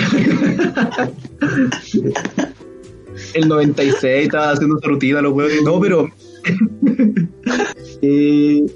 el 3.34 3.48
96 3.48 4.24
estaba 4.24 4.50
haciendo 4.50 4.80
su 4.80 4.88
rutina 4.88 5.22
los 5.22 5.32
huevos 5.32 5.52
no 5.64 5.78
pero 5.78 6.08
eh, 8.02 8.66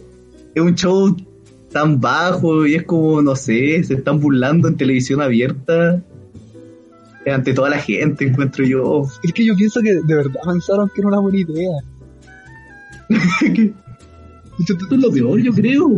es 0.55 0.63
un 0.63 0.77
show 0.77 1.17
tan 1.75 2.01
bajo 2.01 2.67
y 2.67 2.77
es 2.77 2.85
como 2.85 3.21
no 3.21 3.37
sé 3.37 3.83
se 3.85 3.95
están 3.95 4.21
burlando 4.21 4.69
en 4.69 4.77
televisión 4.77 5.21
abierta 5.21 6.03
ante 7.33 7.55
toda 7.55 7.71
la 7.71 7.79
gente 7.79 8.27
encuentro 8.27 8.65
yo 8.65 9.09
Es 9.23 9.33
que 9.33 9.45
yo 9.45 9.55
pienso 9.57 9.81
que 9.81 9.95
de 9.95 10.15
verdad 10.15 10.41
pensaron 10.47 10.91
que 10.95 11.01
era 11.01 11.09
una 11.09 11.21
buena 11.21 11.39
idea. 11.39 11.73
Esto 14.59 14.75
es 14.91 14.99
lo 15.01 15.11
peor, 15.11 15.41
yo 15.41 15.53
creo. 15.53 15.91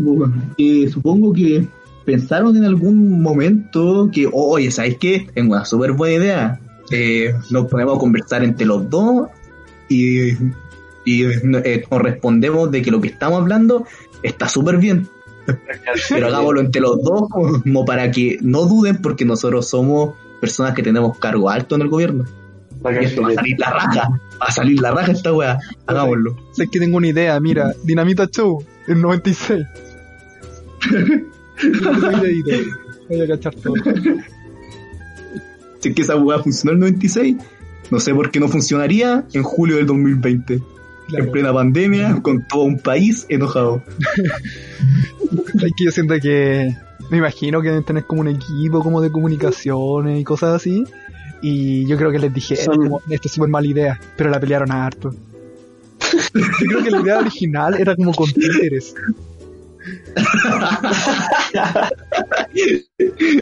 Que 0.57 0.89
supongo 0.89 1.33
que 1.33 1.67
pensaron 2.05 2.57
en 2.57 2.65
algún 2.65 3.21
momento 3.21 4.09
que, 4.13 4.29
oye, 4.33 4.71
¿sabes 4.71 4.97
qué? 4.99 5.27
Tengo 5.35 5.55
una 5.55 5.65
súper 5.65 5.93
buena 5.93 6.15
idea. 6.15 6.61
Eh, 6.91 7.35
nos 7.51 7.67
ponemos 7.67 7.97
a 7.97 7.99
conversar 7.99 8.45
entre 8.45 8.65
los 8.65 8.89
dos 8.89 9.29
y, 9.89 10.31
y 11.05 11.25
eh, 11.25 11.85
nos 11.91 12.03
respondemos 12.03 12.71
de 12.71 12.83
que 12.83 12.91
lo 12.91 13.01
que 13.01 13.09
estamos 13.09 13.41
hablando 13.41 13.85
está 14.23 14.49
súper 14.49 14.79
bien. 14.79 15.09
Pero 16.09 16.27
hagámoslo 16.27 16.61
entre 16.61 16.81
los 16.81 17.03
dos 17.03 17.29
como 17.29 17.85
para 17.85 18.11
que 18.11 18.39
no 18.43 18.63
duden 18.67 19.01
porque 19.03 19.25
nosotros 19.25 19.69
somos 19.69 20.15
personas 20.41 20.75
que 20.75 20.83
tenemos 20.83 21.19
cargo 21.19 21.51
alto 21.51 21.75
en 21.75 21.83
el 21.83 21.89
gobierno. 21.89 22.25
Y 22.85 23.05
esto 23.05 23.23
va 23.23 23.29
a 23.29 23.35
salir 23.35 23.59
la 23.59 23.71
raja. 23.71 24.09
Va 24.41 24.47
a 24.47 24.53
salir 24.53 24.81
la 24.81 24.91
raja 24.93 25.13
esta 25.13 25.33
weá. 25.33 25.59
Hagámoslo. 25.87 26.37
Sé 26.53 26.69
que 26.69 26.79
tengo 26.79 26.99
una 26.99 27.09
idea, 27.09 27.41
mira, 27.41 27.73
Dinamita 27.85 28.27
Show, 28.27 28.65
en 28.87 29.01
96. 29.01 29.65
Voy 33.09 33.21
a 33.21 33.29
cachar 33.29 33.55
todo. 33.55 33.75
Si 35.81 35.89
es 35.89 35.95
que 35.95 36.03
esa 36.03 36.17
weá 36.17 36.39
funcionó 36.41 36.73
en 36.73 36.77
el 36.77 36.93
96, 36.93 37.37
no 37.91 38.01
sé 38.01 38.15
por 38.15 38.31
qué 38.31 38.41
no 38.41 38.49
funcionaría 38.49 39.25
en 39.33 39.43
julio 39.43 39.77
del 39.77 39.87
2020. 39.87 40.61
Claro. 41.09 41.25
En 41.25 41.31
plena 41.31 41.53
pandemia, 41.53 42.21
con 42.23 42.47
todo 42.49 42.63
un 42.65 42.79
país 42.79 43.27
enojado. 43.29 43.83
Es 45.55 45.73
que 45.77 45.85
yo 45.85 45.91
siento 45.91 46.15
que 46.21 46.75
me 47.11 47.19
imagino 47.19 47.61
que 47.61 47.69
deben 47.69 47.85
tener 47.85 48.05
como 48.05 48.21
un 48.21 48.29
equipo 48.29 48.81
como 48.83 49.01
de 49.01 49.11
comunicaciones 49.11 50.21
y 50.21 50.25
cosas 50.25 50.55
así. 50.55 50.85
Y 51.43 51.87
yo 51.87 51.97
creo 51.97 52.11
que 52.11 52.19
les 52.19 52.33
dije, 52.33 52.57
Son- 52.57 52.77
como, 52.77 53.01
esta 53.11 53.29
es 53.29 53.33
súper 53.33 53.49
mala 53.51 53.67
idea, 53.67 54.01
pero 54.17 54.31
la 54.31 54.39
pelearon 54.41 54.71
harto. 54.73 55.15
Yo 56.35 56.67
creo 56.69 56.83
que 56.85 56.91
la 56.91 57.01
idea 57.01 57.19
original 57.19 57.75
era 57.81 57.97
como 57.97 58.13
con 58.15 58.31
títeres. 58.33 58.95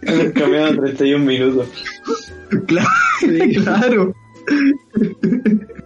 Han 0.07 0.33
cambiado 0.33 0.77
31 0.83 1.25
minutos. 1.25 1.69
Claro, 2.67 2.89
claro. 3.65 4.15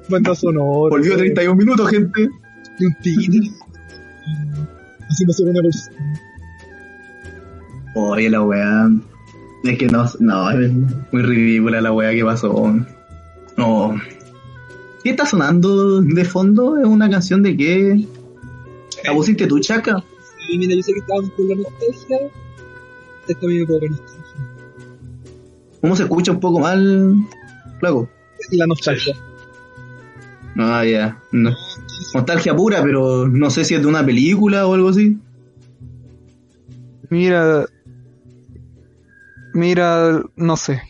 Banda 0.09 0.35
sonora. 0.35 0.91
Volvió 0.91 1.17
31 1.17 1.55
minutos, 1.57 1.91
gente. 1.91 2.29
Y 2.79 2.85
un 2.85 2.95
títere. 3.03 3.51
Haciendo 5.09 5.33
solo 5.33 5.51
una 5.51 5.63
persona. 5.63 6.21
Oye, 7.95 8.31
la 8.31 8.43
weá. 8.43 8.91
Es 9.65 9.79
que 9.79 9.87
no, 9.87 10.05
no, 10.21 10.51
es 10.51 10.73
muy 10.73 11.23
ridícula 11.23 11.81
la 11.81 11.93
weá 11.93 12.13
que 12.13 12.25
pasó. 12.25 12.75
No. 13.57 14.01
¿Qué 15.03 15.11
está 15.11 15.27
sonando 15.27 16.01
de 16.01 16.25
fondo? 16.25 16.79
¿Es 16.79 16.87
una 16.87 17.11
canción 17.11 17.43
de 17.43 17.57
qué? 17.57 18.07
¿La 19.05 19.13
pusiste 19.13 19.47
tú, 19.47 19.59
chaca? 19.61 20.03
Sí, 20.47 20.59
mira, 20.59 20.75
yo 20.75 20.83
sé 20.83 20.93
que 20.93 21.01
estábamos 21.01 21.31
con 21.33 21.49
la 21.49 21.55
nostalgia. 21.57 22.19
Esto 23.27 23.47
a 23.47 23.49
mí 23.49 23.59
me 23.59 23.67
provoca 23.67 23.87
nostalgia. 23.89 24.25
¿Cómo 25.81 25.97
se 25.97 26.03
escucha 26.05 26.33
un 26.33 26.41
poco 26.41 26.61
mal, 26.61 27.15
flaco? 27.81 28.09
La 28.51 28.67
nostalgia. 28.67 29.15
Ah, 30.57 30.85
ya. 30.85 31.21
No. 31.33 31.51
Nostalgia 32.15 32.55
pura, 32.55 32.83
pero 32.83 33.29
no 33.29 33.51
sé 33.51 33.65
si 33.65 33.75
es 33.75 33.83
de 33.83 33.87
una 33.87 34.05
película 34.05 34.67
o 34.67 34.75
algo 34.75 34.89
así. 34.89 35.19
Mira. 37.11 37.67
Mira, 39.55 40.23
no 40.37 40.57
sé. 40.57 40.83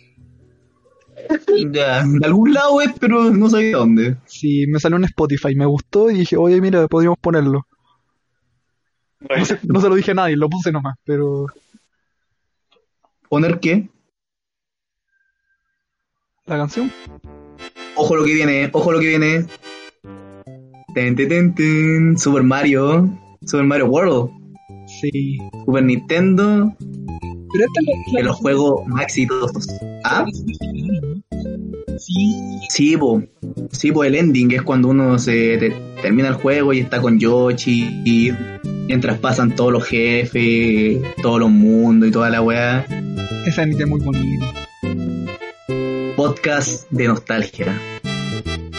Ya, 1.72 2.04
de 2.06 2.26
algún 2.26 2.54
lado 2.54 2.80
es, 2.80 2.92
pero 2.98 3.30
no 3.30 3.50
sé 3.50 3.58
de 3.58 3.72
dónde. 3.72 4.16
Si 4.26 4.66
me 4.66 4.78
salió 4.78 4.96
en 4.96 5.04
Spotify, 5.04 5.54
me 5.54 5.66
gustó 5.66 6.10
y 6.10 6.18
dije, 6.18 6.36
oye, 6.36 6.60
mira, 6.60 6.86
podríamos 6.88 7.18
ponerlo. 7.18 7.66
No 9.20 9.44
se, 9.44 9.58
no 9.64 9.80
se 9.80 9.88
lo 9.88 9.94
dije 9.96 10.12
a 10.12 10.14
nadie, 10.14 10.36
lo 10.36 10.48
puse 10.48 10.70
nomás, 10.70 10.96
pero 11.04 11.46
¿Poner 13.28 13.60
qué? 13.60 13.88
la 16.46 16.56
canción. 16.56 16.90
Ojo 18.00 18.14
lo 18.16 18.24
que 18.24 18.32
viene, 18.34 18.70
ojo 18.72 18.92
lo 18.92 19.00
que 19.00 19.08
viene. 19.08 19.44
Ten, 20.94 21.16
ten, 21.16 21.54
ten. 21.54 22.16
Super 22.18 22.42
Mario. 22.42 23.08
Super 23.44 23.64
Mario 23.64 23.86
World. 23.86 24.30
Sí. 24.86 25.38
Super 25.66 25.82
Nintendo. 25.82 26.72
Pero 26.80 27.64
esta 27.64 27.80
es 27.80 28.12
la, 28.12 28.18
De 28.20 28.24
los 28.24 28.36
juegos 28.36 28.86
más 28.86 29.02
exitosos. 29.02 29.66
¿Ah? 30.04 30.24
Sí. 31.98 32.34
Sí, 32.70 32.96
po. 32.96 33.22
Sí, 33.72 33.90
po, 33.90 34.04
el 34.04 34.14
ending 34.14 34.52
es 34.52 34.62
cuando 34.62 34.88
uno 34.88 35.18
se 35.18 35.58
te- 35.58 35.74
termina 36.00 36.28
el 36.28 36.34
juego 36.34 36.72
y 36.72 36.78
está 36.80 37.00
con 37.00 37.18
Yoshi. 37.18 38.02
Y 38.04 38.30
mientras 38.86 39.18
pasan 39.18 39.56
todos 39.56 39.72
los 39.72 39.84
jefes, 39.84 40.98
todos 41.20 41.40
los 41.40 41.50
mundos 41.50 42.08
y 42.08 42.12
toda 42.12 42.30
la 42.30 42.42
weá. 42.42 42.86
Esa 43.46 43.64
es 43.64 43.86
muy 43.86 44.00
bonita. 44.00 44.67
Podcast 46.28 46.90
de 46.90 47.08
nostalgia. 47.08 47.80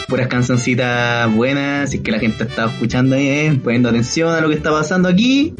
Puras 0.06 0.28
cancioncitas 0.28 1.34
buenas, 1.34 1.90
si 1.90 1.96
es 1.96 2.02
que 2.04 2.12
la 2.12 2.20
gente 2.20 2.44
está 2.44 2.66
escuchando 2.66 3.16
bien, 3.16 3.60
poniendo 3.60 3.88
atención 3.88 4.32
a 4.32 4.40
lo 4.40 4.50
que 4.50 4.54
está 4.54 4.70
pasando 4.70 5.08
aquí. 5.08 5.52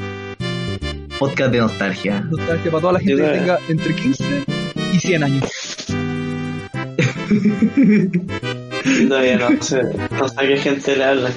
Podcast 1.18 1.50
de 1.50 1.58
nostalgia. 1.58 2.20
Nostalgia 2.20 2.70
para 2.70 2.80
toda 2.80 2.92
la 2.92 3.00
gente 3.00 3.16
que 3.16 3.28
tenga 3.28 3.58
entre 3.68 3.96
15 3.96 4.24
y 4.92 5.00
100 5.00 5.24
años. 5.24 5.44
Todavía 9.08 9.38
no 9.38 9.60
sé, 9.60 9.82
no 10.12 10.28
sé 10.28 10.34
a 10.36 10.46
qué 10.46 10.56
gente 10.58 10.96
le 10.96 11.04
habla. 11.04 11.32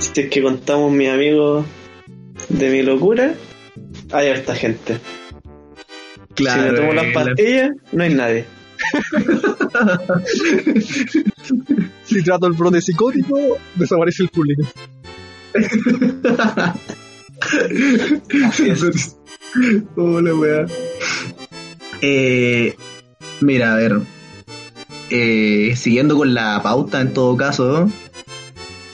Si 0.00 0.20
es 0.20 0.30
que 0.30 0.42
contamos 0.42 0.90
mis 0.90 1.08
amigos 1.08 1.64
de 2.48 2.70
mi 2.70 2.82
locura, 2.82 3.34
hay 4.10 4.30
harta 4.30 4.56
gente. 4.56 4.98
Claro. 6.34 6.62
si 6.62 6.70
me 6.70 6.76
tomo 6.76 6.92
las 6.92 7.04
eh, 7.04 7.12
pastillas, 7.14 7.70
no 7.92 8.02
hay 8.02 8.14
nadie. 8.14 8.61
Si 12.04 12.22
trato 12.22 12.46
el 12.46 12.52
brote 12.52 12.80
psicótico, 12.80 13.36
desaparece 13.74 14.24
el 14.24 14.28
público. 14.28 14.62
Hola, 19.96 20.34
weá. 20.34 20.66
Eh, 22.00 22.76
mira, 23.40 23.74
a 23.74 23.76
ver. 23.76 24.00
Eh, 25.10 25.74
siguiendo 25.76 26.16
con 26.16 26.32
la 26.34 26.62
pauta 26.62 27.00
en 27.00 27.12
todo 27.12 27.36
caso. 27.36 27.90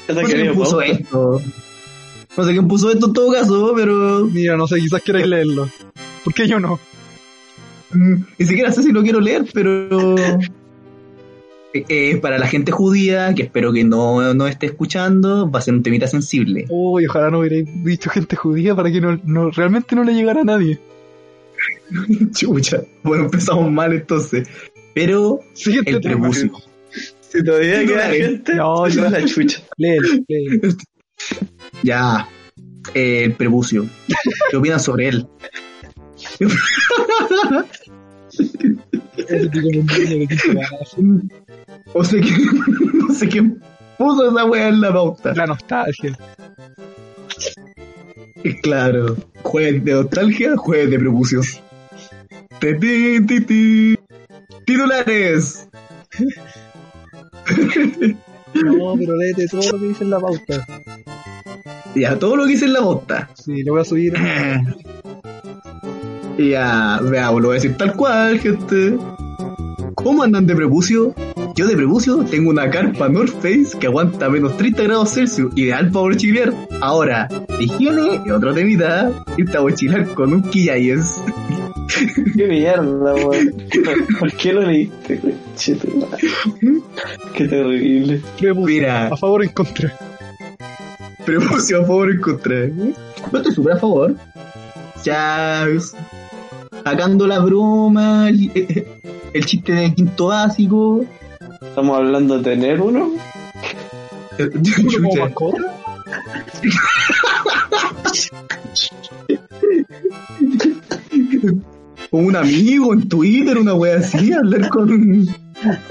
No 0.09 0.15
sé 0.15 0.25
quién 0.25 0.55
puso 0.55 0.79
pauta. 0.79 0.87
esto. 0.87 1.43
No 2.37 2.45
sé 2.45 2.53
quién 2.53 2.69
puso 2.69 2.91
esto 2.91 3.07
en 3.07 3.13
todo 3.13 3.33
caso, 3.33 3.73
pero 3.75 4.27
Mira, 4.27 4.57
no 4.57 4.67
sé, 4.67 4.79
quizás 4.81 5.03
queréis 5.03 5.27
leerlo. 5.27 5.69
¿Por 6.25 6.35
qué 6.35 6.47
yo 6.47 6.61
no? 6.61 6.79
Ni 7.95 8.47
siquiera 8.47 8.73
sé 8.73 8.83
si 8.83 8.93
lo 8.93 9.03
quiero 9.03 9.21
leer, 9.21 9.47
pero 9.53 10.17
eh, 11.73 11.85
eh, 11.89 12.17
para 12.19 12.39
la 12.39 12.47
gente 12.47 12.73
judía, 12.73 13.35
que 13.35 13.43
espero 13.43 13.73
que 13.73 13.85
no, 13.85 14.35
no 14.35 14.47
esté 14.47 14.67
escuchando, 14.67 15.51
va 15.51 15.59
a 15.59 15.63
ser 15.63 15.75
un 15.75 15.83
temita 15.83 16.07
sensible. 16.07 16.67
Uy, 16.69 17.07
ojalá 17.07 17.31
no 17.31 17.41
hubierais 17.41 17.67
dicho 17.85 18.11
gente 18.11 18.37
judía 18.37 18.75
para 18.75 18.91
que 18.91 19.01
no, 19.01 19.19
no 19.25 19.51
realmente 19.51 19.95
no 19.97 20.05
le 20.05 20.15
llegara 20.15 20.43
a 20.43 20.45
nadie. 20.45 20.79
Chucha. 22.33 22.83
Bueno, 23.03 23.25
empezamos 23.25 23.71
mal 23.71 23.93
entonces. 23.93 24.49
Pero 24.95 25.41
Siguiente 25.55 25.93
el 25.93 26.01
prepucio. 26.01 26.53
Si 27.21 27.45
todavía 27.45 27.83
No, 27.83 27.89
queda 27.89 28.11
gente, 28.11 28.55
No, 28.55 28.87
es 28.87 28.97
la 28.97 29.25
chucha. 29.25 29.61
Léelo, 29.77 30.09
léelo. 30.27 30.77
Ya. 31.83 32.29
Eh, 32.95 33.25
el 33.25 33.33
prepucio. 33.35 33.87
¿Qué 34.51 34.57
opinan 34.57 34.81
sobre 34.81 35.09
él? 35.09 35.27
O 41.95 42.05
sea 42.05 42.21
que 42.21 42.31
no 43.09 43.15
sé 43.15 43.29
quién 43.29 43.61
puso 43.99 44.31
esa 44.31 44.45
weá 44.45 44.69
en 44.69 44.81
la 44.81 44.93
pauta. 44.93 45.35
La 45.35 45.47
nostalgia. 45.47 46.17
Claro. 48.63 49.17
Jueves 49.43 49.85
de 49.85 49.93
nostalgia, 49.93 50.57
jueves 50.57 50.91
de 50.91 50.99
prepucios. 50.99 51.61
Ti, 52.61 52.79
ti, 52.79 53.27
ti, 53.27 53.41
ti. 53.41 53.99
Titulares. 54.65 55.69
No, 58.55 58.95
pero 58.99 59.17
léete 59.17 59.47
todo 59.49 59.73
lo 59.73 59.79
que 59.79 59.87
dice 59.87 60.05
en 60.05 60.11
la 60.11 60.21
pauta. 60.21 60.67
Ya, 61.95 62.19
todo 62.19 62.37
lo 62.37 62.47
que 62.47 62.53
hice 62.53 62.67
en 62.67 62.73
la 62.75 62.81
pauta. 62.81 63.31
Sí, 63.35 63.63
lo 63.63 63.73
voy 63.73 63.83
a 63.83 63.85
subir. 63.85 64.15
Ya, 66.39 67.01
veamos, 67.03 67.43
lo 67.43 67.49
voy 67.49 67.57
a 67.57 67.61
decir 67.61 67.77
tal 67.77 67.95
cual, 67.95 68.39
gente. 68.39 68.97
¿Cómo 69.97 70.23
andan 70.23 70.47
de 70.47 70.55
prepucio? 70.55 71.13
Yo 71.57 71.67
de 71.67 71.75
prepucio 71.75 72.19
tengo 72.19 72.51
una 72.51 72.71
carpa 72.71 73.09
North 73.09 73.35
Face 73.43 73.77
que 73.77 73.89
aguanta 73.89 74.29
menos 74.31 74.57
30 74.57 74.85
grados 74.85 75.15
Celsius, 75.15 75.53
ideal 75.57 75.91
para 75.91 76.07
mochilear. 76.07 76.55
Ahora, 76.81 77.27
de 77.27 77.65
higiene 77.65 78.23
y 78.25 78.31
otro 78.31 78.55
temita, 78.55 79.11
irte 79.37 79.57
a 79.57 79.63
mochilar 79.63 80.15
con 80.15 80.33
un 80.33 80.43
Quillayes. 80.43 81.21
Qué 82.37 82.47
mierda, 82.47 83.15
weón. 83.15 83.55
¿Por 84.21 84.33
qué 84.35 84.53
lo 84.53 84.63
leíste? 84.63 85.21
Qué 87.35 87.49
terrible. 87.49 88.23
Prepucio. 88.39 88.77
Mira. 88.77 89.09
A 89.09 89.17
favor 89.17 89.41
o 89.41 89.45
en 89.45 89.51
contra. 89.51 89.93
Prepucio 91.25 91.83
a 91.83 91.85
favor 91.85 92.09
o 92.09 92.13
en 92.13 92.21
contra. 92.21 92.67
Yo 92.69 93.39
estoy 93.39 93.53
súper 93.53 93.73
a 93.73 93.79
favor. 93.79 94.15
Ya, 95.03 95.67
sacando 96.85 97.27
la 97.27 97.41
broma, 97.41 98.29
el, 98.29 98.51
el 99.33 99.45
chiste 99.45 99.73
de 99.73 99.95
quinto 99.95 100.29
básico. 100.29 101.05
Estamos 101.61 101.97
hablando 101.97 102.39
de 102.39 102.45
tener 102.45 102.81
uno. 102.81 103.11
¿Como 104.37 104.63
Chucha. 104.63 105.21
mascota? 105.21 105.59
con 112.11 112.25
un 112.25 112.37
amigo 112.37 112.93
en 112.93 113.09
Twitter, 113.09 113.59
una 113.59 113.75
wea 113.75 113.99
así, 113.99 114.33
hablar 114.33 114.69
con, 114.69 115.27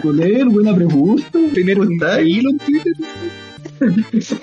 con 0.02 0.22
él, 0.22 0.50
buena 0.50 0.74
pregunta. 0.74 1.40
Tener 1.54 1.78
¿Cómo 1.78 1.90
un 1.90 2.28
hilo 2.28 2.52
en 2.52 2.60
Twitter. 2.60 2.94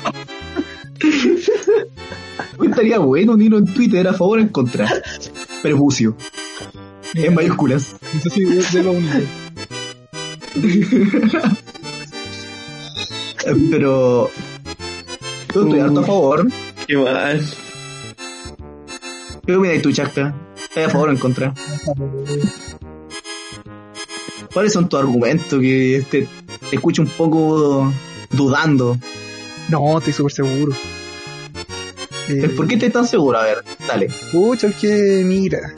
Estaría 2.65 2.99
bueno 2.99 3.33
un 3.33 3.43
hilo 3.43 3.59
en 3.59 3.67
Twitter 3.67 4.07
a 4.09 4.13
favor 4.13 4.39
o 4.39 4.43
en 4.43 4.49
contra. 4.49 4.89
Prepucio, 5.63 6.17
en 7.15 7.35
mayúsculas. 7.35 7.97
Sé 8.23 8.31
si 8.31 8.45
de, 8.45 8.83
lo 8.83 8.93
único. 8.93 9.19
Pero 13.71 14.31
yo 15.55 15.63
estoy 15.63 15.81
harto 15.81 16.01
a 16.01 16.05
favor. 16.05 16.49
Qué 16.87 16.97
mal. 16.97 17.43
¿Qué 19.47 19.57
opinas 19.57 19.83
tú, 19.83 19.93
Chasca? 19.93 20.35
¿Estás 20.57 20.87
a 20.87 20.91
favor 20.91 21.11
o 21.11 21.13
en 21.13 21.19
contra? 21.19 21.55
¿Cuáles 24.53 24.73
son 24.73 24.89
tus 24.89 24.99
argumentos 24.99 25.61
que 25.61 26.05
te, 26.11 26.27
te 26.71 26.77
escucho 26.77 27.03
un 27.03 27.09
poco 27.09 27.93
dudando? 28.31 28.99
No, 29.69 29.99
estoy 29.99 30.13
súper 30.13 30.33
seguro. 30.33 30.73
Eh, 32.29 32.49
¿Por 32.57 32.67
qué 32.67 32.75
estás 32.75 33.11
seguro? 33.11 33.39
A 33.39 33.45
ver, 33.45 33.59
dale. 33.87 34.09
Pucha, 34.33 34.69
es 34.69 34.77
que 34.77 35.23
mira. 35.25 35.75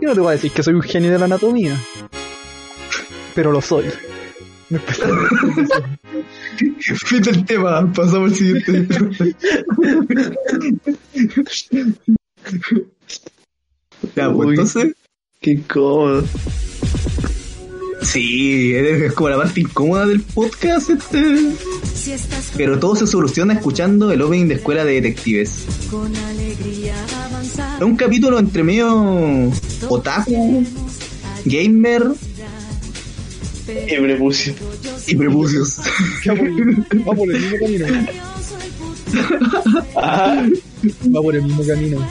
Yo 0.00 0.08
no 0.08 0.14
te 0.14 0.20
voy 0.20 0.28
a 0.28 0.32
decir 0.32 0.52
que 0.52 0.62
soy 0.62 0.74
un 0.74 0.82
genio 0.82 1.10
de 1.10 1.18
la 1.18 1.24
anatomía. 1.24 1.80
Pero 3.34 3.52
lo 3.52 3.60
soy. 3.60 3.84
Fin 7.06 7.22
del 7.22 7.44
tema, 7.44 7.92
pasamos 7.92 8.32
al 8.32 8.36
siguiente. 8.36 8.88
ya, 14.14 14.32
pues 14.32 14.46
Uy. 14.48 14.50
entonces, 14.50 14.94
Qué 15.40 15.50
incómodo. 15.52 16.24
Sí, 18.06 18.72
es 18.74 19.12
como 19.12 19.28
la 19.30 19.36
parte 19.36 19.60
incómoda 19.60 20.06
del 20.06 20.20
podcast 20.22 20.90
este. 20.90 21.52
Pero 22.56 22.78
todo 22.78 22.96
se 22.96 23.06
soluciona 23.06 23.54
escuchando 23.54 24.10
el 24.12 24.22
opening 24.22 24.46
de 24.48 24.54
Escuela 24.54 24.84
de 24.84 24.94
Detectives. 24.94 25.64
con 25.90 26.14
alegría 26.16 26.94
avanzar, 27.26 27.76
Es 27.78 27.82
un 27.86 27.96
capítulo 27.96 28.38
entre 28.38 28.62
medio 28.62 29.50
otaku, 29.88 30.64
gamer 31.44 32.04
Qué 33.66 33.98
prepucio. 34.00 34.54
y 35.08 35.16
prepucios. 35.16 35.78
Va 36.28 37.14
por 37.14 37.30
el 37.32 37.40
mismo 37.40 37.56
camino. 37.58 37.86
Ah, 39.96 40.46
Va 41.14 41.22
por 41.22 41.34
el 41.34 41.42
mismo 41.42 41.66
camino. 41.66 42.06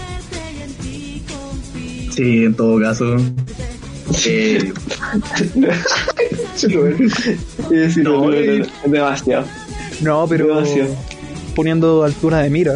sí, 2.14 2.44
en 2.46 2.54
todo 2.56 2.80
caso. 2.80 3.16
Eh, 6.66 7.08
es 7.72 7.98
No, 7.98 8.32
eh. 8.34 8.66
demasiado. 8.86 9.46
No, 10.02 10.26
pero 10.28 10.48
Demasiado. 10.48 10.96
poniendo 11.56 12.04
altura 12.04 12.40
de 12.40 12.50
mira, 12.50 12.76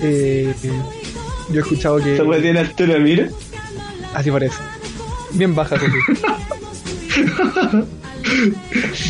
eh, 0.00 0.52
yo 1.50 1.56
he 1.56 1.62
escuchado 1.62 1.98
que 1.98 2.12
¿Esta 2.12 2.24
weá 2.24 2.40
tiene 2.40 2.60
altura, 2.60 2.98
mira? 2.98 3.28
así 4.14 4.30
parece. 4.30 4.56
Bien 5.32 5.54
baja. 5.54 5.76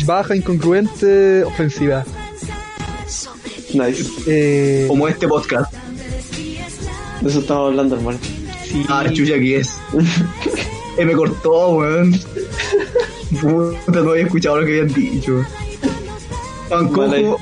Baja, 0.05 0.35
incongruente, 0.35 1.43
ofensiva. 1.45 2.03
Nice. 3.73 4.05
Eh, 4.27 4.85
como 4.87 5.07
este 5.07 5.27
podcast. 5.27 5.73
De 7.21 7.29
eso 7.29 7.39
estamos 7.39 7.69
hablando, 7.69 7.95
hermano. 7.95 8.19
sí, 8.63 8.85
Ah, 8.89 9.05
chucha 9.11 9.35
que 9.35 9.59
es. 9.59 9.77
eh, 10.97 11.05
me 11.05 11.13
cortó, 11.13 11.69
weón. 11.75 12.19
Puta, 13.41 14.01
no 14.01 14.11
había 14.11 14.23
escuchado 14.23 14.61
lo 14.61 14.65
que 14.65 14.79
habían 14.81 14.93
dicho. 14.93 15.43
Estaban 16.63 16.91
Vale. 16.93 17.23
cojo, 17.23 17.41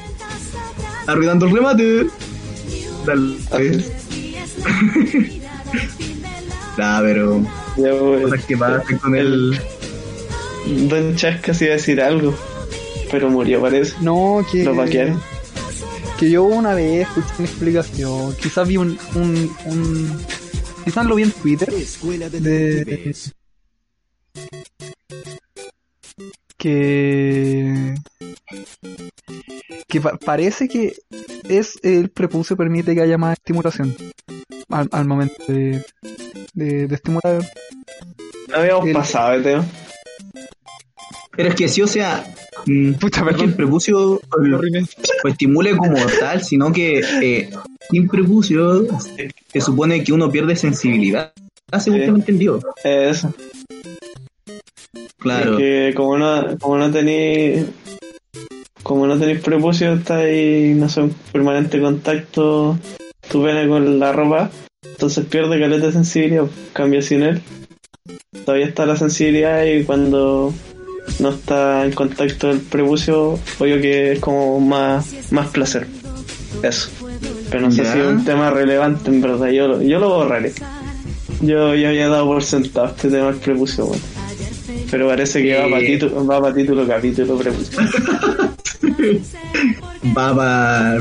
arruinando 1.07 1.45
el 1.45 1.53
remate. 1.53 2.07
Dale. 3.05 3.83
nah, 6.77 7.01
pero 7.01 7.41
Ya, 7.77 7.91
pues, 7.91 8.23
cosas 8.23 8.45
que 8.45 8.57
pasan 8.57 8.97
con 8.99 9.15
el. 9.15 9.59
Don 10.87 11.15
Chasca 11.15 11.53
se 11.53 11.65
iba 11.65 11.73
a 11.73 11.77
decir 11.77 12.01
algo, 12.01 12.33
pero 13.11 13.29
murió, 13.29 13.61
parece. 13.61 13.95
no, 14.01 14.45
que. 14.51 14.63
Lo 14.63 14.75
vaquearon. 14.75 15.19
Que 16.17 16.29
yo 16.29 16.43
una 16.43 16.73
vez 16.73 17.07
escuché 17.07 17.27
una 17.39 17.47
explicación. 17.47 18.35
Quizás 18.41 18.67
vi 18.67 18.77
un. 18.77 18.97
un, 19.15 19.55
un 19.65 20.19
quizás 20.85 21.05
lo 21.05 21.15
vi 21.15 21.23
en 21.23 21.31
Twitter. 21.31 21.69
De. 22.31 23.13
Que. 26.63 27.93
Que 29.89 29.99
pa- 29.99 30.17
parece 30.17 30.69
que 30.69 30.93
es 31.49 31.77
el 31.83 32.09
prepucio 32.09 32.55
permite 32.55 32.95
que 32.95 33.01
haya 33.01 33.17
más 33.17 33.33
estimulación 33.33 33.93
al, 34.69 34.87
al 34.93 35.05
momento 35.05 35.35
de, 35.49 35.83
de, 36.53 36.87
de 36.87 36.95
estimular 36.95 37.45
Habíamos 38.55 38.87
El- 38.87 38.93
pasado 38.93 39.37
de 39.37 39.41
tema. 39.43 39.65
Pero 41.35 41.49
es 41.49 41.55
que 41.55 41.67
sí, 41.67 41.81
o 41.81 41.87
sea, 41.87 42.23
mm, 42.65 42.93
Puta, 42.93 43.23
no 43.23 43.31
es 43.31 43.35
que 43.37 43.43
el 43.43 43.55
prepucio 43.55 44.21
Lo 44.39 45.29
estimule 45.29 45.75
como 45.75 45.97
tal, 46.19 46.43
sino 46.45 46.71
que 46.71 47.03
eh, 47.21 47.49
sin 47.91 48.07
prepucio 48.07 48.87
se 49.51 49.59
supone 49.59 50.01
que 50.01 50.13
uno 50.13 50.31
pierde 50.31 50.55
sensibilidad. 50.55 51.33
Ah, 51.71 51.79
según 51.81 51.99
tengo 51.99 52.15
entendido. 52.17 52.59
Eh, 52.85 53.09
Eso. 53.09 53.33
Claro. 55.17 55.57
Que 55.57 55.93
como 55.95 56.17
no, 56.17 56.57
como 56.59 56.77
no 56.77 56.91
tenéis 56.91 57.65
como 58.83 59.07
no 59.07 59.17
tenéis 59.17 59.39
prepucio, 59.39 59.93
estáis 59.93 60.75
no 60.75 60.89
sé, 60.89 61.01
en 61.01 61.09
permanente 61.31 61.79
contacto 61.79 62.77
tu 63.29 63.43
pene 63.43 63.67
con 63.67 63.99
la 63.99 64.11
ropa, 64.11 64.51
entonces 64.83 65.25
pierde 65.25 65.59
caleta 65.59 65.87
de 65.87 65.93
sensibilidad, 65.93 66.45
cambia 66.73 67.01
sin 67.01 67.23
él. 67.23 67.41
Todavía 68.45 68.67
está 68.67 68.85
la 68.85 68.97
sensibilidad 68.97 69.63
y 69.63 69.83
cuando 69.85 70.53
no 71.19 71.29
está 71.29 71.85
en 71.85 71.93
contacto 71.93 72.51
el 72.51 72.59
prepucio, 72.59 73.39
obvio 73.59 73.81
que 73.81 74.13
es 74.13 74.19
como 74.19 74.59
más, 74.59 75.31
más 75.31 75.47
placer. 75.47 75.87
Eso. 76.61 76.89
Pero 77.49 77.61
no 77.61 77.71
sé 77.71 77.85
si 77.85 77.99
es 77.99 78.05
un 78.05 78.25
tema 78.25 78.49
relevante 78.49 79.09
en 79.09 79.21
verdad, 79.21 79.49
yo, 79.49 79.81
yo 79.81 79.99
lo 79.99 80.09
borraré. 80.09 80.53
Yo 81.41 81.75
ya 81.75 81.89
había 81.89 82.09
dado 82.09 82.25
por 82.25 82.43
sentado 82.43 82.87
este 82.87 83.09
tema 83.09 83.27
del 83.27 83.35
prepucio, 83.35 83.85
bueno. 83.85 84.12
Pero 84.91 85.07
parece 85.07 85.41
que 85.41 85.55
va 85.57 85.69
para 85.69 85.85
título, 85.85 86.25
va 86.25 86.41
para 86.41 86.53
título 86.53 86.87
capítulo. 86.87 87.39
Va 90.17 90.35
para 90.35 90.97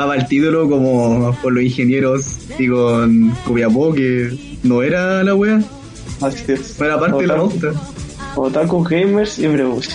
va 0.00 0.06
pa 0.06 0.16
el 0.16 0.26
título 0.26 0.68
como 0.68 1.36
con 1.40 1.54
los 1.54 1.62
ingenieros 1.62 2.38
y 2.58 2.68
con 2.68 3.30
Copiapó, 3.44 3.92
que 3.92 4.58
no 4.62 4.82
era 4.82 5.22
la 5.22 5.34
wea, 5.34 5.60
Así 6.20 6.52
es. 6.52 6.78
no 6.80 6.86
era 6.86 6.98
parte 6.98 7.22
de 7.22 7.26
la 7.26 7.36
nota. 7.36 7.72
Otaku 8.36 8.82
Gamers 8.82 9.38
y 9.38 9.46
prepucio. 9.48 9.94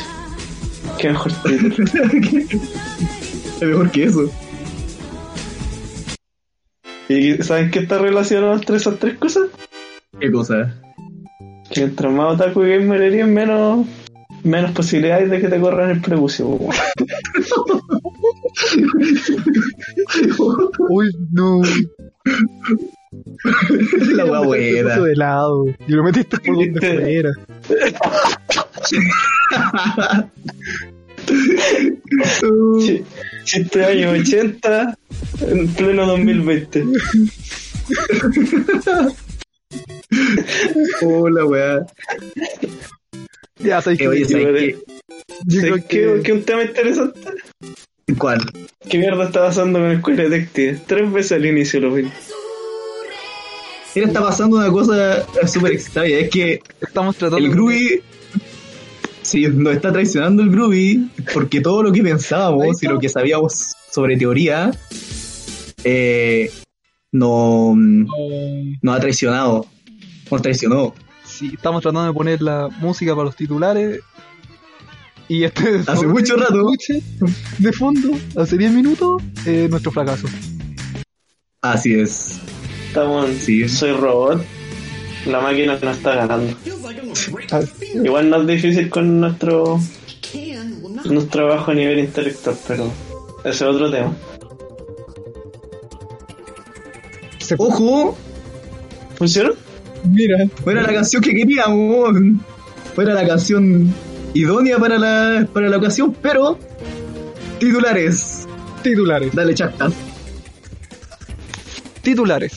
Qué 0.97 1.09
mejor 1.09 1.31
título. 1.43 1.87
es 3.61 3.61
mejor 3.61 3.91
que 3.91 4.03
eso. 4.03 4.31
¿Y 7.09 7.33
saben 7.43 7.71
qué 7.71 7.79
está 7.79 7.97
relacionado 7.97 8.53
entre 8.53 8.77
esas 8.77 8.99
tres 8.99 9.17
cosas? 9.17 9.47
¿Qué 10.19 10.31
cosa? 10.31 10.75
Que 11.79 11.85
mientras 11.85 12.11
más 12.11 12.33
otaku 12.33 12.63
y 12.63 12.71
gamer 12.77 13.01
eres, 13.01 13.25
menos, 13.25 13.85
menos 14.43 14.71
posibilidades 14.71 15.29
de 15.29 15.39
que 15.39 15.47
te 15.47 15.61
corran 15.61 15.91
el 15.91 16.01
prepucio. 16.01 16.45
Uy, 20.89 21.09
no. 21.31 21.61
la 24.13 24.25
wea 24.25 24.39
buena. 24.41 24.99
de 24.99 25.15
lado. 25.15 25.67
Y 25.87 25.91
lo 25.93 26.03
metiste 26.03 26.37
por 26.37 26.53
donde 26.55 26.69
¿Viste? 26.69 26.99
fuera. 26.99 27.31
Ch- 32.79 33.03
Chiste 33.45 33.85
año 33.85 34.11
80 34.11 34.97
en 35.47 35.67
pleno 35.69 36.05
2020. 36.07 36.83
Oh, 41.01 41.29
la 41.29 41.45
wea. 41.45 41.85
Ya 43.59 43.81
sabes 43.81 43.99
Eh, 43.99 44.03
que 44.03 44.07
oye, 44.07 44.25
¿Sabes 44.25 44.75
creo 45.59 45.75
qué, 45.75 45.83
que 45.87 46.21
qué 46.23 46.33
un 46.33 46.43
tema 46.43 46.63
interesante? 46.63 47.19
¿Cuál? 48.17 48.39
¿Qué 48.89 48.97
mierda 48.97 49.25
está 49.25 49.41
pasando 49.41 49.79
con 49.79 49.89
el 49.89 50.01
Quick 50.01 50.15
Detective? 50.15 50.79
Tres 50.87 51.11
veces 51.11 51.31
al 51.33 51.45
inicio 51.45 51.79
lo 51.81 51.93
vi. 51.93 52.09
Mira, 53.95 54.07
está 54.07 54.21
pasando 54.21 54.57
una 54.57 54.69
cosa 54.71 55.19
eh, 55.19 55.47
súper 55.47 55.73
extraña. 55.73 56.17
Es 56.17 56.29
que 56.29 56.61
estamos 56.81 57.15
tratando 57.17 57.45
el 57.45 57.51
Groovy. 57.51 58.01
Sí, 59.21 59.45
nos 59.47 59.75
está 59.75 59.91
traicionando 59.91 60.41
el 60.41 60.49
Groovy. 60.49 61.09
Porque 61.33 61.61
todo 61.61 61.83
lo 61.83 61.91
que 61.91 62.01
pensábamos 62.01 62.81
y 62.81 62.87
lo 62.87 62.99
que 62.99 63.09
sabíamos 63.09 63.73
sobre 63.91 64.17
teoría. 64.17 64.71
Eh, 65.83 66.51
no, 67.11 67.73
de... 67.75 68.77
nos 68.81 68.95
ha 68.95 68.99
traicionado. 68.99 69.65
Nos 70.31 70.41
traicionó. 70.41 70.93
Sí, 71.23 71.51
estamos 71.53 71.81
tratando 71.81 72.07
de 72.07 72.13
poner 72.13 72.41
la 72.41 72.67
música 72.81 73.13
para 73.13 73.25
los 73.25 73.35
titulares. 73.35 73.99
Y 75.27 75.43
este 75.43 75.81
Hace 75.87 76.07
mucho 76.07 76.35
rato. 76.37 76.55
escuche 76.59 77.03
de 77.59 77.71
fondo, 77.73 78.09
hace 78.35 78.57
10 78.57 78.71
minutos, 78.71 79.21
eh, 79.45 79.67
nuestro 79.69 79.91
fracaso. 79.91 80.27
Así 81.61 81.93
es. 81.93 82.39
Estamos 82.87 83.29
en 83.29 83.39
Sí. 83.39 83.69
Soy 83.69 83.91
Robot. 83.91 84.43
La 85.27 85.41
máquina 85.41 85.77
no 85.81 85.91
está 85.91 86.15
ganando. 86.15 86.55
Ah, 87.51 87.61
Igual 87.93 88.29
no 88.29 88.41
es 88.41 88.47
difícil 88.47 88.89
con 88.89 89.19
nuestro 89.19 89.79
nuestro 91.05 91.47
bajo 91.47 91.73
nivel 91.73 91.99
intelectual, 91.99 92.55
pero 92.67 92.91
ese 93.43 93.49
es 93.49 93.61
otro 93.61 93.91
tema. 93.91 94.15
Se- 97.49 97.55
¡Ojo! 97.57 98.17
¿Funcionó? 99.15 99.51
Mira, 100.05 100.45
Fuera 100.63 100.81
la 100.81 100.93
canción 100.93 101.21
que 101.21 101.33
queríamos. 101.33 102.09
Fuera 102.95 103.13
la 103.13 103.27
canción 103.27 103.93
idónea 104.33 104.77
para 104.77 104.97
la, 104.97 105.47
para 105.51 105.67
la 105.69 105.77
ocasión. 105.77 106.15
Pero. 106.21 106.57
Titulares. 107.59 108.47
titulares. 108.81 109.33
Dale, 109.35 109.53
chastas. 109.53 109.91
Titulares. 112.01 112.53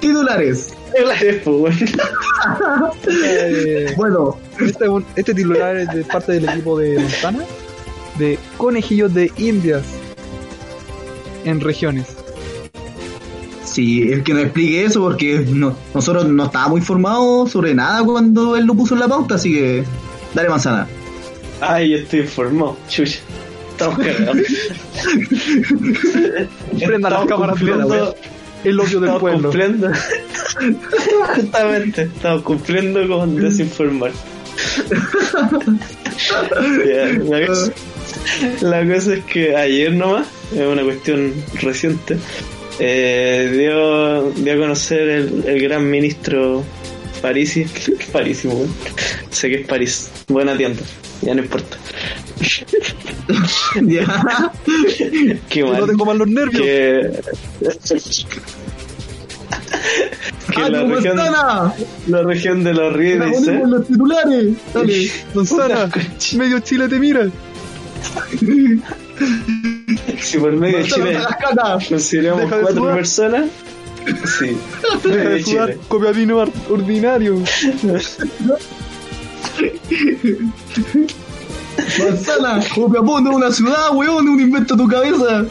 Titulares. 0.00 0.74
Eh, 3.24 3.92
Bueno, 3.96 4.36
este, 4.60 4.86
este 5.16 5.34
titular 5.34 5.76
es 5.76 5.88
de 5.94 6.04
parte 6.04 6.32
del 6.32 6.48
equipo 6.48 6.78
de 6.78 6.98
Montana, 6.98 7.44
de 8.18 8.38
conejillos 8.56 9.12
de 9.14 9.30
indias 9.36 9.82
en 11.44 11.60
regiones. 11.60 12.06
Sí, 13.64 14.10
el 14.12 14.22
que 14.24 14.34
nos 14.34 14.42
explique 14.44 14.84
eso 14.84 15.00
porque 15.00 15.44
no- 15.48 15.76
nosotros 15.94 16.26
no 16.28 16.44
estábamos 16.46 16.80
informados 16.80 17.50
sobre 17.52 17.72
nada 17.74 18.02
cuando 18.04 18.56
él 18.56 18.64
lo 18.64 18.74
puso 18.74 18.94
en 18.94 19.00
la 19.00 19.08
pauta, 19.08 19.36
así 19.36 19.52
que 19.52 19.84
dale 20.34 20.48
manzana. 20.48 20.88
Ay, 21.60 21.90
yo 21.90 21.96
estoy 21.98 22.20
informado. 22.20 22.76
Chucha. 22.88 23.18
Estamos 23.72 23.98
cagados. 23.98 24.36
Prendan 26.84 27.12
las 27.12 27.26
cámaras 27.26 27.60
la 27.62 28.14
El 28.64 28.80
odio 28.80 29.00
del 29.00 29.10
Estamos 29.10 29.20
pueblo. 29.20 29.42
cumpliendo. 29.50 29.90
Justamente, 31.36 32.02
estamos 32.02 32.42
cumpliendo 32.42 33.06
con 33.08 33.36
desinformar. 33.36 34.10
La, 37.28 37.46
cosa, 37.46 37.72
la 38.60 38.86
cosa 38.94 39.14
es 39.14 39.24
que 39.24 39.56
ayer 39.56 39.92
nomás, 39.94 40.26
es 40.52 40.66
una 40.66 40.82
cuestión 40.82 41.34
reciente, 41.60 42.16
eh, 42.78 43.50
dio, 43.52 44.30
dio 44.32 44.54
a 44.54 44.56
conocer 44.56 45.08
el, 45.08 45.44
el 45.46 45.60
gran 45.62 45.88
ministro 45.88 46.64
Parisi, 47.20 47.66
Parisi, 48.12 48.48
weón. 48.48 48.68
sé 49.30 49.48
que 49.50 49.60
es 49.60 49.66
París, 49.66 50.10
buena 50.28 50.56
tienda, 50.56 50.82
ya 51.22 51.34
no 51.34 51.42
importa. 51.42 51.76
ya. 53.82 54.52
Qué 55.48 55.64
mal. 55.64 55.80
no 55.80 55.86
te 55.86 55.92
coman 55.94 56.18
los 56.18 56.28
nervios. 56.28 56.62
que 56.62 57.10
que 60.50 60.60
¡Ah, 60.60 60.68
la 60.68 60.82
región, 60.84 61.16
la 62.08 62.22
región 62.22 62.64
de 62.64 62.74
los 62.74 62.92
ríos 62.92 63.18
¡La 63.18 63.26
dice 63.26 63.40
ponemos 63.40 63.64
en 63.64 63.70
los 63.70 63.86
titulares! 63.86 64.46
Dale. 64.74 65.10
Medio 66.36 66.60
Chile 66.60 66.88
te 66.88 66.98
mira. 66.98 67.28
Si 70.18 70.38
por 70.38 70.52
medio 70.52 70.78
de 70.78 70.84
Chile 70.84 71.12
no 71.14 71.18
hagas 71.20 71.36
caca. 71.36 71.78
consideramos 71.88 72.42
Deja 72.42 72.56
de 72.56 72.62
cuatro 72.62 72.80
sudar. 72.82 72.94
personas 72.96 73.44
sí 74.38 74.56
Deja 75.04 75.16
de 75.16 75.28
de 75.34 75.42
sudar, 75.42 75.68
Chile 75.70 75.80
copia 75.88 76.12
vino 76.12 76.40
ar- 76.40 76.52
ordinario. 76.70 77.36
Manzana, 81.98 82.60
Copiapó 82.74 83.20
no 83.20 83.30
es 83.30 83.36
una 83.36 83.50
ciudad, 83.52 83.94
weón, 83.94 84.28
un 84.28 84.40
invento 84.40 84.74
de 84.76 84.82
tu 84.82 84.88
cabeza. 84.88 85.44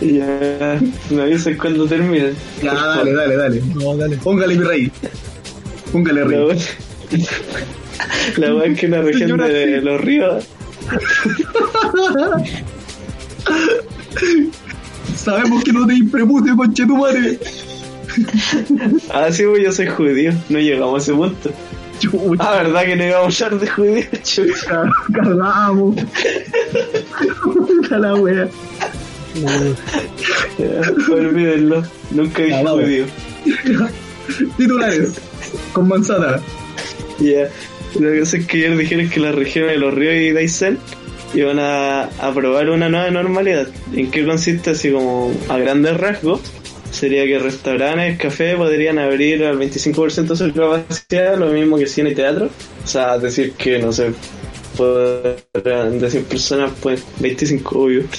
ya 0.00 0.80
me 1.10 1.22
avisas 1.22 1.56
cuando 1.56 1.86
termine 1.86 2.32
Ya, 2.62 2.74
dale, 2.74 3.12
dale, 3.12 3.36
dale. 3.36 3.62
No, 3.74 3.96
dale. 3.96 4.16
Póngale 4.18 4.54
mi 4.56 4.64
rey. 4.64 4.92
Póngale 5.92 6.24
rey. 6.24 6.58
la 8.36 8.64
es 8.64 8.78
que 8.78 8.86
en 8.86 8.92
la 8.92 9.02
región 9.02 9.38
de 9.38 9.80
los 9.82 10.00
ríos 10.00 10.44
Sabemos 15.16 15.62
que 15.64 15.72
no 15.72 15.86
te 15.86 15.94
prepucio, 16.10 16.56
conche 16.56 16.86
tu 16.86 16.96
madre. 16.96 17.38
ah 19.12 19.30
sí 19.30 19.44
pues 19.44 19.62
yo 19.62 19.72
soy 19.72 19.86
judío 19.86 20.32
no 20.50 20.58
llegamos 20.58 20.94
a 20.94 21.02
ese 21.02 21.14
punto 21.14 21.50
Chucha, 21.98 22.18
ah 22.40 22.62
verdad 22.62 22.84
que 22.84 22.96
no 22.96 23.06
íbamos 23.06 23.40
a 23.40 23.46
hablar 23.46 23.60
de 23.60 23.66
judíos 23.68 24.06
chucha. 24.22 24.82
cagamos. 25.14 25.96
Puta 27.42 27.98
la 27.98 28.14
wea. 28.16 28.48
Olvídenlo. 31.12 31.82
Nunca 32.10 32.42
dije 32.42 32.64
judío. 32.66 33.06
Titulares. 34.56 35.14
Con 35.72 35.88
manzana. 35.88 36.40
Ya. 37.20 37.48
Lo 37.98 38.10
que 38.10 38.20
pasa 38.20 38.36
es 38.38 38.46
que 38.46 38.56
ayer 38.58 38.76
dijeron 38.76 39.10
que 39.10 39.20
las 39.20 39.34
regiones 39.34 39.72
de 39.72 39.78
los 39.78 39.94
ríos 39.94 40.14
y 40.14 40.32
Daisen 40.32 40.78
iban 41.34 41.58
a 41.58 42.04
aprobar 42.18 42.70
una 42.70 42.88
nueva 42.88 43.10
normalidad. 43.10 43.68
¿En 43.94 44.10
qué 44.10 44.24
consiste? 44.24 44.70
Así 44.70 44.90
como 44.90 45.32
a 45.48 45.58
grandes 45.58 45.96
rasgos. 45.96 46.40
Sería 46.90 47.24
que 47.24 47.38
restaurantes, 47.38 48.18
cafés 48.18 48.54
podrían 48.54 48.98
abrir 48.98 49.44
al 49.44 49.58
25% 49.58 50.26
de 50.26 50.36
su 50.36 50.52
capacidad, 50.52 51.38
lo 51.38 51.46
mismo 51.46 51.78
que 51.78 51.86
cine 51.86 52.10
y 52.10 52.14
teatro. 52.14 52.50
O 52.84 52.86
sea, 52.86 53.18
decir 53.18 53.52
que, 53.52 53.78
no 53.78 53.92
sé, 53.92 54.12
podrán 54.76 55.98
de 55.98 56.10
100 56.10 56.24
personas, 56.24 56.72
pues 56.82 57.02
25, 57.20 57.78
obvio. 57.78 58.04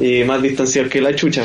Y 0.00 0.24
más 0.24 0.40
distanciados 0.40 0.90
que 0.90 1.02
la 1.02 1.14
chucha. 1.14 1.44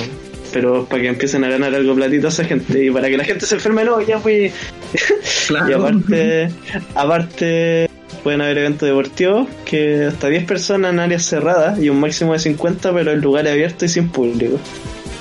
Pero 0.52 0.86
para 0.86 1.02
que 1.02 1.08
empiecen 1.10 1.44
a 1.44 1.50
ganar 1.50 1.74
algo 1.76 1.96
platito 1.96 2.28
a 2.28 2.30
esa 2.30 2.46
gente 2.46 2.86
y 2.86 2.92
para 2.92 3.10
que 3.10 3.18
la 3.18 3.24
gente 3.24 3.46
se 3.46 3.56
enferme, 3.56 3.84
no, 3.84 4.02
ya 4.02 4.20
fui. 4.20 4.52
Claro. 5.48 5.70
Y 5.70 5.74
aparte, 5.74 6.50
aparte 6.94 7.90
pueden 8.24 8.42
haber 8.42 8.58
eventos 8.58 8.88
deportivos 8.90 9.48
que 9.64 10.04
hasta 10.06 10.28
10 10.28 10.46
personas 10.46 10.92
en 10.92 11.00
áreas 11.00 11.24
cerradas 11.24 11.80
y 11.80 11.90
un 11.90 12.00
máximo 12.00 12.34
de 12.34 12.40
50 12.40 12.94
pero 12.94 13.12
en 13.12 13.22
lugares 13.22 13.54
abiertos 13.54 13.84
y 13.84 13.94
sin 13.94 14.10
público. 14.10 14.60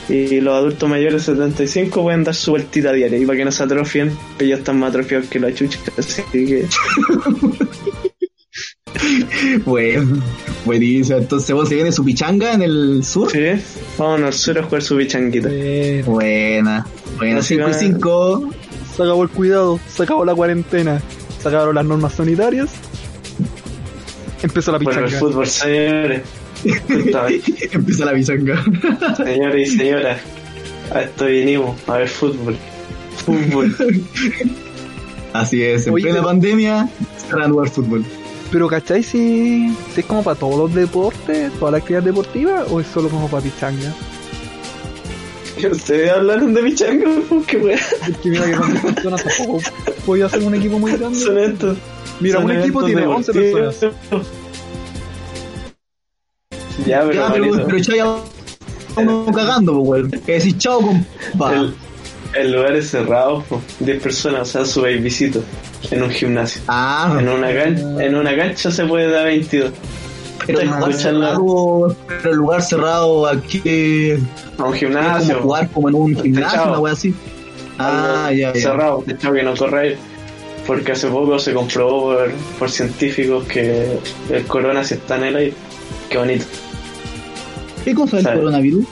Y 0.09 0.41
los 0.41 0.55
adultos 0.55 0.89
mayores 0.89 1.27
de 1.27 1.35
75 1.35 2.03
pueden 2.03 2.24
dar 2.24 2.35
su 2.35 2.53
vueltita 2.53 2.93
diaria 2.93 3.18
y 3.18 3.27
para 3.27 3.39
que 3.39 3.45
no 3.45 3.53
se 3.53 3.62
atrofien, 3.62 4.11
ellos 4.39 4.59
están 4.59 4.79
más 4.79 4.91
atrofiados 4.91 5.29
que 5.29 5.41
la 5.41 5.53
chucha, 5.53 5.79
así 5.97 6.22
que 6.33 6.66
Bueno, 9.64 10.22
buenísimo. 10.64 11.18
Entonces 11.18 11.55
vos 11.55 11.68
se 11.68 11.74
viene 11.74 11.92
su 11.92 12.05
pichanga 12.05 12.53
en 12.53 12.62
el 12.62 13.05
sur. 13.05 13.30
sí, 13.30 13.38
vamos 13.99 14.22
al 14.22 14.32
sur 14.32 14.59
a 14.59 14.62
jugar 14.62 14.82
su 14.82 14.97
bichanguita. 14.97 15.49
Eh, 15.51 16.03
Buena. 16.07 16.86
Buena, 17.18 17.40
Así 17.40 17.55
5 17.57 17.68
y 17.68 17.72
va. 17.72 17.78
5. 17.78 18.51
se 18.97 19.03
acabó 19.03 19.22
el 19.22 19.28
cuidado, 19.30 19.80
se 19.94 20.03
acabó 20.03 20.24
la 20.24 20.34
cuarentena, 20.34 21.01
se 21.42 21.49
acabaron 21.49 21.74
las 21.74 21.84
normas 21.84 22.14
sanitarias. 22.14 22.70
Empezó 24.42 24.72
la 24.72 24.78
Bueno, 24.78 25.01
el 25.01 25.07
pichanga. 25.07 25.20
fútbol, 25.26 25.47
señores. 25.47 26.22
Justamente. 26.62 27.68
Empieza 27.72 28.05
la 28.05 28.12
pichanga. 28.14 28.64
Señores 29.16 29.68
y 29.72 29.76
señoras, 29.78 30.20
a 30.94 31.03
esto 31.03 31.26
vinimos, 31.26 31.76
a 31.88 31.99
ver 31.99 32.09
fútbol. 32.09 32.57
Fútbol. 33.24 33.74
Así 35.32 35.62
es, 35.62 35.86
en 35.86 35.94
Oye, 35.94 36.05
plena 36.05 36.16
pero- 36.18 36.28
pandemia 36.28 36.88
se 37.28 37.34
van 37.34 37.44
a 37.44 37.49
jugar 37.51 37.68
fútbol. 37.68 38.05
Pero 38.57 38.68
¿cachai 38.68 39.02
si, 39.02 39.68
si 39.92 40.00
es 40.00 40.07
como 40.07 40.24
para 40.24 40.34
todos 40.38 40.57
los 40.57 40.74
deportes, 40.74 41.52
toda 41.59 41.72
la 41.72 41.76
actividad 41.76 42.02
deportiva 42.02 42.64
o 42.70 42.80
es 42.80 42.86
solo 42.86 43.11
como 43.11 43.28
para 43.28 43.42
pichanga? 43.42 43.94
¿Ustedes 45.70 46.11
hablaron 46.11 46.54
de 46.54 46.62
pichanga? 46.62 47.04
¿Qué 47.46 47.59
wea? 47.59 47.78
Porque 48.00 48.30
mira 48.30 48.46
que 48.46 48.57
10 48.57 48.94
personas 48.94 49.24
tampoco 49.24 49.61
podía 50.07 50.24
hacer 50.24 50.42
un 50.42 50.54
equipo 50.54 50.78
muy 50.78 50.92
grande. 50.92 51.18
Son 51.18 51.38
estos. 51.38 51.76
Mira, 52.18 52.36
son 52.40 52.46
un 52.46 52.57
equipo 52.57 52.82
tiene 52.82 53.07
11 53.07 53.32
deportivos. 53.34 53.74
personas. 53.74 54.26
Ya, 56.86 57.02
pero, 57.02 57.12
ya, 57.12 57.32
pero, 57.34 57.66
pero 57.66 58.24
a 58.96 59.00
uno 59.02 59.32
cagando, 59.34 59.84
pues, 59.84 60.04
weón. 60.04 60.11
Que 60.24 60.32
decís 60.32 60.57
chao, 60.57 60.80
compa. 60.80 61.54
el, 61.57 61.74
el 62.41 62.53
lugar 62.53 62.74
es 62.76 62.91
cerrado, 62.91 63.43
po. 63.49 63.61
10 63.80 64.03
personas, 64.03 64.43
o 64.43 64.45
sea, 64.45 64.64
su 64.64 64.82
visito 64.82 65.43
en 65.91 66.03
un 66.03 66.11
gimnasio. 66.11 66.62
Ah, 66.68 67.16
En 67.18 67.28
una, 67.28 67.53
cancha, 67.55 68.05
en 68.05 68.14
una 68.14 68.37
cancha 68.37 68.70
se 68.70 68.84
puede 68.84 69.11
dar 69.11 69.26
22. 69.26 69.72
pero 70.47 70.62
lugar 70.64 70.95
cerrado, 70.95 71.97
pero 72.07 72.30
el 72.30 72.37
lugar 72.37 72.62
cerrado 72.62 73.26
aquí 73.26 74.11
a 74.12 74.14
un 74.14 74.57
como 74.59 74.72
gimnasio. 74.72 75.41
jugar 75.43 75.68
como 75.70 75.89
en 75.89 75.95
un 75.95 76.14
gimnasio, 76.22 76.49
Techado. 76.51 76.70
una 76.70 76.78
wea 76.80 76.93
así. 76.93 77.14
Ah, 77.78 78.30
ya, 78.32 78.53
ya. 78.55 78.61
cerrado, 78.61 79.03
de 79.07 79.12
hecho 79.14 79.32
que 79.32 79.43
no 79.43 79.55
corre 79.57 79.80
aire. 79.80 79.99
Porque 80.66 80.93
hace 80.93 81.07
poco 81.09 81.39
se 81.39 81.53
comprobó 81.53 82.14
por, 82.14 82.32
por 82.59 82.70
científicos 82.70 83.45
que 83.45 83.99
el 84.30 84.45
corona 84.47 84.82
está 84.95 85.16
en 85.16 85.24
el 85.24 85.37
aire. 85.37 85.55
Qué 86.11 86.18
bonito. 86.18 86.45
¿Qué 87.84 87.95
cosa 87.95 88.18
es 88.18 88.26
el 88.26 88.34
coronavirus? 88.39 88.84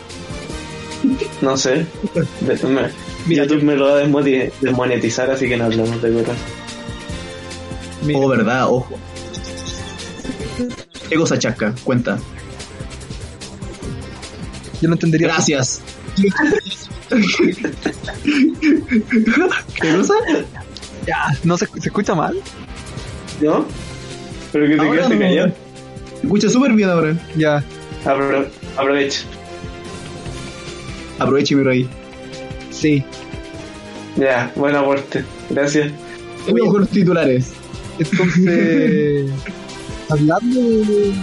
No 1.42 1.56
sé. 1.56 1.84
De- 2.40 2.68
me- 2.68 3.03
Mira, 3.26 3.44
YouTube 3.44 3.62
me 3.62 3.74
lo 3.76 3.86
va 3.86 3.92
a 3.92 3.96
desmonetizar, 4.60 5.30
así 5.30 5.48
que 5.48 5.56
no 5.56 5.64
hablamos 5.64 6.00
de. 6.02 6.10
Mira, 8.02 8.18
Oh, 8.18 8.28
verdad, 8.28 8.66
ojo. 8.68 8.98
¿Qué 11.08 11.16
cosa 11.16 11.38
chasca? 11.38 11.74
Cuenta. 11.84 12.18
yo 14.80 14.88
no 14.88 14.94
entendería. 14.94 15.28
Gracias. 15.28 15.80
¿Qué 19.80 19.96
cosa? 19.96 20.14
Ya, 21.06 21.36
no 21.44 21.56
se, 21.58 21.66
se 21.66 21.88
escucha 21.88 22.14
mal. 22.14 22.36
¿No? 23.40 23.64
Pero 24.52 24.66
que 24.68 24.76
te 24.76 24.90
quedaste 24.90 25.14
no. 25.14 25.20
callado. 25.20 25.48
Se 26.20 26.26
escucha 26.26 26.48
súper 26.48 26.72
bien 26.72 26.88
ahora. 26.90 27.16
Ya, 27.36 27.62
Apro- 28.04 28.48
aprovecha. 28.76 29.20
Aproveche 31.18 31.54
y 31.54 31.56
miro 31.56 31.70
ahí. 31.70 31.88
Sí. 32.74 33.02
Ya, 34.16 34.52
buen 34.56 34.74
aporte. 34.76 35.24
Gracias. 35.50 35.90
Vamos 36.46 36.70
con 36.70 36.80
los 36.82 36.90
titulares. 36.90 37.50
Entonces, 37.98 39.30
hablando 40.10 40.60
de. 40.60 41.12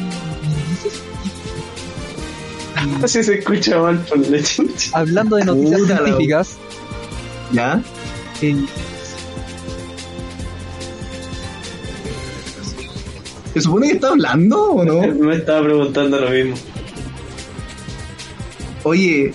Así 3.04 3.24
se 3.24 3.36
escucha 3.40 3.80
mal 3.80 4.00
por 4.00 4.18
la 4.28 4.42
chincha. 4.42 4.90
Hablando 4.94 5.36
de 5.36 5.46
noticias 5.46 5.82
Puta 5.82 5.94
la- 5.94 6.00
científicas, 6.06 6.58
¿Ya? 7.52 7.82
eh, 8.42 8.56
¿Se 13.54 13.62
supone 13.62 13.88
que 13.90 13.94
está 13.96 14.10
hablando 14.10 14.64
o 14.72 14.86
no? 14.86 15.02
Me 15.20 15.36
estaba 15.36 15.64
preguntando 15.64 16.20
lo 16.20 16.30
mismo. 16.30 16.56
Oye, 18.84 19.34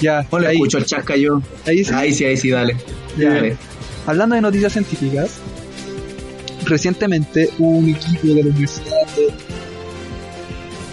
ya, 0.00 0.26
no 0.30 0.38
le 0.38 0.48
ahí, 0.48 0.54
escucho 0.54 0.78
el 0.78 0.84
chasca 0.84 1.16
yo. 1.16 1.40
ahí 1.66 1.84
sí. 1.84 1.92
Ahí 1.94 2.12
sí, 2.12 2.24
ahí 2.24 2.36
sí, 2.36 2.50
dale. 2.50 2.76
Ya. 3.16 3.30
Dale. 3.30 3.56
Hablando 4.06 4.34
de 4.34 4.40
noticias 4.42 4.72
científicas, 4.72 5.38
recientemente 6.64 7.50
un 7.58 7.88
equipo 7.88 8.26
de 8.28 8.34
la 8.34 8.40
Universidad 8.50 9.06
de 9.16 9.32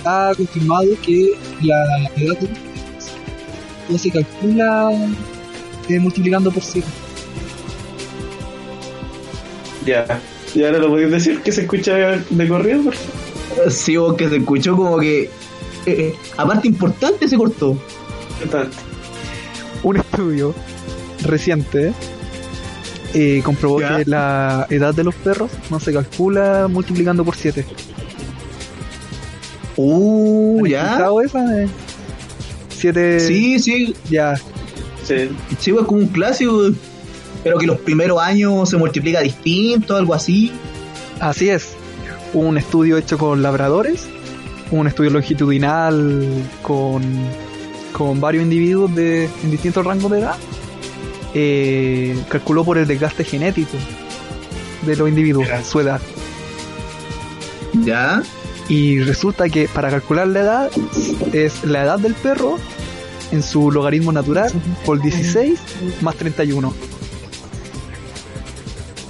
ha 0.04 0.32
confirmado 0.36 0.88
que 1.06 1.34
la 1.62 2.10
edad 2.18 2.38
de 2.40 2.50
no 3.90 3.98
se 3.98 4.10
calcula 4.10 4.92
eh, 5.90 6.00
multiplicando 6.00 6.52
por 6.52 6.64
7. 6.64 6.88
Ya. 9.86 10.22
¿Y 10.56 10.64
ahora 10.64 10.80
lo 10.80 10.90
podéis 10.90 11.12
decir 11.12 11.42
que 11.42 11.52
se 11.52 11.62
escucha 11.62 11.96
de 12.30 12.48
corrido, 12.48 12.84
por 12.84 12.94
favor? 12.94 13.72
Sí, 13.72 13.98
vos 13.98 14.16
que 14.16 14.30
se 14.30 14.38
escuchó 14.38 14.76
como 14.76 14.98
que. 15.00 15.30
eh, 15.86 16.16
aparte 16.38 16.68
importante 16.68 17.28
se 17.28 17.38
cortó. 17.38 17.78
Importante. 18.42 18.91
Estudio 20.12 20.54
reciente 21.24 21.94
eh, 23.14 23.42
comprobó 23.44 23.80
Ya. 23.82 23.98
que 23.98 24.06
la 24.06 24.68
edad 24.70 24.94
de 24.94 25.04
los 25.04 25.16
perros 25.16 25.52
no 25.70 25.80
se 25.80 25.94
calcula 25.94 26.68
multiplicando 26.70 27.24
por 27.26 27.36
7. 27.36 27.66
Uh, 29.78 30.66
ya. 30.68 30.84
escuchado 30.84 31.22
esa? 31.22 31.46
7 32.70 33.20
Sí, 33.20 33.60
sí, 33.60 33.96
ya. 34.10 34.36
Sí. 35.04 35.30
sí, 35.60 35.72
es 35.72 35.86
como 35.86 36.02
un 36.02 36.08
clásico. 36.08 36.72
Pero 37.44 37.58
que 37.58 37.66
los 37.66 37.80
primeros 37.80 38.22
años 38.22 38.70
se 38.70 38.78
multiplica 38.78 39.22
distinto, 39.22 39.96
algo 39.96 40.14
así. 40.14 40.52
Así 41.20 41.50
es. 41.50 41.70
Un 42.34 42.58
estudio 42.58 42.98
hecho 42.98 43.18
con 43.18 43.42
labradores, 43.42 44.06
un 44.72 44.88
estudio 44.88 45.10
longitudinal 45.10 46.28
con, 46.62 47.02
con 47.92 48.20
varios 48.22 48.44
individuos 48.44 48.94
de, 48.96 49.26
en 49.44 49.52
distintos 49.52 49.86
rangos 49.86 50.12
de 50.12 50.20
edad, 50.20 50.36
eh, 51.34 52.18
calculó 52.30 52.64
por 52.64 52.78
el 52.78 52.88
desgaste 52.88 53.24
genético 53.24 53.78
de 54.86 54.96
los 54.96 55.08
individuos, 55.08 55.48
Ya. 55.48 55.64
su 55.64 55.80
edad. 55.80 56.02
Ya. 57.86 58.22
Y 58.68 59.00
resulta 59.00 59.50
que 59.50 59.68
para 59.68 59.90
calcular 59.90 60.28
la 60.28 60.40
edad 60.42 60.72
es 61.34 61.64
la 61.64 61.84
edad 61.84 62.00
del 62.00 62.14
perro 62.14 62.58
en 63.32 63.44
su 63.44 63.72
logaritmo 63.72 64.12
natural 64.12 64.52
por 64.86 65.02
16 65.02 65.60
más 66.02 66.16
31. 66.16 66.74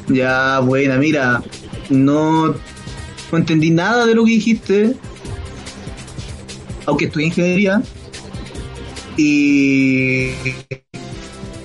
Ya, 0.08 0.60
buena, 0.60 0.98
mira. 0.98 1.42
No, 1.90 2.48
no 2.48 3.38
entendí 3.38 3.72
nada 3.72 4.06
de 4.06 4.16
lo 4.16 4.26
que 4.26 4.32
dijiste. 4.32 4.96
Aunque 6.86 7.06
estudié 7.06 7.28
ingeniería. 7.28 7.82
Y. 9.22 10.32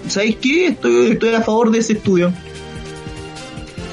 ¿Sabes 0.09 0.37
qué? 0.37 0.69
Estoy, 0.69 1.13
estoy 1.13 1.35
a 1.35 1.41
favor 1.41 1.71
de 1.71 1.79
ese 1.79 1.95
estudio. 1.95 2.31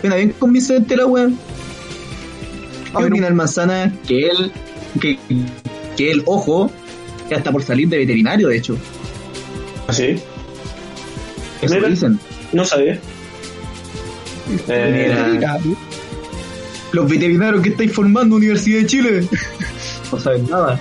Suena 0.01 0.17
bien 0.17 0.33
convincente 0.37 0.97
la 0.97 1.05
wea. 1.05 1.25
A 1.25 2.97
¿Qué 2.97 3.03
ver, 3.03 3.11
opina 3.13 3.27
el 3.27 3.33
manzana? 3.35 3.93
Que 4.05 4.27
él. 4.27 4.51
Que, 4.99 5.17
que 5.95 6.11
él, 6.11 6.23
ojo. 6.25 6.69
Ya 7.29 7.37
está 7.37 7.53
por 7.53 7.63
salir 7.63 7.87
de 7.87 7.99
veterinario, 7.99 8.49
de 8.49 8.57
hecho. 8.57 8.77
¿Así? 9.87 10.17
Eso 11.61 11.75
Mira. 11.75 11.87
dicen. 11.87 12.19
No 12.51 12.65
sabía. 12.65 12.99
Eh, 14.67 15.37
Mira. 15.39 15.57
Los 16.91 17.09
veterinarios 17.09 17.63
que 17.63 17.69
estáis 17.69 17.93
formando 17.93 18.35
Universidad 18.35 18.79
de 18.81 18.87
Chile. 18.87 19.27
No 20.11 20.19
saben 20.19 20.47
nada. 20.47 20.79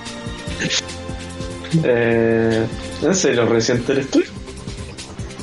Eh, 1.84 2.66
¿En 3.02 3.14
serio 3.14 3.46
reciente 3.46 3.92
eres 3.92 4.10
tú? 4.10 4.20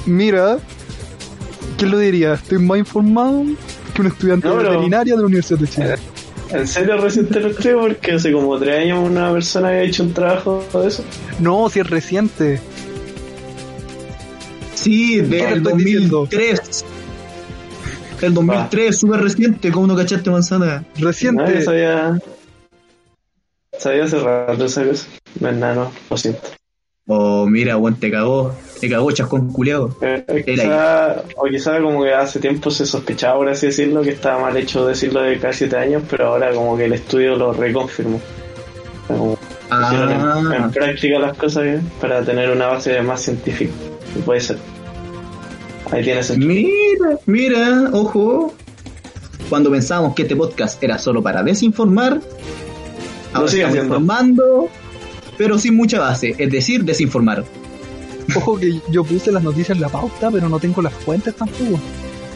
Mira, 0.05 0.57
¿quién 1.77 1.91
lo 1.91 1.97
diría? 1.99 2.33
Estoy 2.33 2.59
más 2.59 2.79
informado 2.79 3.43
que 3.93 4.01
un 4.01 4.07
estudiante 4.07 4.47
No, 4.47 4.53
de 4.55 4.59
pero- 4.61 4.71
veterinaria 4.71 5.13
de 5.15 5.19
la 5.21 5.27
Universidad 5.27 5.59
de 5.59 5.67
Chile. 5.67 5.95
¿En 6.51 6.67
serio 6.67 6.97
reciente 6.97 7.37
eres 7.39 7.55
tú? 7.57 7.69
Porque 7.79 8.13
hace 8.13 8.31
como 8.31 8.57
tres 8.57 8.79
años 8.79 9.07
una 9.07 9.31
persona 9.31 9.67
había 9.69 9.83
hecho 9.83 10.01
un 10.03 10.13
trabajo 10.13 10.63
de 10.73 10.87
eso. 10.87 11.03
No, 11.39 11.69
si 11.69 11.79
es 11.79 11.87
reciente. 11.89 12.59
Sí, 14.73 15.17
¿Qué 15.17 15.23
te 15.23 15.35
del 15.45 15.57
estoy 15.57 15.77
diciendo? 15.83 16.17
2003. 16.19 16.85
El 18.21 18.33
2003, 18.33 18.97
súper 18.97 19.21
reciente. 19.21 19.71
¿Cómo 19.71 19.87
no 19.87 19.95
cachaste 19.95 20.29
manzana? 20.29 20.65
Nadie 20.95 21.05
Reciente. 21.05 21.61
sabía. 21.63 22.19
Sabía 23.77 24.03
hace 24.05 24.19
rato 24.19 24.65
esa 24.65 24.85
cosa. 24.85 25.05
No 25.39 25.49
es 25.49 25.55
nada, 25.55 25.75
no, 25.75 25.91
lo 26.09 26.17
siento. 26.17 26.41
Oh, 27.07 27.47
mira, 27.47 27.75
weón, 27.77 27.95
te 27.99 28.11
cagó. 28.11 28.53
Te 28.79 28.87
cagó 28.89 29.11
chascón 29.11 29.51
culeado. 29.51 29.95
Eh, 30.01 30.23
eh, 30.27 30.43
quizá, 30.45 31.23
o 31.35 31.45
quizá 31.45 31.81
como 31.81 32.03
que 32.03 32.13
hace 32.13 32.39
tiempo 32.39 32.69
se 32.69 32.85
sospechaba, 32.85 33.37
por 33.37 33.49
así 33.49 33.65
decirlo, 33.67 34.01
que 34.03 34.11
estaba 34.11 34.39
mal 34.39 34.55
hecho 34.55 34.85
decirlo 34.85 35.21
de 35.21 35.39
casi 35.39 35.59
siete 35.59 35.77
años, 35.77 36.03
pero 36.09 36.27
ahora 36.27 36.53
como 36.53 36.77
que 36.77 36.85
el 36.85 36.93
estudio 36.93 37.35
lo 37.35 37.51
reconfirmó. 37.51 38.21
Como 39.07 39.35
pusieron 39.69 40.11
en, 40.11 40.19
en 40.19 40.63
Ah, 40.63 40.71
práctica 40.73 41.19
las 41.19 41.37
cosas 41.37 41.63
bien 41.63 41.91
para 41.99 42.23
tener 42.23 42.51
una 42.51 42.67
base 42.67 43.01
más 43.01 43.21
científica. 43.21 43.73
Puede 44.25 44.41
ser. 44.41 44.57
Ahí 45.91 46.03
tienes 46.03 46.29
el... 46.29 46.39
mira, 46.39 47.17
mira, 47.25 47.89
ojo. 47.93 48.53
Cuando 49.49 49.71
pensábamos 49.71 50.13
que 50.13 50.21
este 50.23 50.35
podcast 50.35 50.81
era 50.83 50.99
solo 50.99 51.23
para 51.23 51.41
desinformar, 51.41 52.19
ahora 53.33 53.47
sigue 53.47 53.63
estamos 53.63 53.83
informando, 53.83 54.69
pero 55.39 55.57
sin 55.57 55.75
mucha 55.75 55.99
base, 55.99 56.35
es 56.37 56.51
decir, 56.51 56.83
desinformar. 56.83 57.43
Ojo 58.35 58.59
que 58.59 58.79
yo 58.91 59.03
puse 59.03 59.31
las 59.31 59.41
noticias 59.41 59.71
en 59.75 59.81
la 59.81 59.89
pauta, 59.89 60.29
pero 60.29 60.47
no 60.49 60.59
tengo 60.59 60.81
las 60.83 60.93
fuentes 60.93 61.33
tampoco. 61.35 61.79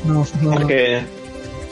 No, 0.07 0.25
no. 0.41 0.51
Porque, 0.51 1.01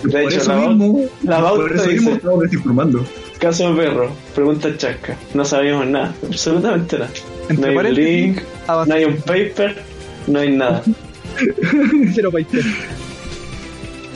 de 0.04 0.12
por 0.12 0.20
hecho, 0.22 0.38
eso 0.42 0.54
la, 0.54 0.68
mismo, 0.68 1.06
la 1.24 1.42
pauta 1.42 1.62
por 1.62 1.72
eso 1.76 1.84
dice- 1.86 1.96
mismo 1.96 2.12
estamos 2.18 2.40
desinformando. 2.42 3.06
caso 3.40 3.76
perro, 3.76 4.12
pregunta 4.36 4.78
chasca. 4.78 5.18
No 5.34 5.44
sabíamos 5.44 5.88
nada, 5.88 6.14
absolutamente 6.28 7.00
nada. 7.00 7.10
No 7.50 7.56
Entre 7.56 7.70
hay 7.72 7.78
un 7.78 7.94
link, 7.96 8.42
no 8.88 8.94
hay 8.94 9.06
un 9.06 9.16
paper, 9.18 9.82
no 10.28 10.40
hay 10.40 10.52
nada. 10.56 10.84
cero 12.14 12.30
países. 12.32 12.66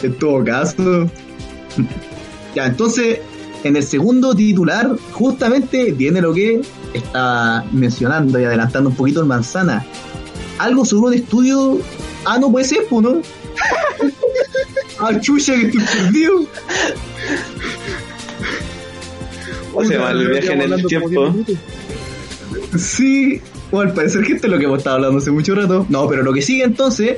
En 0.03 0.13
todo 0.19 0.43
caso. 0.43 1.09
Ya, 2.53 2.67
entonces, 2.67 3.19
en 3.65 3.75
el 3.75 3.83
segundo 3.83 4.35
titular, 4.35 4.95
justamente 5.11 5.91
viene 5.91 6.21
lo 6.21 6.35
que 6.35 6.61
estaba 6.93 7.65
mencionando 7.71 8.39
y 8.39 8.43
adelantando 8.43 8.91
un 8.91 8.95
poquito 8.95 9.21
el 9.21 9.25
manzana. 9.25 9.83
Algo 10.59 10.85
sobre 10.85 11.07
un 11.07 11.13
estudio. 11.15 11.79
Ah, 12.25 12.37
no 12.37 12.51
puede 12.51 12.65
ser, 12.65 12.85
pues, 12.87 13.01
¿no? 13.01 13.21
ah, 14.99 15.19
chucha, 15.19 15.55
que 15.55 15.65
estoy 15.65 15.81
perdido. 15.81 16.45
¿Cómo 19.73 19.87
se 19.87 19.93
llama 19.95 20.11
el 20.11 20.29
viaje 20.29 20.53
en 20.53 20.61
el 20.61 20.85
tiempo? 20.85 21.35
Sí, 22.77 23.41
bueno, 23.71 23.89
al 23.89 23.95
parecer 23.95 24.23
es 24.31 24.43
lo 24.43 24.59
que 24.59 24.65
hemos 24.65 24.77
estado 24.77 24.97
hablando 24.97 25.17
hace 25.17 25.31
mucho 25.31 25.55
rato. 25.55 25.87
No, 25.89 26.07
pero 26.07 26.21
lo 26.21 26.33
que 26.33 26.43
sigue 26.43 26.63
entonces, 26.63 27.17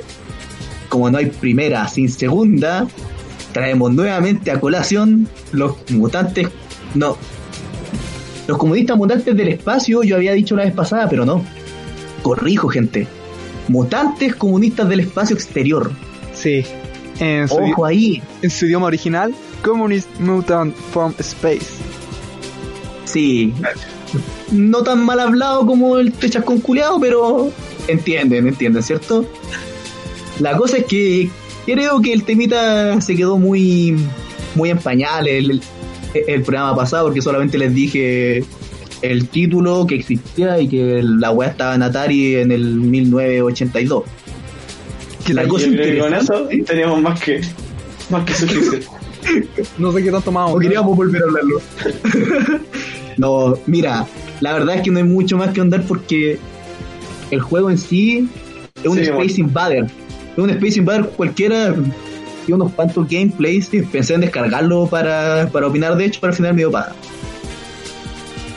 como 0.88 1.10
no 1.10 1.18
hay 1.18 1.26
primera 1.26 1.86
sin 1.88 2.08
segunda, 2.08 2.88
traemos 3.58 3.92
nuevamente 3.92 4.52
a 4.52 4.60
colación 4.60 5.28
los 5.50 5.74
mutantes. 5.90 6.48
No. 6.94 7.16
Los 8.46 8.56
comunistas 8.56 8.96
mutantes 8.96 9.36
del 9.36 9.48
espacio, 9.48 10.04
yo 10.04 10.14
había 10.14 10.32
dicho 10.32 10.54
la 10.54 10.64
vez 10.64 10.72
pasada, 10.72 11.08
pero 11.08 11.24
no. 11.24 11.44
Corrijo, 12.22 12.68
gente. 12.68 13.08
Mutantes 13.66 14.36
comunistas 14.36 14.88
del 14.88 15.00
espacio 15.00 15.34
exterior. 15.34 15.90
Sí. 16.34 16.64
En 17.18 17.48
su, 17.48 17.56
Ojo 17.56 17.84
ahí. 17.84 18.22
en 18.42 18.50
su 18.50 18.66
idioma 18.66 18.86
original, 18.86 19.34
Communist 19.64 20.08
Mutant 20.20 20.72
from 20.92 21.12
Space. 21.18 21.66
Sí. 23.06 23.52
No 24.52 24.84
tan 24.84 25.04
mal 25.04 25.18
hablado 25.18 25.66
como 25.66 25.98
el 25.98 26.12
techascón 26.12 26.60
culeado, 26.60 27.00
pero 27.00 27.50
entienden, 27.88 28.46
entienden, 28.46 28.84
¿cierto? 28.84 29.26
La 30.38 30.56
cosa 30.56 30.78
es 30.78 30.84
que 30.84 31.28
creo 31.74 32.00
que 32.00 32.12
el 32.12 32.24
temita 32.24 33.00
se 33.00 33.14
quedó 33.14 33.38
muy 33.38 33.96
muy 34.54 34.70
en 34.70 34.78
pañales 34.78 35.34
el, 35.34 35.62
el 36.26 36.42
programa 36.42 36.74
pasado 36.74 37.06
porque 37.06 37.20
solamente 37.20 37.58
les 37.58 37.74
dije 37.74 38.42
el 39.02 39.28
título 39.28 39.86
que 39.86 39.96
existía 39.96 40.58
y 40.60 40.68
que 40.68 41.02
la 41.02 41.30
weá 41.30 41.50
estaba 41.50 41.74
en 41.74 41.82
Atari 41.82 42.36
en 42.36 42.52
el 42.52 42.74
1982. 42.74 44.04
Que 45.24 45.34
la 45.34 45.46
cosa 45.46 45.66
con 45.66 46.14
eso 46.14 46.48
teníamos 46.66 47.02
más 47.02 47.20
que, 47.20 47.40
más 48.10 48.24
que 48.24 48.34
suficiente. 48.34 48.86
No 49.76 49.92
sé 49.92 50.02
qué 50.02 50.10
tanto 50.10 50.32
más. 50.32 50.50
o 50.50 50.58
queríamos 50.58 50.96
volver 50.96 51.20
a 51.20 51.26
hablarlo. 51.26 51.60
no, 53.18 53.58
mira, 53.66 54.06
la 54.40 54.54
verdad 54.54 54.76
es 54.76 54.82
que 54.82 54.90
no 54.90 54.98
hay 54.98 55.04
mucho 55.04 55.36
más 55.36 55.52
que 55.52 55.60
andar 55.60 55.82
porque 55.82 56.38
el 57.30 57.40
juego 57.40 57.68
en 57.68 57.76
sí 57.76 58.26
es 58.82 58.86
un 58.86 58.96
Sí, 58.96 59.02
Space 59.02 59.18
bueno. 59.18 59.48
Invader. 59.48 59.86
Es 60.38 60.44
un 60.44 60.50
Space 60.50 60.78
Invader 60.78 61.10
cualquiera. 61.16 61.74
Y 62.46 62.52
unos 62.52 62.72
cuantos 62.72 63.08
gameplays. 63.08 63.68
y 63.74 63.82
Pensé 63.82 64.14
en 64.14 64.20
descargarlo 64.22 64.86
para, 64.86 65.48
para 65.52 65.66
opinar, 65.66 65.96
de 65.96 66.04
hecho, 66.06 66.20
para 66.20 66.30
al 66.30 66.36
final 66.36 66.54
medio 66.54 66.70
paja. 66.70 66.92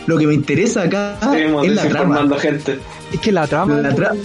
Lo 0.06 0.18
que 0.18 0.28
me 0.28 0.34
interesa 0.34 0.84
acá 0.84 1.18
Seguimos 1.32 1.66
es 1.66 1.74
la 1.76 1.90
trama. 1.90 2.40
gente. 2.40 2.80
Es 3.12 3.20
que 3.20 3.32
la 3.32 3.48
trama. 3.48 3.78
La, 3.82 3.96
tra- 3.96 4.16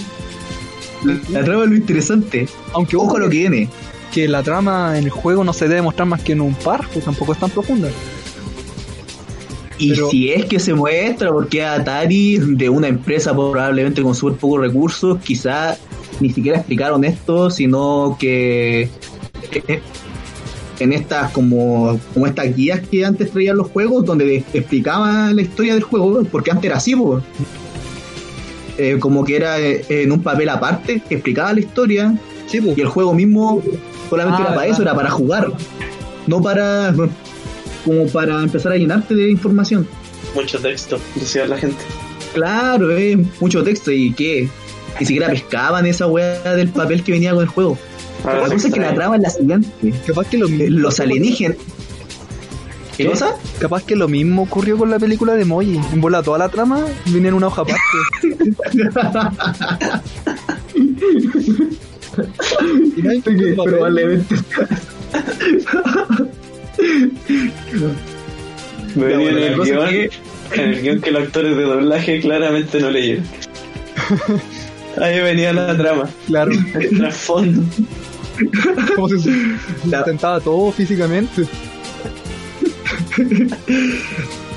la 1.30 1.44
trama 1.44 1.64
es 1.64 1.70
lo 1.70 1.76
interesante. 1.76 2.46
aunque 2.74 2.96
Ojo 2.96 3.16
a 3.16 3.20
lo 3.20 3.28
que 3.30 3.38
viene. 3.38 3.68
que 4.12 4.28
la 4.28 4.42
trama 4.42 4.98
en 4.98 5.04
el 5.04 5.10
juego 5.10 5.42
no 5.42 5.52
se 5.52 5.66
debe 5.68 5.82
mostrar 5.82 6.06
más 6.08 6.22
que 6.22 6.32
en 6.32 6.40
un 6.42 6.54
párrafo, 6.54 7.00
tampoco 7.00 7.32
es 7.32 7.38
tan 7.40 7.50
profunda. 7.50 7.88
Y 9.78 9.90
Pero- 9.90 10.10
si 10.10 10.30
es 10.32 10.44
que 10.46 10.58
se 10.58 10.72
muestra, 10.74 11.30
porque 11.30 11.64
Atari, 11.64 12.38
de 12.38 12.68
una 12.70 12.88
empresa 12.88 13.32
probablemente 13.34 14.02
con 14.02 14.14
súper 14.14 14.38
pocos 14.38 14.60
recursos, 14.60 15.18
quizá 15.22 15.76
ni 16.20 16.30
siquiera 16.30 16.58
explicaron 16.58 17.04
esto, 17.04 17.50
sino 17.50 18.16
que 18.18 18.88
en 20.78 20.92
estas 20.92 21.32
como, 21.32 21.98
como 22.12 22.26
estas 22.26 22.54
guías 22.54 22.80
que 22.88 23.04
antes 23.04 23.30
traían 23.30 23.56
los 23.56 23.68
juegos, 23.70 24.04
donde 24.04 24.44
explicaban 24.52 25.34
la 25.36 25.42
historia 25.42 25.74
del 25.74 25.82
juego, 25.82 26.22
porque 26.30 26.50
antes 26.50 26.64
era 26.66 26.76
así. 26.76 26.94
Eh, 28.78 28.98
como 29.00 29.24
que 29.24 29.36
era 29.36 29.58
eh, 29.58 29.84
en 29.88 30.12
un 30.12 30.22
papel 30.22 30.48
aparte, 30.50 31.00
que 31.08 31.14
explicaba 31.14 31.52
la 31.54 31.60
historia, 31.60 32.14
Sí, 32.46 32.60
pues. 32.60 32.76
y 32.76 32.80
el 32.82 32.88
juego 32.88 33.14
mismo 33.14 33.62
solamente 34.10 34.36
Ah, 34.38 34.42
era 34.42 34.48
para 34.50 34.60
verdad. 34.60 34.74
eso, 34.74 34.82
era 34.82 34.94
para 34.94 35.10
jugar, 35.10 35.52
no 36.26 36.42
para 36.42 36.94
como 37.84 38.06
para 38.08 38.42
empezar 38.42 38.72
a 38.72 38.76
llenarte 38.76 39.14
de 39.14 39.30
información. 39.30 39.86
Mucho 40.34 40.58
texto, 40.60 40.98
decía 41.14 41.46
la 41.46 41.56
gente. 41.56 41.76
Claro, 42.34 42.90
eh, 42.96 43.16
mucho 43.40 43.62
texto 43.64 43.90
y 43.90 44.12
que 44.12 44.48
ni 45.00 45.06
siquiera 45.06 45.28
pescaban 45.28 45.86
esa 45.86 46.06
weá 46.06 46.54
del 46.54 46.68
papel 46.68 47.02
que 47.02 47.12
venía 47.12 47.32
con 47.32 47.42
el 47.42 47.48
juego. 47.48 47.78
Ahora 48.24 48.48
La 48.48 48.54
cosa 48.54 48.68
es 48.68 48.74
que 48.74 48.80
la 48.80 48.94
trama 48.94 49.16
es 49.16 49.22
la 49.22 49.30
siguiente. 49.30 49.68
Capaz 50.06 50.28
que 50.28 50.38
lo 50.38 50.46
Eh, 50.46 50.50
mismo. 50.50 50.78
Los 50.80 51.00
alienígenas. 51.00 51.56
¿Qué 52.96 53.04
¿Qué? 53.04 53.10
cosa? 53.10 53.36
Capaz 53.58 53.82
que 53.84 53.94
lo 53.94 54.08
mismo 54.08 54.42
ocurrió 54.42 54.78
con 54.78 54.90
la 54.90 54.98
película 54.98 55.34
de 55.34 55.44
Moji. 55.44 55.78
En 55.92 56.00
bola 56.00 56.22
toda 56.22 56.38
la 56.38 56.48
trama 56.48 56.84
viene 57.06 57.28
en 57.28 57.34
una 57.34 57.48
hoja 57.48 57.60
aparte. 57.62 57.80
y 62.96 63.02
no 63.02 63.10
hay 63.10 63.20
papel. 63.20 63.54
Probablemente. 63.56 64.34
Me 68.94 69.10
Ya, 69.10 69.16
venía 69.16 69.16
bueno, 69.16 69.28
en 69.28 69.40
la 69.40 69.46
el 69.48 69.56
cosa 69.56 69.70
guion, 69.70 69.88
es 69.94 70.10
en 70.52 70.60
el 70.70 70.80
guion 70.82 71.00
que 71.00 71.10
los 71.10 71.22
actores 71.24 71.56
de 71.56 71.62
doblaje 71.62 72.20
claramente 72.20 72.80
no 72.80 72.90
leyeron. 72.90 73.24
Ahí 75.00 75.20
venía 75.20 75.52
la 75.52 75.76
trama, 75.76 76.08
Claro, 76.26 76.52
el 76.52 76.98
trasfondo. 76.98 77.62
como 78.94 79.08
se 79.08 79.18
todo 80.42 80.72
físicamente. 80.72 81.46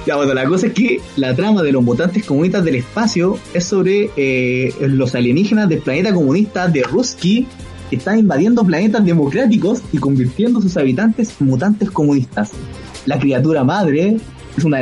Ya, 0.06 0.16
bueno, 0.16 0.34
la 0.34 0.46
cosa 0.46 0.68
es 0.68 0.74
que 0.74 1.02
la 1.18 1.36
trama 1.36 1.62
de 1.62 1.72
los 1.72 1.84
mutantes 1.84 2.26
comunistas 2.26 2.64
del 2.64 2.76
espacio 2.76 3.38
es 3.54 3.66
sobre 3.66 4.10
eh, 4.16 4.74
los 4.82 5.14
alienígenas 5.14 5.70
del 5.70 5.80
planeta 5.80 6.14
comunista 6.14 6.68
de 6.68 6.84
Ruski 6.84 7.46
que 7.90 7.96
están 7.98 8.20
invadiendo 8.20 8.64
planetas 8.64 9.06
democráticos 9.06 9.82
y 9.92 9.98
convirtiendo 9.98 10.60
a 10.60 10.62
sus 10.62 10.78
habitantes 10.78 11.36
en 11.40 11.48
mutantes 11.48 11.92
comunistas. 11.92 12.52
La 13.06 13.20
criatura 13.20 13.64
madre 13.64 14.18
es 14.58 14.64
una 14.64 14.82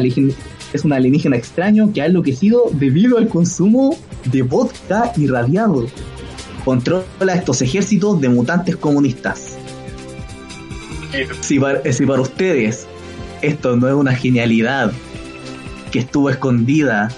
es 0.73 0.85
un 0.85 0.93
alienígena 0.93 1.35
extraño 1.37 1.91
que 1.93 2.01
ha 2.01 2.05
enloquecido 2.05 2.63
debido 2.73 3.17
al 3.17 3.27
consumo 3.27 3.97
de 4.25 4.41
vodka 4.41 5.11
irradiado. 5.17 5.87
Controla 6.65 7.33
estos 7.33 7.61
ejércitos 7.61 8.19
de 8.19 8.29
mutantes 8.29 8.75
comunistas. 8.75 9.57
Si 11.41 11.59
para, 11.59 11.91
si 11.91 12.05
para 12.05 12.21
ustedes 12.21 12.85
esto 13.41 13.75
no 13.77 13.87
es 13.87 13.93
una 13.93 14.13
genialidad 14.13 14.91
que 15.91 15.99
estuvo 15.99 16.29
escondida 16.29 17.09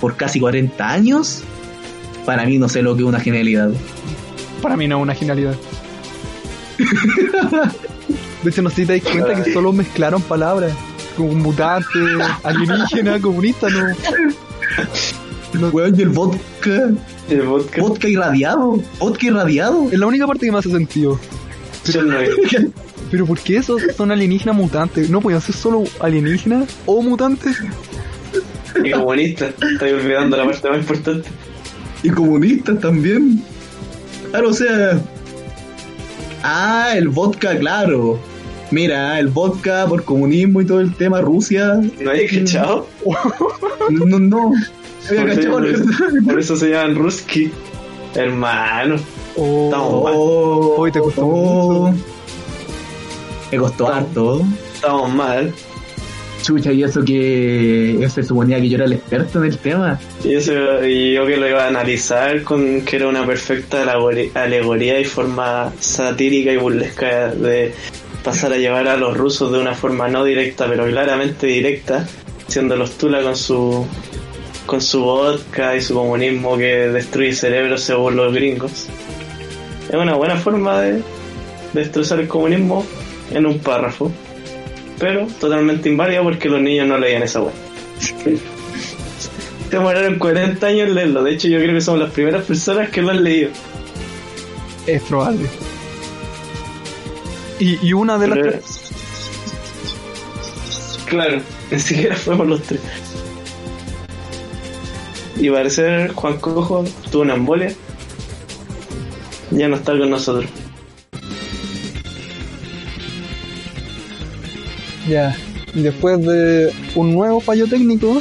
por 0.00 0.16
casi 0.16 0.40
40 0.40 0.88
años, 0.88 1.42
para 2.24 2.46
mí 2.46 2.58
no 2.58 2.68
sé 2.68 2.82
lo 2.82 2.96
que 2.96 3.02
es 3.02 3.08
una 3.08 3.20
genialidad. 3.20 3.70
Para 4.62 4.76
mí 4.76 4.88
no 4.88 4.96
es 4.96 5.02
una 5.02 5.14
genialidad. 5.14 5.54
De 8.42 8.50
hecho, 8.50 8.62
no 8.62 8.70
sé 8.70 8.76
si 8.76 8.86
te 8.86 9.00
das 9.00 9.02
cuenta 9.02 9.42
que 9.42 9.52
solo 9.52 9.72
mezclaron 9.72 10.22
palabras. 10.22 10.72
Como 11.16 11.32
mutante, 11.34 11.86
alienígena, 12.42 13.20
comunista, 13.20 13.68
no. 13.70 13.86
No- 15.54 15.68
Weón, 15.68 15.98
y 15.98 16.02
el 16.02 16.08
vodka, 16.10 16.90
El 17.30 17.42
vodka. 17.42 17.80
vodka 17.80 18.08
irradiado, 18.08 18.82
vodka 18.98 19.26
irradiado. 19.26 19.88
Es 19.90 19.98
la 19.98 20.06
única 20.06 20.26
parte 20.26 20.44
que 20.46 20.52
me 20.52 20.58
hace 20.58 20.70
sentido. 20.70 21.18
Chernobyl. 21.84 22.30
Pero 23.10 23.24
¿por 23.24 23.38
qué 23.38 23.56
esos 23.58 23.80
son 23.96 24.10
alienígenas 24.10 24.56
mutantes? 24.56 25.08
¿No 25.08 25.20
podían 25.20 25.40
ser 25.40 25.54
solo 25.54 25.84
alienígenas 26.00 26.68
o 26.84 27.00
mutantes? 27.00 27.56
Y 28.84 28.90
comunista. 28.90 29.46
Estoy 29.72 29.92
olvidando 29.92 30.36
la 30.36 30.44
parte 30.44 30.68
más 30.68 30.78
importante. 30.78 31.28
Y 32.02 32.10
comunistas 32.10 32.78
también. 32.80 33.42
Claro, 34.30 34.50
o 34.50 34.52
sea. 34.52 35.00
Ah, 36.42 36.90
el 36.96 37.08
vodka, 37.08 37.56
claro. 37.58 38.18
Mira, 38.70 39.18
el 39.18 39.28
vodka 39.28 39.86
por 39.88 40.04
comunismo 40.04 40.60
y 40.60 40.66
todo 40.66 40.80
el 40.80 40.92
tema 40.94 41.20
Rusia. 41.20 41.80
¿No 42.00 42.10
hay 42.10 42.26
cachado? 42.26 42.86
No, 43.90 44.18
no. 44.18 44.52
Había 45.08 45.20
Por, 45.26 45.34
cachado, 45.36 45.64
eso- 45.64 45.84
por 46.24 46.38
eso 46.40 46.56
se 46.56 46.70
llaman 46.70 46.96
Ruski. 46.96 47.52
Hermano. 48.14 48.96
O 49.36 49.66
Estamos 49.66 50.04
mal. 50.04 50.12
Oh, 50.16 50.74
Hoy 50.78 50.90
te 50.92 50.98
costó 50.98 51.26
oh. 51.26 51.94
Me 53.52 53.58
costó 53.58 53.88
harto. 53.92 54.42
Estamos 54.74 55.12
mal. 55.14 55.52
Chucha, 56.42 56.72
y 56.72 56.82
eso 56.82 57.02
que 57.04 58.06
se 58.12 58.22
suponía 58.22 58.60
que 58.60 58.68
yo 58.68 58.76
era 58.76 58.84
el 58.86 58.92
experto 58.94 59.38
en 59.40 59.50
el 59.50 59.58
tema. 59.58 59.98
Y, 60.24 60.34
eso, 60.34 60.52
y 60.86 61.14
yo 61.14 61.26
que 61.26 61.36
lo 61.36 61.48
iba 61.48 61.64
a 61.64 61.68
analizar 61.68 62.42
con 62.42 62.82
que 62.82 62.96
era 62.96 63.08
una 63.08 63.24
perfecta 63.26 63.82
alegoría 64.34 65.00
y 65.00 65.04
forma 65.04 65.72
satírica 65.80 66.52
y 66.52 66.56
burlesca 66.56 67.28
de 67.34 67.72
pasar 68.26 68.52
a 68.52 68.56
llevar 68.56 68.88
a 68.88 68.96
los 68.96 69.16
rusos 69.16 69.52
de 69.52 69.58
una 69.60 69.72
forma 69.72 70.08
no 70.08 70.24
directa, 70.24 70.66
pero 70.68 70.84
claramente 70.84 71.46
directa, 71.46 72.08
siendo 72.48 72.74
los 72.74 72.98
Tula 72.98 73.22
con 73.22 73.36
su 73.36 73.86
con 74.66 74.80
su 74.80 75.00
vodka 75.00 75.76
y 75.76 75.80
su 75.80 75.94
comunismo 75.94 76.56
que 76.56 76.88
destruye 76.88 77.32
cerebros 77.32 77.82
según 77.82 78.16
los 78.16 78.34
gringos. 78.34 78.88
Es 79.88 79.94
una 79.94 80.16
buena 80.16 80.34
forma 80.34 80.80
de, 80.80 80.92
de 80.94 81.02
destrozar 81.72 82.18
el 82.18 82.26
comunismo 82.26 82.84
en 83.30 83.46
un 83.46 83.60
párrafo, 83.60 84.10
pero 84.98 85.28
totalmente 85.38 85.88
inválida 85.88 86.20
porque 86.20 86.48
los 86.48 86.60
niños 86.60 86.88
no 86.88 86.98
leían 86.98 87.22
esa 87.22 87.42
web. 87.42 87.54
Demoraron 89.70 90.18
40 90.18 90.66
años 90.66 90.88
en 90.88 90.94
leerlo. 90.96 91.22
De 91.22 91.32
hecho, 91.32 91.46
yo 91.46 91.58
creo 91.58 91.74
que 91.74 91.80
somos 91.80 92.00
las 92.00 92.10
primeras 92.10 92.44
personas 92.44 92.90
que 92.90 93.02
lo 93.02 93.10
han 93.10 93.22
leído. 93.22 93.50
es 94.88 95.02
probable. 95.02 95.48
Y, 97.58 97.86
y 97.86 97.92
una 97.92 98.18
de 98.18 98.28
las... 98.28 98.38
Pero- 98.38 98.60
Claro, 101.06 101.40
ni 101.70 101.78
siquiera 101.78 102.16
fuimos 102.16 102.46
los 102.48 102.62
tres. 102.62 102.80
Y 105.38 105.50
parecer 105.50 106.12
Juan 106.12 106.38
Cojo 106.38 106.84
tuvo 107.10 107.22
una 107.22 107.34
embolia. 107.34 107.72
Ya 109.50 109.68
no 109.68 109.76
está 109.76 109.96
con 109.96 110.10
nosotros. 110.10 110.50
Ya. 115.08 115.36
Después 115.74 116.20
de 116.24 116.72
un 116.94 117.12
nuevo 117.12 117.40
fallo 117.40 117.66
técnico, 117.68 118.20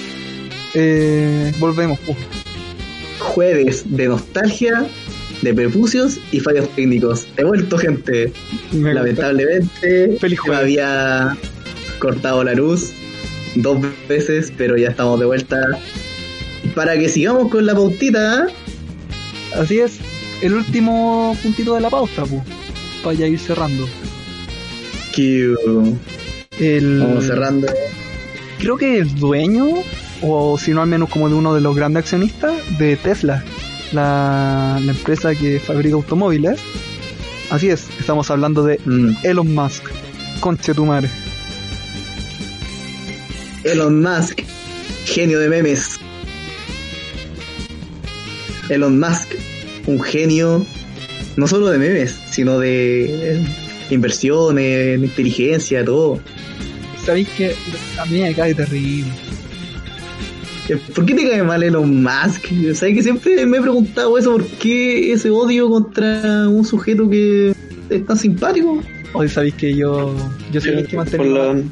eh, 0.73 1.53
volvemos. 1.57 1.97
pues. 2.05 2.17
Jueves 3.19 3.83
de 3.88 4.07
nostalgia, 4.07 4.86
de 5.46 5.54
prepucios 5.54 6.20
y 6.32 6.39
fallos 6.41 6.68
técnicos. 6.76 7.28
He 7.38 7.43
vuelto, 7.43 7.78
gente. 7.78 8.34
Me 8.74 8.93
Lamentablemente, 8.93 10.18
Feliz 10.20 10.39
me 10.48 10.56
había 10.56 11.38
cortado 12.00 12.43
la 12.43 12.54
luz 12.54 12.91
dos 13.56 13.78
veces, 14.10 14.52
pero 14.58 14.76
ya 14.76 14.89
estamos 14.89 15.20
de 15.20 15.26
vuelta. 15.26 15.62
Para 16.74 16.98
que 16.98 17.08
sigamos 17.08 17.50
con 17.50 17.66
la 17.66 17.74
pautita, 17.74 18.48
Así 19.58 19.80
es, 19.80 20.00
el 20.41 20.54
último 20.54 21.38
puntito 21.41 21.76
de 21.76 21.82
la 21.82 21.89
pauta, 21.89 22.26
pues, 22.26 22.41
para 23.04 23.16
ya 23.16 23.28
ir 23.28 23.39
cerrando. 23.39 23.88
que 25.14 25.54
El, 26.60 27.00
vamos 27.00 27.26
cerrando. 27.26 27.68
Creo 28.60 28.78
que 28.78 28.98
el 28.98 29.16
dueño, 29.16 29.68
o 30.22 30.58
si 30.58 30.72
no 30.72 30.82
al 30.82 30.89
menos 30.89 31.10
como 31.10 31.30
de 31.30 31.36
uno 31.36 31.54
de 31.54 31.62
los 31.62 31.76
grandes 31.76 32.04
accionistas, 32.04 32.54
de 32.78 32.98
Tesla, 32.98 33.46
la, 33.91 34.79
la 34.83 34.91
empresa 34.91 35.33
que 35.36 35.59
fabrica 35.59 35.95
automóviles. 35.95 36.59
Así 37.49 37.69
es, 37.69 37.88
estamos 37.99 38.29
hablando 38.31 38.63
de 38.63 38.79
Mm, 38.86 39.15
Elon 39.23 39.53
Musk. 39.53 39.83
Conche 40.39 40.73
tu 40.73 40.86
madre. 40.86 41.09
Elon 43.63 44.01
Musk, 44.01 44.41
genio 45.05 45.39
de 45.39 45.49
memes. 45.49 45.99
Elon 48.69 48.99
Musk, 48.99 49.36
un 49.88 50.01
genio 50.01 50.65
no 51.36 51.47
solo 51.47 51.69
de 51.69 51.77
memes, 51.77 52.17
sino 52.31 52.59
de 52.59 53.41
inversiones, 53.89 54.99
inteligencia, 54.99 55.83
todo. 55.83 56.19
Sabéis 57.05 57.27
que 57.29 57.55
a 57.99 58.05
mí 58.05 58.21
me 58.21 58.33
cae 58.33 58.55
terrible. 58.55 59.11
¿Por 60.95 61.05
qué 61.05 61.13
te 61.13 61.30
cae 61.30 61.43
mal 61.43 61.61
Elon 61.61 62.01
Musk? 62.03 62.47
¿Sabes 62.74 62.95
que 62.95 63.03
siempre 63.03 63.45
me 63.45 63.57
he 63.57 63.61
preguntado 63.61 64.18
eso? 64.18 64.32
¿Por 64.32 64.45
qué 64.45 65.11
ese 65.13 65.30
odio 65.30 65.70
contra 65.70 66.47
un 66.49 66.66
sujeto 66.66 67.07
que 67.09 67.53
es 67.89 68.05
tan 68.05 68.18
simpático? 68.18 68.80
Hoy 69.13 69.30
sabéis 69.30 69.53
que 69.53 69.76
yo, 69.76 70.16
yo 70.51 70.59
sé 70.61 70.72
que 70.72 70.78
hay 70.78 70.84
que 70.86 70.95
Por 70.97 71.05
mantener, 71.05 71.28
la- 71.28 71.63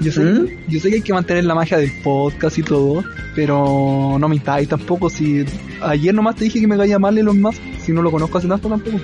yo 0.00 0.10
sé, 0.12 0.20
¿Mm? 0.20 0.46
yo 0.68 0.80
sé 0.80 0.88
que 0.88 0.94
hay 0.96 1.02
que 1.02 1.12
mantener 1.12 1.44
la 1.44 1.54
magia 1.54 1.76
del 1.78 1.90
podcast 2.02 2.58
y 2.58 2.62
todo, 2.62 3.04
pero 3.34 4.16
no 4.18 4.28
me 4.28 4.34
instáis 4.36 4.68
tampoco. 4.68 5.08
Si 5.10 5.44
ayer 5.82 6.14
nomás 6.14 6.36
te 6.36 6.44
dije 6.44 6.58
que 6.60 6.66
me 6.66 6.76
caía 6.76 6.98
mal 6.98 7.16
Elon 7.16 7.40
Musk, 7.40 7.60
si 7.84 7.92
no 7.92 8.02
lo 8.02 8.10
conozco 8.10 8.38
hace 8.38 8.48
tanto 8.48 8.68
tampoco. 8.68 8.98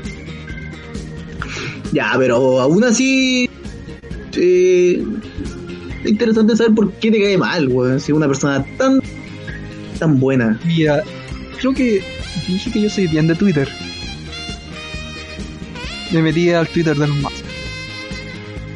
Ya, 1.93 2.13
pero 2.19 2.61
aún 2.61 2.83
así. 2.85 3.49
eh, 4.39 5.03
interesante 6.09 6.57
saber 6.57 6.75
por 6.75 6.93
qué 6.95 7.11
te 7.11 7.21
cae 7.21 7.39
mal, 7.39 7.69
weón. 7.69 8.01
Si 8.01 8.13
una 8.13 8.27
persona 8.27 8.65
tan. 8.77 9.01
tan 9.99 10.19
buena. 10.21 10.59
Mira, 10.65 11.03
creo 11.59 11.73
que 11.75 12.03
dije 12.47 12.71
que 12.71 12.83
yo 12.83 12.91
soy 12.91 13.07
bien 13.07 13.27
de 13.27 13.35
Twitter. 13.35 13.69
Me 16.13 16.23
metí 16.23 16.51
al 16.51 16.69
Twitter 16.69 16.97
de 16.97 17.05
Elon 17.05 17.21
Musk. 17.23 17.45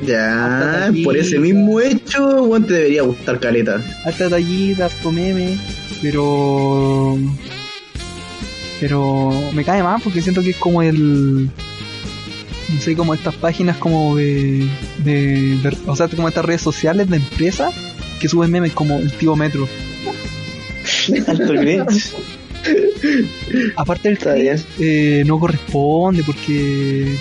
Ya, 0.07 0.87
Hasta 0.87 0.93
por 1.05 1.17
ese 1.17 1.39
mismo 1.39 1.79
hecho, 1.79 2.43
weón, 2.45 2.67
te 2.67 2.73
debería 2.75 3.03
gustar 3.03 3.39
caleta. 3.39 3.81
harta 4.05 4.31
tallita, 4.31 4.87
harto 4.87 5.13
meme, 5.13 5.59
pero. 6.01 7.19
Pero 8.81 9.31
me 9.55 9.63
cae 9.63 9.83
mal 9.83 10.01
porque 10.03 10.23
siento 10.23 10.41
que 10.43 10.51
es 10.51 10.57
como 10.57 10.81
el. 10.83 11.51
No 12.75 12.81
sé, 12.81 12.95
como 12.95 13.15
estas 13.15 13.35
páginas 13.35 13.77
como 13.79 14.17
de. 14.17 14.67
de, 15.05 15.59
de- 15.63 15.77
o 15.87 15.97
sea, 15.97 16.09
como 16.09 16.29
estas 16.29 16.45
redes 16.45 16.61
sociales 16.63 17.09
de 17.09 17.17
empresas 17.17 17.75
que 18.21 18.29
suben 18.29 18.51
memes 18.51 18.73
como 18.73 18.99
el 18.99 19.11
tío 19.13 19.35
Metro. 19.37 19.69
Alto 21.27 21.53
Grinch. 21.55 22.15
Aparte 23.77 24.15
del 24.15 24.61
eh, 24.79 25.23
no 25.27 25.39
corresponde 25.39 26.23
porque. 26.25 27.17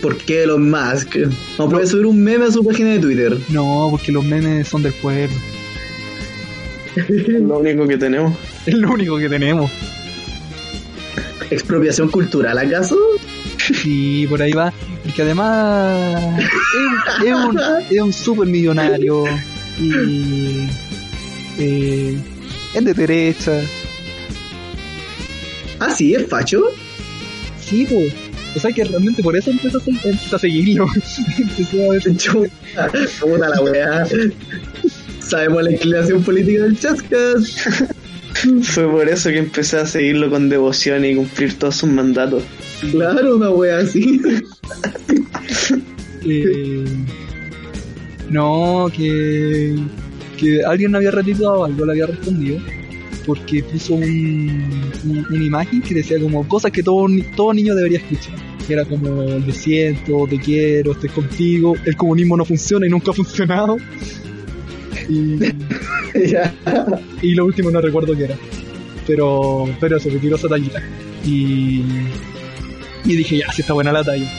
¿Por 0.00 0.16
qué 0.18 0.44
Elon 0.44 0.70
Musk? 0.70 1.16
No 1.58 1.68
puede 1.68 1.86
subir 1.86 2.06
un 2.06 2.22
meme 2.22 2.44
a 2.46 2.50
su 2.52 2.64
página 2.64 2.90
de 2.90 3.00
Twitter. 3.00 3.36
No, 3.48 3.88
porque 3.90 4.12
los 4.12 4.24
memes 4.24 4.68
son 4.68 4.82
del 4.82 4.92
pueblo. 4.92 5.34
Lo 7.08 7.58
único 7.58 7.88
que 7.88 7.96
tenemos. 7.98 8.36
Es 8.66 8.74
lo 8.74 8.92
único 8.92 9.18
que 9.18 9.28
tenemos. 9.28 9.70
¿Expropiación 11.50 12.08
cultural 12.10 12.58
acaso? 12.58 12.96
Sí, 13.82 14.26
por 14.28 14.40
ahí 14.42 14.52
va. 14.52 14.72
Y 15.04 15.10
que 15.12 15.22
además 15.22 16.38
es, 17.20 17.26
es 17.26 17.34
un, 17.34 17.58
es 17.90 18.00
un 18.00 18.12
super 18.12 18.46
millonario 18.46 19.24
y 19.78 20.66
eh, 21.58 22.18
es 22.74 22.84
de 22.84 22.94
derecha. 22.94 23.52
Ah, 25.80 25.90
sí, 25.94 26.14
es 26.14 26.26
facho. 26.28 26.62
Sí, 27.60 27.86
pues. 27.88 28.12
O 28.54 28.60
sea 28.60 28.70
que 28.70 28.84
realmente 28.84 29.22
por 29.22 29.34
eso 29.36 29.50
empezó 29.52 29.78
a, 29.78 29.80
se- 29.80 29.90
empezó 29.90 30.36
a 30.36 30.38
seguirlo. 30.38 30.86
empezó 31.38 31.84
a 31.90 31.94
ver. 31.94 32.16
Chuta, 32.16 32.90
puta 33.20 33.48
la 33.48 33.60
weá. 33.62 34.06
Sabemos 35.20 35.62
la 35.64 35.72
inclinación 35.72 36.22
política 36.22 36.62
del 36.62 36.78
Chascas. 36.78 37.84
Fue 38.62 38.88
por 38.90 39.08
eso 39.08 39.30
que 39.30 39.38
empecé 39.38 39.78
a 39.78 39.86
seguirlo 39.86 40.30
con 40.30 40.48
devoción 40.48 41.04
y 41.04 41.14
cumplir 41.14 41.58
todos 41.58 41.76
sus 41.76 41.88
mandatos. 41.90 42.42
Claro, 42.90 43.36
una 43.36 43.50
weá 43.50 43.78
así. 43.78 44.20
Eh, 46.24 46.84
no, 48.30 48.86
que, 48.96 49.74
que 50.38 50.62
alguien 50.64 50.94
había 50.94 51.10
retuiteado 51.10 51.64
algo, 51.64 51.84
le 51.84 51.92
había 51.92 52.06
respondido, 52.06 52.60
porque 53.26 53.62
puso 53.64 53.94
un, 53.94 54.04
un- 55.04 55.26
una 55.28 55.44
imagen 55.44 55.82
que 55.82 55.94
decía 55.94 56.20
como 56.20 56.46
cosas 56.46 56.70
que 56.70 56.82
todo, 56.82 57.06
todo 57.36 57.52
niño 57.52 57.74
debería 57.74 57.98
escuchar. 57.98 58.36
Que 58.66 58.74
era 58.74 58.84
como 58.84 59.08
lo 59.24 59.52
siento, 59.52 60.26
te 60.30 60.38
quiero, 60.38 60.92
estoy 60.92 61.08
contigo, 61.10 61.74
el 61.84 61.96
comunismo 61.96 62.36
no 62.36 62.44
funciona 62.44 62.86
y 62.86 62.90
nunca 62.90 63.10
ha 63.10 63.14
funcionado. 63.14 63.76
Y, 65.08 65.38
y 67.22 67.34
lo 67.34 67.46
último 67.46 67.70
no 67.70 67.80
recuerdo 67.80 68.16
qué 68.16 68.24
era. 68.24 68.36
Pero, 69.06 69.68
pero 69.80 69.96
eso, 69.96 70.08
me 70.10 70.18
tiró 70.18 70.36
esa 70.36 70.48
tallita. 70.48 70.82
Y, 71.24 71.82
y 73.04 73.16
dije, 73.16 73.38
ya, 73.38 73.52
si 73.52 73.62
está 73.62 73.72
buena 73.72 73.92
la 73.92 74.04
talla. 74.04 74.30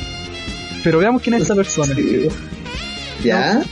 Pero 0.84 1.00
veamos 1.00 1.22
quién 1.22 1.36
es 1.36 1.44
esa 1.44 1.56
persona. 1.56 1.96
Ya. 3.24 3.64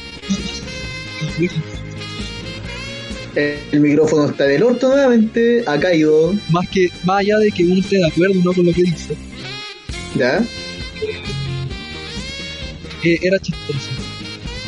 El 3.35 3.79
micrófono 3.79 4.29
está 4.29 4.43
del 4.45 4.63
orto 4.63 4.89
nuevamente, 4.89 5.63
ha 5.65 5.79
caído. 5.79 6.33
más 6.49 6.67
que 6.69 6.89
más 7.05 7.19
allá 7.19 7.37
de 7.37 7.51
que 7.51 7.63
uno 7.63 7.79
esté 7.79 7.97
de 7.97 8.07
acuerdo 8.07 8.35
no 8.43 8.51
con 8.53 8.65
lo 8.65 8.73
que 8.73 8.83
dice 8.83 9.15
Ya. 10.15 10.43
eh, 13.03 13.17
era 13.21 13.39
chistoso 13.39 13.89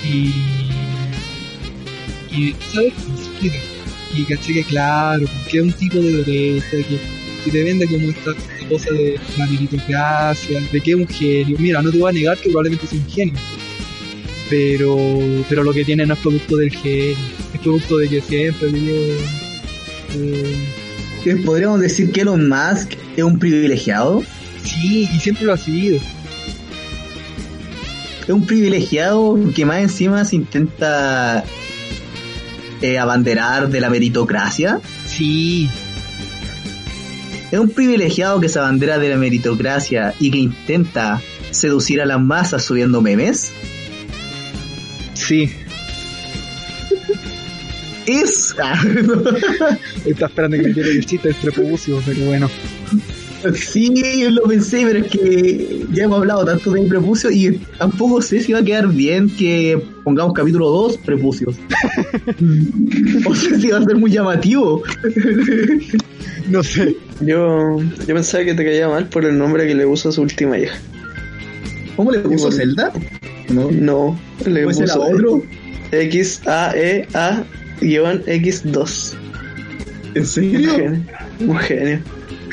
y 0.06 0.32
y 2.34 2.56
sabes 2.72 2.94
cómo 2.94 3.18
se 3.18 3.24
explica 3.24 3.58
y 4.16 4.24
caché 4.26 4.54
que 4.54 4.64
claro 4.64 5.26
que 5.50 5.58
es 5.58 5.64
un 5.64 5.74
tipo 5.74 5.98
de 5.98 6.24
derecha 6.24 6.70
que, 6.72 7.00
que 7.44 7.52
te 7.52 7.64
vende 7.64 7.88
como 7.88 8.10
esta, 8.10 8.32
esta 8.32 8.70
cosa 8.70 8.92
de 8.92 9.20
la 9.38 9.48
meritocracia 9.48 10.62
de 10.72 10.82
que 10.82 10.92
es 10.92 10.98
un 10.98 11.08
genio. 11.08 11.58
Mira 11.60 11.82
no 11.82 11.92
te 11.92 11.98
voy 11.98 12.10
a 12.10 12.14
negar 12.14 12.38
que 12.38 12.50
probablemente 12.50 12.86
es 12.86 12.94
un 12.94 13.10
genio 13.10 13.40
pero 14.50 14.98
pero 15.50 15.64
lo 15.64 15.74
que 15.74 15.84
tiene 15.84 16.06
no 16.06 16.14
es 16.14 16.20
producto 16.20 16.58
del 16.58 16.72
genio 16.72 17.18
es 17.54 17.60
producto 17.62 17.98
de 17.98 18.10
que 18.10 18.22
siempre 18.22 18.68
vivió 18.70 18.96
eh, 20.16 20.56
Podríamos 21.46 21.80
decir 21.80 22.12
que 22.12 22.22
Elon 22.22 22.50
Musk 22.50 22.96
es 23.16 23.24
un 23.24 23.40
privilegiado. 23.40 24.24
sí 24.62 25.08
y 25.14 25.20
siempre 25.20 25.46
lo 25.46 25.54
ha 25.54 25.58
sido. 25.58 25.98
Es 28.24 28.30
un 28.30 28.46
privilegiado 28.46 29.40
que 29.56 29.66
más 29.66 29.80
encima 29.80 30.26
se 30.26 30.36
intenta 30.36 31.46
eh, 32.84 33.00
abanderar 33.00 33.70
de 33.70 33.80
la 33.80 33.90
meritocracia. 33.90 34.82
sí 35.08 35.70
Es 37.50 37.58
un 37.58 37.70
privilegiado 37.70 38.42
que 38.42 38.50
se 38.50 38.60
abandera 38.60 39.00
de 39.00 39.10
la 39.10 39.16
meritocracia 39.16 40.14
y 40.20 40.32
que 40.32 40.38
intenta 40.38 41.22
seducir 41.52 42.02
a 42.02 42.06
las 42.06 42.20
masas 42.20 42.64
subiendo 42.64 43.02
memes. 43.02 43.54
sí 45.14 45.50
Es. 48.06 48.54
Está 50.06 50.26
esperando 50.26 50.58
que 50.58 50.64
me 50.64 50.74
tire 50.74 50.92
el 50.92 51.06
chiste 51.06 51.34
prepucio, 51.42 52.02
pero 52.06 52.26
bueno. 52.26 52.50
Sí, 53.56 53.94
yo 54.22 54.32
lo 54.32 54.44
pensé, 54.44 54.84
pero 54.86 55.00
es 55.00 55.08
que 55.12 55.86
ya 55.92 56.04
hemos 56.06 56.20
hablado 56.20 56.46
tanto 56.46 56.72
del 56.72 56.88
prepucio 56.88 57.30
y 57.32 57.60
tampoco 57.78 58.22
sé 58.22 58.42
si 58.42 58.54
va 58.54 58.60
a 58.60 58.64
quedar 58.64 58.88
bien 58.90 59.30
que 59.30 59.82
pongamos 60.04 60.34
capítulo 60.34 60.70
2 60.70 60.98
prepucios. 61.00 61.56
o 63.26 63.36
sea, 63.36 63.60
si 63.60 63.68
va 63.70 63.80
a 63.80 63.84
ser 63.84 63.96
muy 63.98 64.12
llamativo. 64.12 64.84
No 66.50 66.64
sé. 66.64 66.96
Yo, 67.22 67.78
yo 67.80 68.14
pensaba 68.16 68.44
que 68.44 68.54
te 68.54 68.64
caía 68.66 68.88
mal 68.90 69.08
por 69.08 69.26
el 69.26 69.38
nombre 69.38 69.66
que 69.68 69.76
le 69.76 69.86
puso 69.86 70.10
a 70.10 70.12
su 70.12 70.22
última 70.22 70.58
hija. 70.58 70.76
¿Cómo 71.96 72.12
le 72.12 72.20
puso. 72.20 72.52
Zelda? 72.52 72.92
No, 73.50 73.70
No, 73.72 74.20
le 74.46 74.62
era 74.62 74.70
puso 74.70 75.02
otro. 75.02 75.44
X 75.92 76.42
A 76.48 76.72
E 76.76 77.08
A 77.14 77.44
guion 77.82 78.24
X2. 78.26 79.14
¿En 80.16 80.22
Un 80.22 80.28
serio? 80.28 80.76
genio. 80.76 81.04
Un 81.42 81.58
genio. 81.58 82.00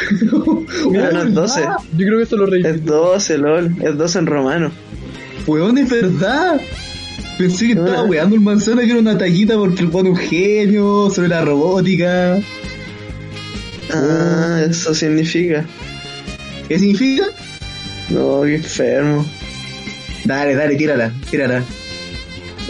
Ah, 0.01 1.11
no, 1.13 1.23
es 1.23 1.35
12. 1.35 1.61
Yo 1.97 2.07
creo 2.07 2.19
que 2.19 2.25
eso 2.25 2.37
lo 2.37 2.47
reí. 2.47 2.63
Es 2.65 2.85
12, 2.85 3.39
lol. 3.39 3.77
Es 3.81 3.97
12 3.97 4.19
en 4.19 4.27
romano. 4.27 4.73
Weón, 5.47 5.79
es 5.79 5.91
verdad. 5.91 6.61
Pensé 7.39 7.67
que 7.67 7.73
estaba 7.73 8.05
weando 8.05 8.37
el 8.37 8.43
manzana 8.43 8.83
que 8.83 8.91
era 8.91 9.01
una 9.01 9.17
tallita 9.17 9.55
porque 9.55 9.83
el 9.83 9.89
pone 9.89 10.11
un 10.11 10.17
genio 10.17 11.11
sobre 11.11 11.29
la 11.29 11.43
robótica. 11.43 12.39
Ah, 13.93 14.63
eso 14.69 14.95
significa. 14.95 15.65
¿Qué 16.69 16.79
significa? 16.79 17.25
No, 18.11 18.43
qué 18.43 18.57
enfermo. 18.57 19.25
Dale, 20.25 20.55
dale, 20.55 20.77
tírala, 20.77 21.13
tírala. 21.31 21.65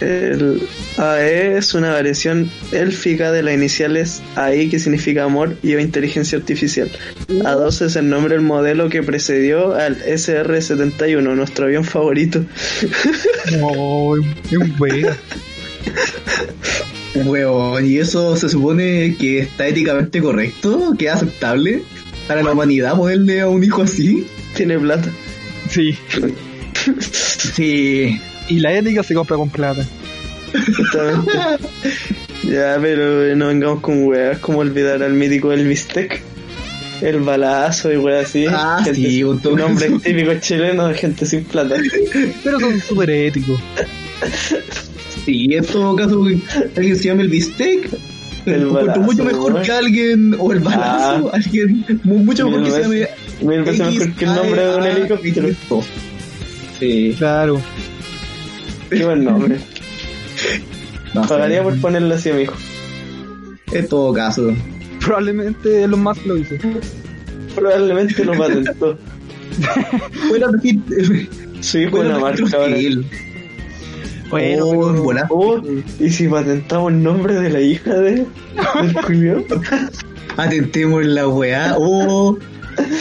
El 0.01 0.63
AE 1.01 1.57
es 1.57 1.73
una 1.73 1.93
variación 1.93 2.51
élfica 2.73 3.33
de 3.33 3.43
las 3.43 3.55
iniciales 3.55 4.23
AI 4.37 4.69
que 4.69 4.79
significa 4.79 5.25
amor 5.25 5.57
y 5.63 5.75
o 5.75 5.81
inteligencia 5.81 6.37
artificial. 6.37 6.91
A12 7.29 7.87
es 7.87 7.97
el 7.97 8.11
nombre 8.11 8.35
del 8.35 8.45
modelo 8.45 8.91
que 8.91 9.03
precedió 9.03 9.75
al 9.75 10.03
SR-71, 10.05 11.23
nuestro 11.35 11.65
avión 11.65 11.85
favorito. 11.85 12.45
No, 13.59 13.69
un 13.69 14.75
wea. 14.79 15.17
Weón, 17.15 17.87
y 17.87 17.99
eso 17.99 18.37
se 18.37 18.49
supone 18.49 19.17
que 19.19 19.41
está 19.41 19.67
éticamente 19.67 20.21
correcto, 20.21 20.95
que 20.99 21.07
es 21.07 21.13
aceptable 21.13 21.83
para 22.29 22.43
la 22.43 22.53
humanidad 22.53 22.97
ponerle 22.97 23.41
a 23.41 23.49
un 23.49 23.65
hijo 23.65 23.83
así. 23.83 24.27
Tiene 24.55 24.79
plata. 24.79 25.11
Sí. 25.71 25.97
Sí. 27.55 28.21
Y 28.49 28.61
la 28.61 28.73
ética 28.75 29.03
se 29.03 29.15
compra 29.15 29.37
con 29.37 29.49
plata. 29.49 29.87
Justamente. 30.77 31.33
ya, 32.45 32.79
pero 32.81 33.37
no 33.37 33.47
vengamos 33.49 33.81
con 33.81 34.05
weas 34.05 34.39
como 34.39 34.59
olvidar 34.61 35.03
al 35.03 35.13
mítico 35.15 35.53
Elvis 35.53 35.87
Tech. 35.89 36.23
El 37.03 37.21
balazo 37.21 37.91
y 37.93 37.97
weas 37.97 38.27
así. 38.29 38.45
Ah, 38.49 38.81
Gente 38.85 39.01
sí, 39.09 39.25
un 39.25 39.41
nombre 39.43 39.89
típico 40.05 40.35
chileno 40.41 40.89
de 40.89 40.95
gente 40.95 41.25
sin 41.25 41.45
plata. 41.45 41.77
Pero 42.45 42.61
son 42.61 42.79
súper 42.81 43.09
éticos. 43.11 43.59
Sí, 45.25 45.49
en 45.55 45.65
todo 45.65 45.97
caso, 45.97 46.23
alguien 46.77 46.97
se 46.97 47.05
llama 47.05 47.23
el 47.23 47.29
bistec. 47.29 47.89
El 48.47 48.67
balazo, 48.67 49.01
mucho 49.01 49.25
mejor 49.25 49.63
que 49.63 49.71
alguien, 49.73 50.35
o 50.39 50.53
el 50.53 50.61
balazo, 50.61 51.31
Ah. 51.33 51.37
alguien, 51.37 51.85
mu- 52.05 52.19
mucho 52.19 52.47
mejor 52.49 52.65
que 52.65 52.71
se 52.71 52.81
llame 52.83 53.09
Mil 53.43 53.63
veces 53.63 53.87
mejor 53.87 54.13
que 54.15 54.25
el 54.25 54.35
nombre 54.35 54.63
de 54.67 54.77
un 54.77 54.85
helicóptero. 54.85 55.49
Sí, 56.79 57.15
Claro. 57.19 57.61
Qué 58.91 59.05
buen 59.05 59.25
nombre. 59.25 59.59
no 61.15 61.23
sé. 61.25 61.29
Pagaría 61.29 61.63
por 61.63 61.81
ponerle 61.81 62.15
así 62.15 62.31
a 62.31 62.35
mi 62.35 62.43
hijo. 62.43 62.55
En 63.73 63.89
todo 63.89 64.13
caso. 64.13 64.53
Probablemente 65.05 65.83
Elon 65.85 66.03
Musk 66.03 66.27
lo 66.27 66.37
hizo. 66.37 66.55
Probablemente 67.55 68.25
lo 68.25 68.33
patentó. 68.37 68.99
Su 71.61 71.79
hijo 71.79 71.91
fuera 71.91 72.11
una 72.11 72.19
marca 72.19 72.45
ahora. 72.57 72.77
Bueno, 74.31 74.65
Oh, 74.67 74.71
pero- 74.93 75.03
buena. 75.03 75.27
Oh, 75.31 75.61
¿y 75.99 76.11
si 76.11 76.29
patentamos 76.29 76.93
el 76.93 77.03
nombre 77.03 77.35
de 77.35 77.51
la 77.51 77.61
hija 77.61 77.95
de 77.95 78.27
del 78.83 78.95
culiao? 79.05 79.45
Atentemos 80.37 81.03
en 81.03 81.15
la 81.17 81.27
weá. 81.29 81.75
Oh, 81.77 82.39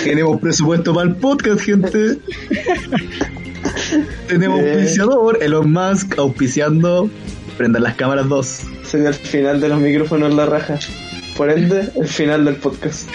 tenemos 0.04 0.40
presupuesto 0.42 0.94
para 0.94 1.10
el 1.10 1.16
podcast, 1.16 1.62
gente. 1.62 2.18
tenemos 4.28 4.60
auspiciador, 4.60 5.38
Elon 5.42 5.72
Musk 5.72 6.18
auspiciando. 6.18 7.10
Prendan 7.60 7.84
las 7.84 7.96
cámaras 7.96 8.30
dos. 8.30 8.62
Sería 8.86 9.10
el 9.10 9.16
final 9.16 9.60
de 9.60 9.68
los 9.68 9.82
micrófonos 9.82 10.32
en 10.32 10.38
la 10.38 10.46
raja. 10.46 10.80
Por 11.36 11.50
ende, 11.50 11.90
el 11.94 12.08
final 12.08 12.46
del 12.46 12.56
podcast. 12.56 13.10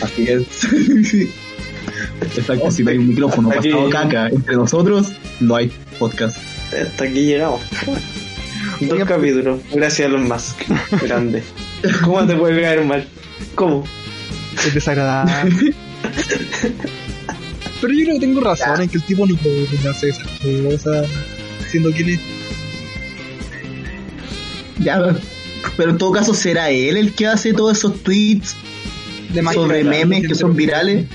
Así 0.00 0.28
es. 0.28 0.64
Exacto, 2.36 2.70
si 2.70 2.84
no 2.84 2.90
hay 2.92 2.98
un 2.98 3.08
micrófono 3.08 3.48
pasado 3.48 3.90
caca 3.90 4.28
entre 4.28 4.54
nosotros, 4.54 5.08
no 5.40 5.56
hay 5.56 5.72
podcast. 5.98 6.36
Hasta 6.72 7.02
aquí 7.02 7.24
llegamos. 7.24 7.62
Dos 8.80 9.08
capítulos. 9.08 9.58
Gracias 9.72 10.08
a 10.08 10.12
los 10.12 10.20
Musk. 10.20 10.62
Grande. 11.02 11.42
¿Cómo 12.04 12.24
te 12.28 12.36
puede 12.36 12.62
caer 12.62 12.84
mal? 12.84 13.04
¿Cómo? 13.56 13.84
es 14.64 14.72
desagradable. 14.72 15.74
Pero 17.80 17.92
yo 17.92 18.04
creo 18.04 18.14
que 18.14 18.20
tengo 18.20 18.40
razón 18.40 18.82
en 18.82 18.88
que 18.88 18.98
el 18.98 19.02
tipo 19.02 19.26
no 19.26 19.34
puede 19.34 19.66
hacer 19.90 20.10
esas 20.10 20.28
cosas. 20.38 21.08
Siendo 21.72 21.90
quien 21.90 22.10
es. 22.10 22.43
Ya, 24.84 25.16
pero 25.76 25.90
en 25.92 25.98
todo 25.98 26.12
caso, 26.12 26.34
¿será 26.34 26.70
él 26.70 26.96
el 26.96 27.12
que 27.14 27.26
hace 27.26 27.52
todos 27.54 27.78
esos 27.78 28.02
tweets 28.02 28.54
De 29.30 29.42
sobre 29.52 29.82
memes 29.82 30.28
que 30.28 30.34
son 30.34 30.54
virales? 30.54 31.06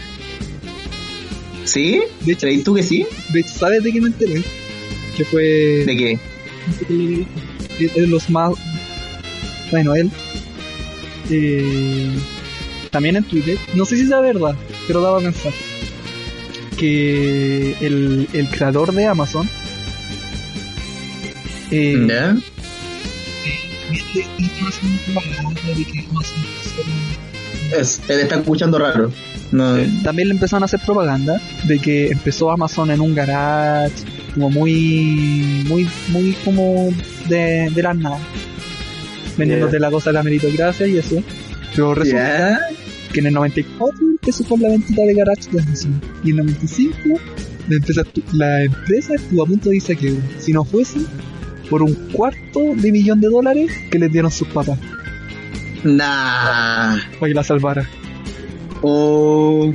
¿Sí? 1.65 2.01
De 2.21 2.31
hecho- 2.33 2.41
¿Crees 2.41 2.63
tú 2.63 2.73
que 2.73 2.83
sí? 2.83 3.05
De 3.31 3.41
hecho, 3.41 3.53
¿sabes 3.53 3.83
de 3.83 3.91
qué 3.91 4.01
me 4.01 4.07
enteré? 4.07 4.41
Que 5.15 5.23
fue 5.25 5.43
¿De 5.85 5.95
qué? 5.97 6.19
de 6.89 8.07
los 8.07 8.29
más 8.29 8.53
bueno 9.71 9.95
él 9.95 10.11
eh, 11.31 12.11
también 12.91 13.15
en 13.15 13.23
Twitter 13.23 13.57
no 13.73 13.85
sé 13.85 13.95
si 13.95 14.01
es 14.03 14.07
la 14.09 14.19
verdad 14.19 14.55
pero 14.87 15.01
daba 15.01 15.17
a 15.19 15.21
pensar 15.21 15.53
que 16.77 17.75
el, 17.81 18.27
el 18.33 18.49
creador 18.49 18.93
de 18.93 19.05
Amazon 19.05 19.49
eh. 21.71 22.35
Es, 27.77 28.01
él 28.07 28.19
está 28.21 28.35
escuchando 28.37 28.79
raro. 28.79 29.11
No, 29.51 29.75
también 30.03 30.27
le 30.27 30.33
empezaron 30.35 30.63
a 30.63 30.65
hacer 30.65 30.79
propaganda 30.85 31.41
de 31.65 31.79
que 31.79 32.09
empezó 32.09 32.51
Amazon 32.51 32.91
en 32.91 33.01
un 33.01 33.15
garage 33.15 33.93
como 34.33 34.49
muy 34.51 35.65
muy 35.67 35.87
muy 36.09 36.33
como 36.45 36.93
de, 37.27 37.69
de 37.73 37.83
las 37.83 37.95
nada. 37.95 38.19
Vendiéndote 39.37 39.79
la 39.79 39.89
cosa 39.89 40.09
de 40.09 40.13
la 40.15 40.23
meritocracia 40.23 40.85
y 40.85 40.97
eso. 40.97 41.23
Pero 41.75 41.95
resulta 41.95 42.59
que 43.13 43.19
en 43.19 43.27
el 43.27 43.33
94 43.33 43.99
empezó 44.01 44.43
con 44.43 44.61
la 44.61 44.69
ventita 44.69 45.01
de 45.01 45.13
garage 45.13 45.49
de 45.51 45.61
Amazon. 45.61 46.01
Y 46.23 46.31
en 46.31 46.39
el 46.39 46.45
95 46.45 47.19
la 47.69 47.75
empresa, 47.75 48.03
la 48.33 48.63
empresa 48.63 49.15
estuvo 49.15 49.43
a 49.43 49.45
punto 49.45 49.69
de 49.69 49.75
irse 49.77 49.93
a 49.93 49.95
quiebra. 49.95 50.23
Si 50.39 50.51
no 50.53 50.63
fuese 50.63 50.99
por 51.69 51.83
un 51.83 51.93
cuarto 52.11 52.59
de 52.75 52.91
millón 52.91 53.21
de 53.21 53.27
dólares 53.29 53.71
que 53.91 53.99
les 53.99 54.11
dieron 54.11 54.31
sus 54.31 54.47
papás 54.47 54.77
Nah. 55.83 56.97
para 57.19 57.27
que 57.29 57.33
la 57.33 57.43
salvara 57.43 57.87
Oh, 58.81 59.73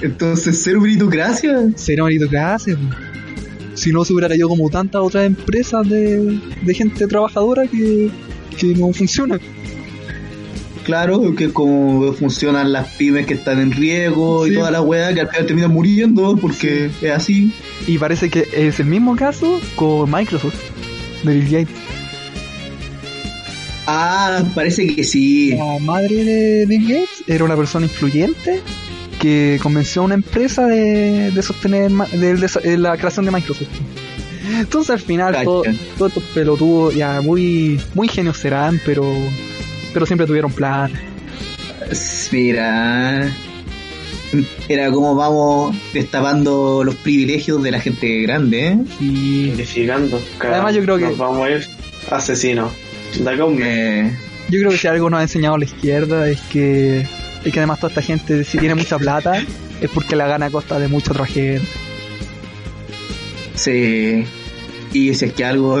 entonces, 0.00 0.60
cero 0.62 0.80
meritocracia. 0.80 1.68
sería 1.76 2.04
meritocracia 2.04 2.76
si 3.74 3.92
no 3.92 4.04
se 4.04 4.12
hubiera 4.12 4.34
yo 4.36 4.48
como 4.48 4.68
tantas 4.70 5.02
otras 5.02 5.24
empresas 5.26 5.88
de, 5.88 6.38
de 6.62 6.74
gente 6.74 7.06
trabajadora 7.06 7.66
que, 7.66 8.10
que 8.58 8.66
no 8.74 8.92
funcionan 8.92 9.40
Claro, 10.84 11.34
que 11.36 11.50
como 11.52 12.12
funcionan 12.14 12.72
las 12.72 12.88
pymes 12.94 13.26
que 13.26 13.34
están 13.34 13.58
en 13.60 13.72
riesgo 13.72 14.46
Sí. 14.46 14.52
y 14.52 14.54
toda 14.54 14.70
la 14.70 14.80
weá 14.80 15.12
que 15.12 15.20
al 15.20 15.28
final 15.28 15.46
terminan 15.46 15.70
muriendo 15.70 16.36
porque 16.40 16.90
es 17.02 17.10
así. 17.12 17.52
y 17.86 17.98
parece 17.98 18.30
que 18.30 18.48
es 18.54 18.80
el 18.80 18.86
mismo 18.86 19.14
caso 19.14 19.60
con 19.76 20.10
Microsoft 20.10 20.56
de 21.24 21.34
Bill 21.34 21.44
Gates 21.50 21.74
Ah, 23.86 24.42
parece 24.54 24.94
que 24.94 25.02
sí. 25.02 25.54
La 25.56 25.78
madre 25.78 26.14
de 26.24 26.66
Bill 26.66 26.82
Gates 26.88 27.24
era 27.26 27.44
una 27.44 27.56
persona 27.56 27.86
influyente 27.86 28.60
que 29.18 29.58
convenció 29.62 30.02
a 30.02 30.04
una 30.04 30.14
empresa 30.14 30.66
de, 30.66 31.30
de 31.30 31.42
sostener 31.42 31.90
de, 31.90 32.34
de- 32.36 32.78
la 32.78 32.96
creación 32.98 33.24
de 33.24 33.30
Microsoft. 33.30 33.68
Entonces 34.58 34.90
al 34.90 35.00
final 35.00 35.32
Cacha. 35.32 35.44
todo- 35.44 35.62
todos 35.96 36.10
estos 36.12 36.22
pelotudos 36.34 36.94
ya 36.94 37.20
muy 37.22 37.80
muy 37.94 38.08
genios 38.08 38.36
serán, 38.36 38.78
pero 38.84 39.10
pero 39.94 40.04
siempre 40.04 40.26
tuvieron 40.26 40.52
plan. 40.52 40.92
Mira. 42.30 43.34
Era 44.68 44.90
como 44.90 45.14
vamos 45.14 45.76
destapando 45.92 46.82
los 46.84 46.94
privilegios 46.96 47.62
de 47.62 47.70
la 47.70 47.80
gente 47.80 48.22
grande, 48.22 48.68
¿eh? 48.68 48.78
Y 49.00 49.44
Identificando. 49.48 50.20
Además, 50.40 50.74
yo 50.74 50.82
creo 50.82 50.98
que- 50.98 51.04
Nos 51.06 51.18
vamos 51.18 51.46
a 51.46 51.50
ir 51.50 51.66
asesinos. 52.10 52.70
Eh, 53.60 54.12
yo 54.50 54.58
creo 54.60 54.70
que 54.70 54.76
si 54.78 54.86
algo 54.86 55.08
nos 55.10 55.20
ha 55.20 55.22
enseñado 55.22 55.56
la 55.56 55.64
izquierda 55.64 56.28
es 56.28 56.40
que 56.42 57.06
es 57.44 57.52
que 57.52 57.58
además 57.60 57.78
toda 57.80 57.88
esta 57.88 58.02
gente 58.02 58.44
si 58.44 58.58
tiene 58.58 58.74
mucha 58.74 58.98
plata 58.98 59.42
es 59.80 59.90
porque 59.94 60.14
la 60.16 60.26
gana 60.26 60.46
a 60.46 60.50
costa 60.50 60.78
de 60.78 60.88
mucha 60.88 61.12
otra 61.12 61.24
gente. 61.26 61.66
sí. 63.54 64.24
Y 64.92 65.12
si 65.14 65.24
es 65.26 65.32
que 65.34 65.44
algo 65.44 65.76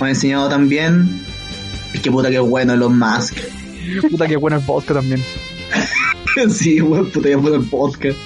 me 0.00 0.06
ha 0.06 0.08
enseñado 0.08 0.48
también, 0.48 1.22
es 1.92 2.00
que 2.00 2.10
puta 2.10 2.30
que 2.30 2.38
bueno 2.38 2.72
Elon 2.72 2.98
Musk. 2.98 3.36
Puta 4.10 4.26
que 4.26 4.36
bueno 4.36 4.56
el 4.56 4.62
vodka 4.64 4.94
también. 4.94 5.22
sí, 6.50 6.80
weón, 6.80 7.10
puta 7.10 7.28
ya 7.28 7.38
puedo 7.38 7.56
el 7.56 7.64
podcast. 7.66 8.18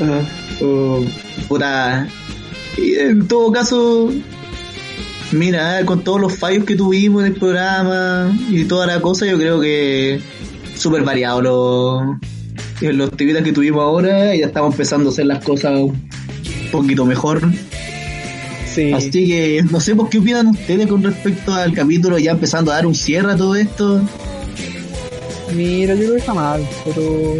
Ah, 0.00 0.22
Oh, 0.60 1.04
puta. 1.48 2.08
Y 2.76 2.94
en 2.94 3.26
todo 3.26 3.52
caso, 3.52 4.10
mira, 5.32 5.84
con 5.84 6.02
todos 6.04 6.20
los 6.20 6.36
fallos 6.36 6.64
que 6.64 6.76
tuvimos 6.76 7.22
en 7.22 7.32
el 7.32 7.38
programa 7.38 8.36
y 8.48 8.64
toda 8.64 8.86
la 8.86 9.00
cosa, 9.00 9.26
yo 9.26 9.36
creo 9.36 9.60
que 9.60 10.20
súper 10.74 11.02
variado 11.02 11.40
los, 11.42 12.16
los 12.80 13.08
actividades 13.08 13.44
que 13.44 13.52
tuvimos 13.52 13.82
ahora 13.82 14.34
y 14.34 14.40
ya 14.40 14.46
estamos 14.46 14.74
empezando 14.74 15.10
a 15.10 15.12
hacer 15.12 15.26
las 15.26 15.44
cosas 15.44 15.78
un 15.80 16.08
poquito 16.72 17.04
mejor. 17.04 17.42
Sí. 18.74 18.92
Así 18.92 19.10
que 19.10 19.62
no 19.70 19.80
sé 19.80 19.94
por 19.94 20.08
qué 20.08 20.18
opinan 20.18 20.48
ustedes 20.48 20.86
con 20.88 21.02
respecto 21.02 21.54
al 21.54 21.72
capítulo, 21.72 22.18
ya 22.18 22.32
empezando 22.32 22.72
a 22.72 22.76
dar 22.76 22.86
un 22.86 22.94
cierre 22.94 23.32
a 23.32 23.36
todo 23.36 23.54
esto. 23.54 24.02
Mira, 25.54 25.94
yo 25.94 26.00
creo 26.00 26.12
que 26.14 26.18
está 26.18 26.34
mal, 26.34 26.66
pero 26.84 27.34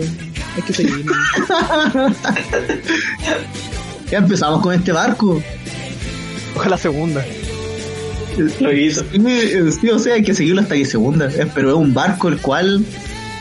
hay 0.56 0.62
que 0.62 0.73
seguir. 0.73 1.05
Ya 4.11 4.19
empezamos 4.19 4.61
con 4.62 4.74
este 4.74 4.93
barco. 4.93 5.43
Ojalá 6.55 6.77
segunda. 6.77 7.24
Lo 8.61 8.73
hizo. 8.73 9.02
Sí, 9.11 9.73
sí, 9.81 9.89
o 9.90 9.98
sea, 9.98 10.15
hay 10.15 10.23
que 10.23 10.35
seguirlo 10.35 10.61
hasta 10.61 10.74
que 10.74 10.85
se 10.85 10.97
hunda. 10.97 11.27
eh, 11.32 11.47
Pero 11.55 11.70
es 11.70 11.77
un 11.77 11.94
barco 11.94 12.28
el 12.28 12.39
cual 12.39 12.85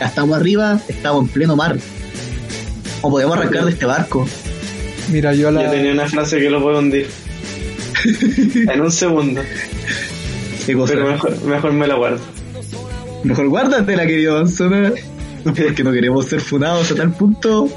ya 0.00 0.06
estamos 0.06 0.36
arriba, 0.36 0.80
estamos 0.88 1.22
en 1.24 1.28
pleno 1.28 1.54
mar. 1.54 1.76
O 3.02 3.10
podemos 3.10 3.36
arrancar 3.36 3.66
de 3.66 3.72
este 3.72 3.84
barco. 3.86 4.26
Mira, 5.12 5.34
yo 5.34 5.48
a 5.48 5.52
Yo 5.52 5.62
la. 5.62 5.70
tenía 5.70 5.92
una 5.92 6.08
frase 6.08 6.38
que 6.38 6.48
lo 6.48 6.62
puedo 6.62 6.78
hundir. 6.78 7.06
en 8.72 8.80
un 8.80 8.90
segundo. 8.92 9.40
¿Qué 10.66 10.74
cosa? 10.74 10.94
Pero 10.94 11.06
mejor, 11.08 11.42
mejor 11.44 11.72
me 11.72 11.86
la 11.86 11.94
guardo. 11.96 12.20
Mejor 13.22 13.48
guárdatela, 13.48 14.06
querido 14.06 14.38
Anzona. 14.38 14.92
Porque 15.44 15.84
no 15.84 15.92
queremos 15.92 16.24
ser 16.26 16.40
funados 16.40 16.90
a 16.90 16.94
tal 16.94 17.12
punto 17.12 17.68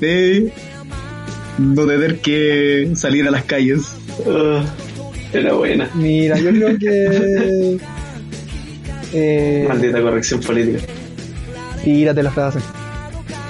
de 0.00 0.52
no 1.58 1.86
tener 1.86 2.18
que 2.20 2.90
salir 2.94 3.26
a 3.28 3.30
las 3.30 3.44
calles. 3.44 3.82
Ah, 4.26 4.64
era 5.32 5.52
buena. 5.52 5.88
Mira, 5.94 6.38
yo 6.38 6.50
creo 6.50 6.78
que. 6.78 7.78
Eh, 9.14 9.64
Maldita 9.66 10.02
corrección 10.02 10.38
política. 10.40 10.80
tírate 11.82 12.22
la 12.22 12.30
frase. 12.30 12.58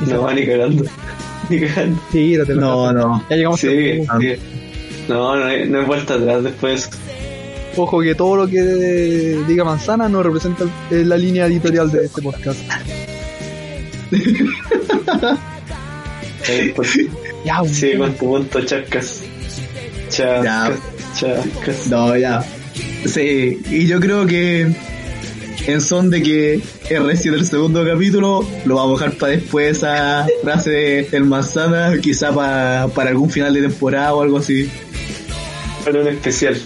No 0.07 0.23
va 0.23 0.33
ni 0.33 0.47
cagando. 0.47 0.85
Ni 1.51 1.61
cagando. 1.61 2.01
Tírate 2.13 2.55
la 2.55 2.61
No, 2.61 2.85
frase. 2.85 2.95
no. 2.99 3.25
Ya 3.29 3.37
llegamos 3.37 3.59
Sí, 3.61 4.01
a. 4.09 4.19
No, 5.09 5.37
no 5.37 5.45
hay, 5.45 5.69
no 5.69 5.81
hay 5.81 5.85
vuelta 5.87 6.15
atrás 6.15 6.45
después. 6.45 6.91
Ojo 7.77 8.01
que 8.01 8.15
todo 8.15 8.37
lo 8.37 8.47
que 8.49 8.61
diga 9.47 9.65
Manzana 9.65 10.09
no 10.09 10.23
representa 10.23 10.65
la 10.91 11.17
línea 11.17 11.47
editorial 11.47 11.91
de 11.91 12.07
este 12.07 12.21
podcast. 12.23 12.59
Eh, 16.49 16.73
pues, 16.75 16.99
Ya, 17.45 17.63
Sigue 17.65 17.99
con 17.99 18.13
tu 18.15 18.27
punto, 18.27 18.61
chascas. 18.65 19.23
Chascas, 20.09 20.79
chascas. 21.17 21.87
No, 21.89 22.17
ya. 22.17 22.43
Sí, 23.07 23.61
y 23.71 23.87
yo 23.87 24.01
creo 24.01 24.27
que 24.27 24.67
en 25.67 25.81
son 25.81 26.11
de 26.11 26.23
que 26.23 26.61
el 26.91 27.07
resto 27.07 27.31
del 27.31 27.45
segundo 27.47 27.85
capítulo 27.85 28.45
lo 28.65 28.75
vamos 28.77 29.01
a 29.01 29.05
dejar 29.05 29.19
para 29.19 29.33
después 29.33 29.77
esa 29.79 30.27
frase 30.43 30.71
de- 30.71 31.03
del 31.05 31.25
manzana, 31.25 31.93
quizá 32.01 32.33
pa- 32.33 32.89
para 32.95 33.11
algún 33.11 33.31
final 33.31 33.53
de 33.55 33.61
temporada 33.63 34.15
o 34.15 34.23
algo 34.23 34.39
así. 34.39 34.69
Pero 35.93 36.03
un 36.03 36.09
especial. 36.09 36.61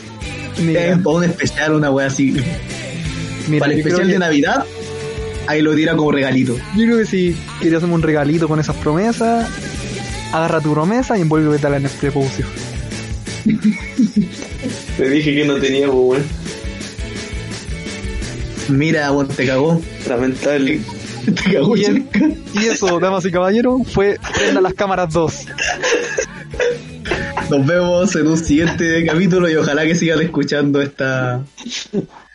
mira, 0.58 0.98
para 1.02 1.16
un 1.16 1.24
especial, 1.24 1.74
una 1.74 1.90
wea 1.90 2.06
así. 2.06 2.32
mira, 3.48 3.60
para 3.60 3.72
el 3.72 3.78
especial 3.78 4.06
que, 4.06 4.12
de 4.12 4.18
Navidad, 4.18 4.64
ahí 5.46 5.62
lo 5.62 5.74
tira 5.74 5.94
como 5.96 6.12
regalito. 6.12 6.56
yo 6.76 6.84
creo 6.84 6.98
que 6.98 7.06
si 7.06 7.36
querías 7.60 7.78
hacerme 7.78 7.94
un 7.94 8.02
regalito 8.02 8.48
con 8.48 8.58
esas 8.60 8.76
promesas, 8.76 9.48
agarra 10.32 10.60
tu 10.60 10.72
promesa 10.72 11.16
y 11.18 11.22
envuélvete 11.22 11.66
en 11.66 11.74
el 11.74 11.88
prepucio. 11.90 12.46
Te 14.96 15.08
dije 15.10 15.34
que 15.34 15.44
no 15.44 15.56
tenía, 15.56 15.86
pues, 15.86 15.96
weón. 15.96 16.22
Mira, 18.68 19.10
bueno, 19.10 19.30
te 19.34 19.46
cagó. 19.46 19.80
Lamentable. 20.08 20.80
Te 21.24 21.52
cagó, 21.52 21.76
Y, 21.76 21.84
el- 21.84 22.04
y 22.54 22.66
eso, 22.66 22.98
damas 22.98 23.24
y 23.24 23.30
caballeros, 23.30 23.82
fue 23.92 24.18
Prenda 24.34 24.60
las 24.60 24.74
cámaras 24.74 25.12
2. 25.12 25.34
Nos 27.52 27.66
vemos 27.66 28.16
en 28.16 28.28
un 28.28 28.38
siguiente 28.38 29.04
capítulo 29.06 29.46
y 29.46 29.56
ojalá 29.56 29.84
que 29.84 29.94
sigan 29.94 30.22
escuchando 30.22 30.80
esta 30.80 31.44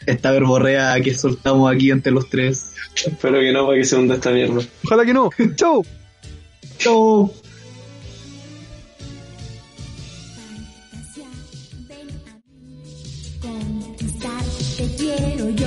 esta 0.05 0.31
verborrea 0.31 1.01
que 1.01 1.15
soltamos 1.15 1.73
aquí 1.73 1.89
entre 1.89 2.11
los 2.11 2.29
tres. 2.29 2.75
Espero 3.03 3.39
que 3.39 3.51
no, 3.51 3.65
para 3.65 3.79
que 3.79 3.83
se 3.83 3.95
hunda 3.95 4.13
esta 4.13 4.29
mierda. 4.29 4.61
Ojalá 4.85 5.05
que 5.05 5.15
no. 5.15 5.31
Chau. 5.55 5.83
Chao. 6.77 7.33
Conquistar 13.41 14.43
te 14.77 14.95
quiero 14.97 15.49
yo, 15.49 15.66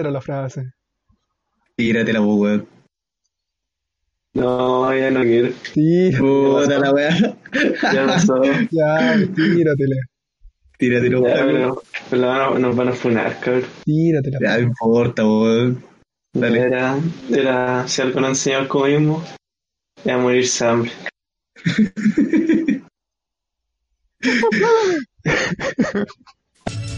era 0.00 0.10
la 0.10 0.20
frase? 0.20 0.72
Tíratela, 1.76 2.20
po, 2.20 2.34
weón. 2.36 2.66
No, 4.34 4.94
ya 4.94 5.10
no 5.10 5.22
quiero. 5.22 5.50
Tira, 5.72 6.18
Puta 6.18 6.78
la 6.78 6.92
weá. 6.92 7.16
Ya 7.92 8.04
no 8.06 8.18
soy. 8.20 8.68
ya, 8.70 9.16
tíratela, 9.34 9.96
Tíratela, 10.78 11.18
weón. 11.20 11.78
a- 12.24 12.58
nos 12.58 12.76
van 12.76 12.88
a 12.88 12.92
funar, 12.92 13.40
cabrón. 13.40 13.64
tíratela. 13.84 14.38
Ya, 14.40 14.56
no 14.58 14.62
importa, 14.64 15.24
weón. 15.24 15.82
Dale. 16.34 16.60
Era, 16.60 16.96
era, 17.30 17.88
si 17.88 18.02
algo 18.02 18.20
nos 18.20 18.30
enseñó 18.30 18.58
el 18.60 18.68
comunismo, 18.68 19.24
era 20.04 20.18
morirse 20.18 20.64
de 20.64 20.70
hambre. 20.70 20.92